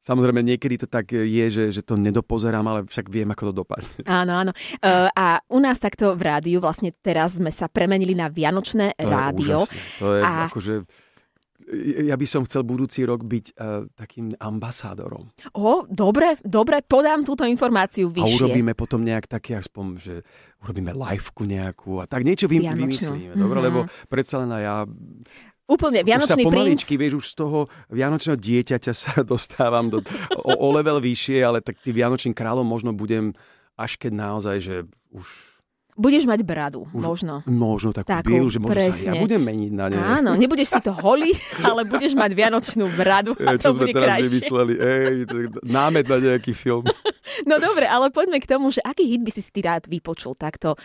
Samozrejme, 0.00 0.42
niekedy 0.42 0.76
to 0.76 0.86
tak 0.86 1.10
je, 1.10 1.46
že, 1.46 1.64
že 1.70 1.80
to 1.80 1.94
nedopozerám, 1.94 2.66
ale 2.66 2.80
však 2.82 3.06
viem, 3.06 3.28
ako 3.28 3.42
to 3.44 3.54
dopadne. 3.56 4.02
Áno, 4.02 4.34
áno. 4.34 4.50
Uh, 4.76 5.06
a 5.08 5.26
u 5.46 5.58
nás 5.58 5.78
takto 5.78 6.12
v 6.12 6.22
rádiu, 6.24 6.58
vlastne 6.58 6.90
teraz 6.96 7.38
sme 7.38 7.48
sa 7.48 7.66
premenili 7.66 8.10
na 8.10 8.26
Vianočné 8.26 8.92
To 8.92 9.06
rádio. 9.06 9.62
je 9.62 9.70
úžasné. 9.70 9.78
To 9.96 10.06
je 10.08 10.20
A- 10.20 10.44
akože... 10.44 10.74
Ja 12.02 12.18
by 12.18 12.26
som 12.26 12.42
chcel 12.42 12.66
budúci 12.66 13.06
rok 13.06 13.22
byť 13.22 13.54
uh, 13.54 13.86
takým 13.94 14.34
ambasádorom. 14.34 15.30
O, 15.54 15.86
dobre, 15.86 16.34
dobre, 16.42 16.82
podám 16.82 17.22
túto 17.22 17.46
informáciu 17.46 18.10
A 18.10 18.14
vyššie. 18.18 18.42
urobíme 18.42 18.74
potom 18.74 18.98
nejak 18.98 19.30
také, 19.30 19.54
aspoň, 19.54 19.86
že 19.94 20.14
urobíme 20.58 20.90
liveku 20.90 21.46
nejakú 21.46 22.02
a 22.02 22.04
tak 22.04 22.26
niečo 22.26 22.44
vy, 22.44 22.58
vymyslíme. 22.58 23.38
Dobre, 23.38 23.54
Mhm. 23.56 23.64
lebo 23.64 23.78
predsa 24.08 24.42
len 24.42 24.50
ja 24.52 24.82
Úplne, 25.64 25.98
už 25.98 26.02
sa 26.02 26.08
Vianočný 26.08 26.42
princ. 26.42 26.52
pomaličky, 26.52 26.94
vieš, 26.94 27.14
už 27.16 27.26
z 27.28 27.34
toho 27.36 27.58
vianočného 27.88 28.34
dieťaťa 28.34 28.92
sa 28.92 29.12
dostávam 29.24 29.88
do, 29.88 30.02
o, 30.36 30.52
o 30.52 30.68
level 30.70 30.98
vyššie, 30.98 31.38
ale 31.40 31.58
tak 31.58 31.78
tým 31.78 31.96
vianočným 31.96 32.32
kráľom 32.32 32.64
možno 32.64 32.90
budem 32.90 33.32
až 33.74 33.96
keď 33.96 34.12
naozaj, 34.12 34.56
že 34.58 34.76
už 35.10 35.26
Budeš 35.92 36.24
mať 36.24 36.40
bradu, 36.40 36.88
Už- 36.88 37.04
možno. 37.04 37.34
možno 37.44 37.92
takú, 37.92 38.08
Takú, 38.10 38.32
bielu, 38.32 38.48
že 38.48 38.56
možno 38.56 38.72
sa 38.72 38.80
presne. 38.82 39.08
ja 39.08 39.20
budem 39.20 39.42
meniť 39.42 39.70
na 39.70 39.86
ne. 39.86 39.96
Áno, 40.00 40.30
nebudeš 40.34 40.68
si 40.70 40.80
to 40.80 40.88
holý, 41.04 41.36
ale 41.60 41.84
budeš 41.84 42.12
mať 42.12 42.32
vianočnú 42.32 42.88
bradu 42.90 43.36
a 43.38 43.52
E, 43.52 43.54
to 43.54 43.60
čo 43.62 43.70
sme 43.70 43.80
bude 43.82 43.92
teraz 43.92 44.08
krajšie. 44.16 44.24
vymysleli. 44.26 44.72
Ej, 44.74 45.16
to- 45.22 45.60
námet 45.62 46.06
na 46.06 46.16
nejaký 46.18 46.52
film. 46.52 46.88
No 47.44 47.54
dobre, 47.58 47.84
ale 47.84 48.08
poďme 48.08 48.40
k 48.40 48.48
tomu, 48.48 48.68
že 48.68 48.80
aký 48.80 49.04
hit 49.06 49.20
by 49.20 49.30
si 49.30 49.40
si 49.40 49.50
ty 49.50 49.60
rád 49.60 49.84
vypočul 49.84 50.32
takto 50.32 50.80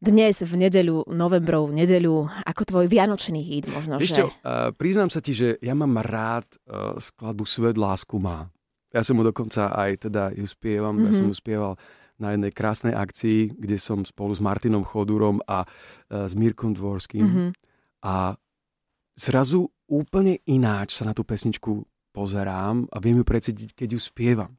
dnes 0.00 0.40
v 0.40 0.52
nedeľu, 0.56 1.12
novembrov 1.12 1.68
nedeľu, 1.70 2.26
ako 2.48 2.62
tvoj 2.64 2.86
vianočný 2.88 3.40
hit 3.44 3.68
možno, 3.68 4.00
Vieš 4.00 4.10
že... 4.10 4.18
čo, 4.24 4.26
uh, 4.32 4.72
priznám 4.72 5.12
sa 5.12 5.20
ti, 5.20 5.36
že 5.36 5.60
ja 5.60 5.76
mám 5.76 6.00
rád 6.00 6.48
uh, 6.64 6.96
skladbu 6.96 7.44
Svet 7.44 7.76
lásku 7.76 8.16
má. 8.16 8.48
Ja 8.90 9.04
som 9.04 9.20
mu 9.20 9.22
dokonca 9.22 9.70
aj 9.70 10.10
teda 10.10 10.32
ju 10.34 10.48
spievam, 10.48 10.96
mm-hmm. 10.96 11.06
ja 11.06 11.12
som 11.12 11.24
Mhm. 11.28 11.30
ju 11.30 11.36
spieval 11.36 11.72
na 12.20 12.36
jednej 12.36 12.52
krásnej 12.52 12.92
akcii, 12.96 13.56
kde 13.56 13.76
som 13.80 14.04
spolu 14.04 14.32
s 14.36 14.40
Martinom 14.40 14.84
Chodurom 14.84 15.44
a 15.44 15.64
uh, 15.64 16.26
s 16.26 16.32
Mirkom 16.32 16.72
Dvorským 16.72 17.24
Mhm. 17.24 17.46
a 18.04 18.34
zrazu 19.20 19.68
úplne 19.84 20.40
ináč 20.48 20.96
sa 20.96 21.04
na 21.04 21.12
tú 21.12 21.28
pesničku 21.28 21.84
pozerám 22.10 22.88
a 22.88 22.96
viem 22.98 23.20
ju 23.20 23.24
precítiť, 23.28 23.76
keď 23.76 23.88
ju 23.94 24.00
spievam. 24.00 24.52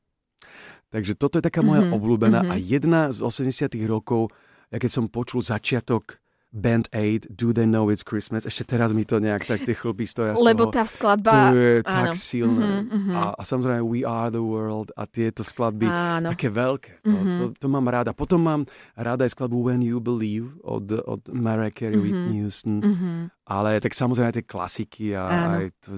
Takže 0.91 1.15
toto 1.15 1.39
je 1.39 1.47
taká 1.47 1.63
moja 1.63 1.87
mm-hmm. 1.87 1.97
obľúbená 1.97 2.39
mm-hmm. 2.45 2.53
a 2.53 2.55
jedna 2.59 3.01
z 3.09 3.23
80 3.23 3.71
rokov, 3.87 4.29
ja 4.71 4.77
keď 4.79 4.91
som 4.91 5.05
počul 5.11 5.43
začiatok 5.43 6.21
Band 6.51 6.91
Aid, 6.91 7.31
Do 7.31 7.55
They 7.55 7.63
Know 7.63 7.87
It's 7.87 8.03
Christmas. 8.03 8.43
Ešte 8.43 8.75
teraz 8.75 8.91
mi 8.91 9.07
to 9.07 9.23
nejak 9.23 9.47
tak 9.47 9.63
tie 9.63 9.71
chlpy 9.71 10.03
stoja 10.03 10.35
z 10.35 10.43
Lebo 10.43 10.67
toho. 10.67 10.75
tá 10.75 10.83
skladba... 10.83 11.31
To 11.31 11.55
je 11.55 11.71
áno. 11.79 11.87
tak 11.87 12.07
silné. 12.19 12.67
Mm-hmm, 12.67 12.91
mm-hmm. 12.91 13.15
A, 13.15 13.23
a 13.39 13.41
samozrejme 13.47 13.81
We 13.87 14.03
Are 14.03 14.27
The 14.27 14.43
World 14.43 14.91
a 14.99 15.07
tieto 15.07 15.47
skladby 15.47 15.87
áno. 15.87 16.35
také 16.35 16.51
veľké. 16.51 17.07
To, 17.07 17.15
mm-hmm. 17.15 17.37
to, 17.39 17.43
to 17.55 17.67
mám 17.71 17.87
ráda. 17.87 18.11
Potom 18.11 18.43
mám 18.43 18.61
ráda 18.99 19.23
aj 19.23 19.31
skladbu 19.31 19.63
When 19.63 19.79
You 19.79 20.03
Believe 20.03 20.51
od, 20.59 20.91
od 20.91 21.23
Mariah 21.31 21.71
Carey, 21.71 21.95
mm-hmm. 21.95 22.03
Whitney 22.03 22.37
Houston. 22.43 22.83
Mm-hmm. 22.83 23.15
Ale 23.47 23.79
tak 23.79 23.95
samozrejme 23.95 24.35
tie 24.35 24.43
klasiky 24.43 25.15
a 25.15 25.23
áno. 25.31 25.55
aj, 25.55 25.65
to, 25.79 25.89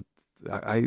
aj 0.54 0.80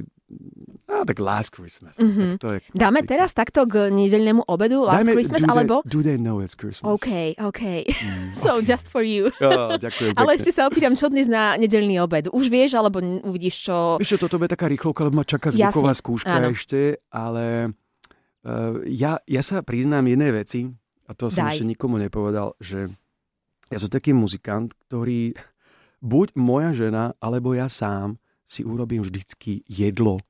No, 0.86 1.02
tak 1.02 1.18
Last 1.18 1.50
Christmas. 1.50 1.98
Mm-hmm. 1.98 2.38
Tak 2.38 2.42
to 2.42 2.48
je 2.54 2.58
Dáme 2.70 3.02
teraz 3.02 3.34
takto 3.34 3.66
k 3.66 3.90
nedeľnému 3.90 4.46
obedu 4.46 4.86
Last 4.86 5.02
Dajme, 5.02 5.12
Christmas, 5.18 5.42
do 5.42 5.50
alebo... 5.50 5.74
They, 5.82 5.90
do 5.90 6.00
they 6.06 6.14
know 6.14 6.38
it's 6.38 6.54
Christmas? 6.54 6.86
OK, 6.86 7.34
OK. 7.42 7.62
Mm, 8.06 8.38
so, 8.38 8.60
okay. 8.60 8.70
just 8.70 8.86
for 8.86 9.02
you. 9.02 9.34
Oh, 9.42 9.74
ďakujem. 9.74 10.14
ale 10.14 10.38
ešte 10.38 10.54
sa 10.54 10.70
opýtam, 10.70 10.94
čo 10.94 11.10
dnes 11.10 11.26
na 11.26 11.58
nedeľný 11.58 11.98
obed? 11.98 12.30
Už 12.30 12.46
vieš, 12.46 12.78
alebo 12.78 13.02
uvidíš 13.02 13.66
čo... 13.66 13.98
Vieš 13.98 14.14
čo, 14.14 14.18
toto 14.28 14.38
bude 14.38 14.52
taká 14.52 14.70
rýchlovka, 14.70 15.02
lebo 15.02 15.18
ma 15.18 15.26
čaká 15.26 15.50
zvuková 15.50 15.90
Jasne. 15.90 16.02
skúška 16.06 16.36
Áno. 16.38 16.54
ešte, 16.54 17.02
ale 17.10 17.74
uh, 18.46 18.78
ja, 18.86 19.18
ja 19.26 19.42
sa 19.42 19.64
priznám 19.66 20.06
jednej 20.06 20.30
veci, 20.30 20.70
a 21.06 21.12
to 21.18 21.32
som 21.32 21.50
Daj. 21.50 21.58
ešte 21.58 21.66
nikomu 21.66 21.98
nepovedal, 21.98 22.54
že 22.62 22.86
ja 23.66 23.78
som 23.82 23.90
taký 23.90 24.14
muzikant, 24.14 24.70
ktorý 24.86 25.34
buď 25.98 26.38
moja 26.38 26.70
žena, 26.70 27.04
alebo 27.18 27.54
ja 27.58 27.66
sám 27.66 28.22
si 28.46 28.62
urobím 28.62 29.02
vždycky 29.02 29.66
jedlo, 29.66 30.22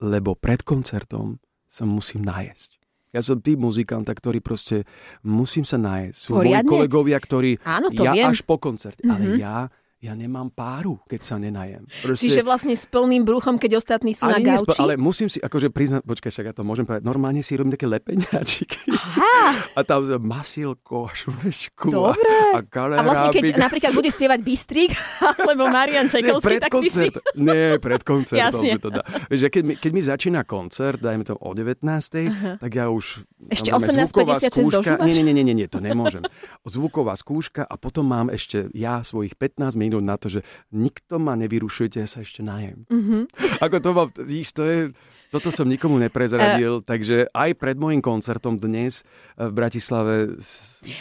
lebo 0.00 0.34
pred 0.34 0.64
koncertom 0.64 1.38
sa 1.70 1.86
musím 1.86 2.26
najesť. 2.26 2.80
Ja 3.10 3.20
som 3.26 3.42
tým 3.42 3.66
muzikanta, 3.66 4.14
ktorý 4.14 4.38
proste 4.38 4.86
musím 5.26 5.66
sa 5.66 5.74
nájsť. 5.82 6.14
Sú 6.14 6.38
moji 6.38 6.54
kolegovia, 6.62 7.18
ktorí 7.18 7.58
Áno, 7.66 7.90
to 7.90 8.06
ja 8.06 8.14
viem. 8.14 8.30
až 8.30 8.46
po 8.46 8.54
koncerte, 8.62 9.02
mm-hmm. 9.02 9.14
ale 9.14 9.26
mhm. 9.34 9.38
ja 9.38 9.56
ja 10.00 10.16
nemám 10.16 10.48
páru, 10.48 10.96
keď 11.04 11.20
sa 11.20 11.36
nenajem. 11.36 11.84
Proste... 12.00 12.24
Čiže 12.24 12.40
vlastne 12.40 12.72
s 12.72 12.88
plným 12.88 13.20
bruchom, 13.20 13.60
keď 13.60 13.84
ostatní 13.84 14.16
sú 14.16 14.24
na 14.24 14.40
gauči? 14.40 14.80
ale 14.80 14.96
musím 14.96 15.28
si, 15.28 15.36
akože 15.44 15.68
priznať, 15.68 16.08
počkaj, 16.08 16.32
však 16.32 16.46
ja 16.48 16.54
to 16.56 16.64
môžem 16.64 16.88
povedať, 16.88 17.04
normálne 17.04 17.44
si 17.44 17.52
robím 17.52 17.76
také 17.76 17.84
lepeňačiky. 17.84 18.88
Aha. 18.96 19.36
A 19.76 19.84
tam 19.84 20.08
masilko 20.24 21.12
švečku 21.12 21.92
Dobre. 21.92 22.32
a, 22.54 22.62
a 22.62 22.82
A 22.96 23.02
vlastne 23.02 23.28
keď 23.34 23.60
napríklad 23.60 23.92
bude 23.92 24.08
spievať 24.08 24.40
Bystrik 24.40 24.94
alebo 25.36 25.68
Marian 25.68 26.08
Čekovský, 26.08 26.56
tak 26.62 26.72
ty 26.80 26.88
si... 26.88 27.08
Nie, 27.36 27.76
pred 27.76 28.00
koncertom. 28.00 28.40
Jasne. 28.40 28.80
To 28.80 28.88
dá. 28.88 29.02
Vieš, 29.28 29.52
keď, 29.52 29.62
mi, 29.66 29.74
keď 29.76 29.90
mi 29.92 30.02
začína 30.06 30.40
koncert, 30.48 31.02
dajme 31.02 31.28
to 31.28 31.34
o 31.36 31.50
19. 31.52 31.82
Uh-huh. 31.82 32.56
tak 32.56 32.70
ja 32.72 32.88
už... 32.88 33.26
Ešte 33.52 33.74
18.56 33.74 34.64
dožúvaš? 34.70 35.04
Nie, 35.04 35.20
nie, 35.20 35.34
nie, 35.34 35.44
nie, 35.44 35.56
nie, 35.56 35.68
to 35.68 35.82
nemôžem. 35.82 36.24
Zvuková 36.64 37.18
skúška 37.18 37.66
a 37.66 37.74
potom 37.74 38.06
mám 38.06 38.30
ešte 38.30 38.70
ja 38.72 39.02
svojich 39.02 39.34
15 39.34 39.74
minút 39.76 39.89
minút 39.90 40.06
na 40.06 40.14
to, 40.14 40.30
že 40.30 40.46
nikto 40.70 41.18
ma 41.18 41.34
nevyrušujte, 41.34 41.98
ja 41.98 42.06
sa 42.06 42.22
ešte 42.22 42.46
najem. 42.46 42.86
Mm-hmm. 42.86 43.22
Ako 43.66 43.82
to 43.82 43.90
mám, 43.90 44.08
víš, 44.22 44.54
to 44.54 44.62
je... 44.62 44.94
Toto 45.30 45.54
som 45.54 45.70
nikomu 45.70 45.94
neprezradil, 45.94 46.82
uh, 46.82 46.82
takže 46.82 47.30
aj 47.30 47.54
pred 47.54 47.78
môjim 47.78 48.02
koncertom 48.02 48.58
dnes 48.58 49.06
v 49.38 49.54
Bratislave... 49.54 50.34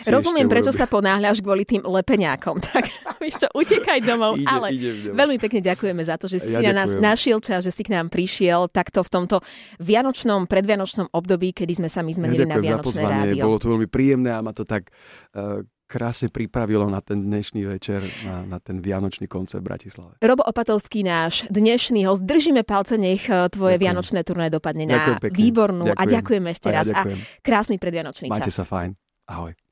Rozumiem, 0.05 0.45
prečo 0.45 0.69
sa 0.69 0.85
ponáhľaš 0.85 1.41
kvôli 1.41 1.65
tým 1.65 1.81
lepeňákom. 1.81 2.61
Tak 2.69 2.85
víš 3.17 3.41
čo, 3.41 3.49
utekaj 3.57 4.05
domov. 4.05 4.37
Ide, 4.37 4.45
ale 4.45 4.67
ide 4.69 5.17
veľmi 5.17 5.41
pekne 5.41 5.65
ďakujeme 5.65 6.05
za 6.05 6.21
to, 6.21 6.29
že 6.29 6.45
si 6.45 6.53
ja 6.53 6.61
na 6.61 6.85
nás 6.85 6.93
našiel 6.93 7.41
čas, 7.41 7.65
že 7.65 7.73
si 7.73 7.81
k 7.81 7.89
nám 7.89 8.13
prišiel 8.13 8.69
takto 8.69 9.01
v 9.01 9.09
tomto 9.09 9.41
vianočnom, 9.81 10.45
predvianočnom 10.45 11.09
období, 11.09 11.49
kedy 11.49 11.81
sme 11.81 11.89
sa 11.89 12.05
my 12.05 12.13
zmenili 12.13 12.45
ja 12.45 12.53
na 12.53 12.61
Vianočné 12.61 13.01
rádio. 13.01 13.49
Bolo 13.49 13.57
to 13.57 13.73
veľmi 13.73 13.89
príjemné 13.89 14.29
a 14.29 14.45
ma 14.45 14.53
to 14.53 14.61
tak 14.61 14.93
uh, 15.33 15.65
krásne 15.89 16.29
pripravilo 16.29 16.85
na 16.85 17.01
ten 17.01 17.25
dnešný 17.25 17.65
večer, 17.65 18.05
na, 18.21 18.45
na 18.45 18.57
ten 18.61 18.77
vianočný 18.77 19.25
koncert 19.25 19.65
v 19.65 19.73
Bratislave. 19.73 20.13
Robo 20.21 20.45
Opatovský, 20.45 21.01
náš 21.01 21.49
dnešný 21.49 22.05
host. 22.05 22.21
Držíme 22.21 22.61
palce, 22.61 23.01
nech 23.01 23.25
eh, 23.25 23.49
tvoje 23.49 23.81
ďakujem. 23.81 23.83
vianočné 23.89 24.19
turné 24.21 24.53
dopadne 24.53 24.85
ďakujem 24.85 25.17
na 25.17 25.23
pekne. 25.25 25.37
výbornú 25.41 25.85
ďakujem. 25.89 26.05
a 26.05 26.13
ďakujeme 26.13 26.47
ešte 26.53 26.67
a 26.69 26.73
raz. 26.77 26.85
Ja 26.85 27.01
ďakujem. 27.01 27.17
A 27.17 27.41
krásny 27.41 27.75
predvianočný 27.81 28.27
Majte 28.29 28.53
čas. 28.53 28.61
sa 28.61 28.65
fajn. 28.69 28.93
Ahoj. 29.25 29.68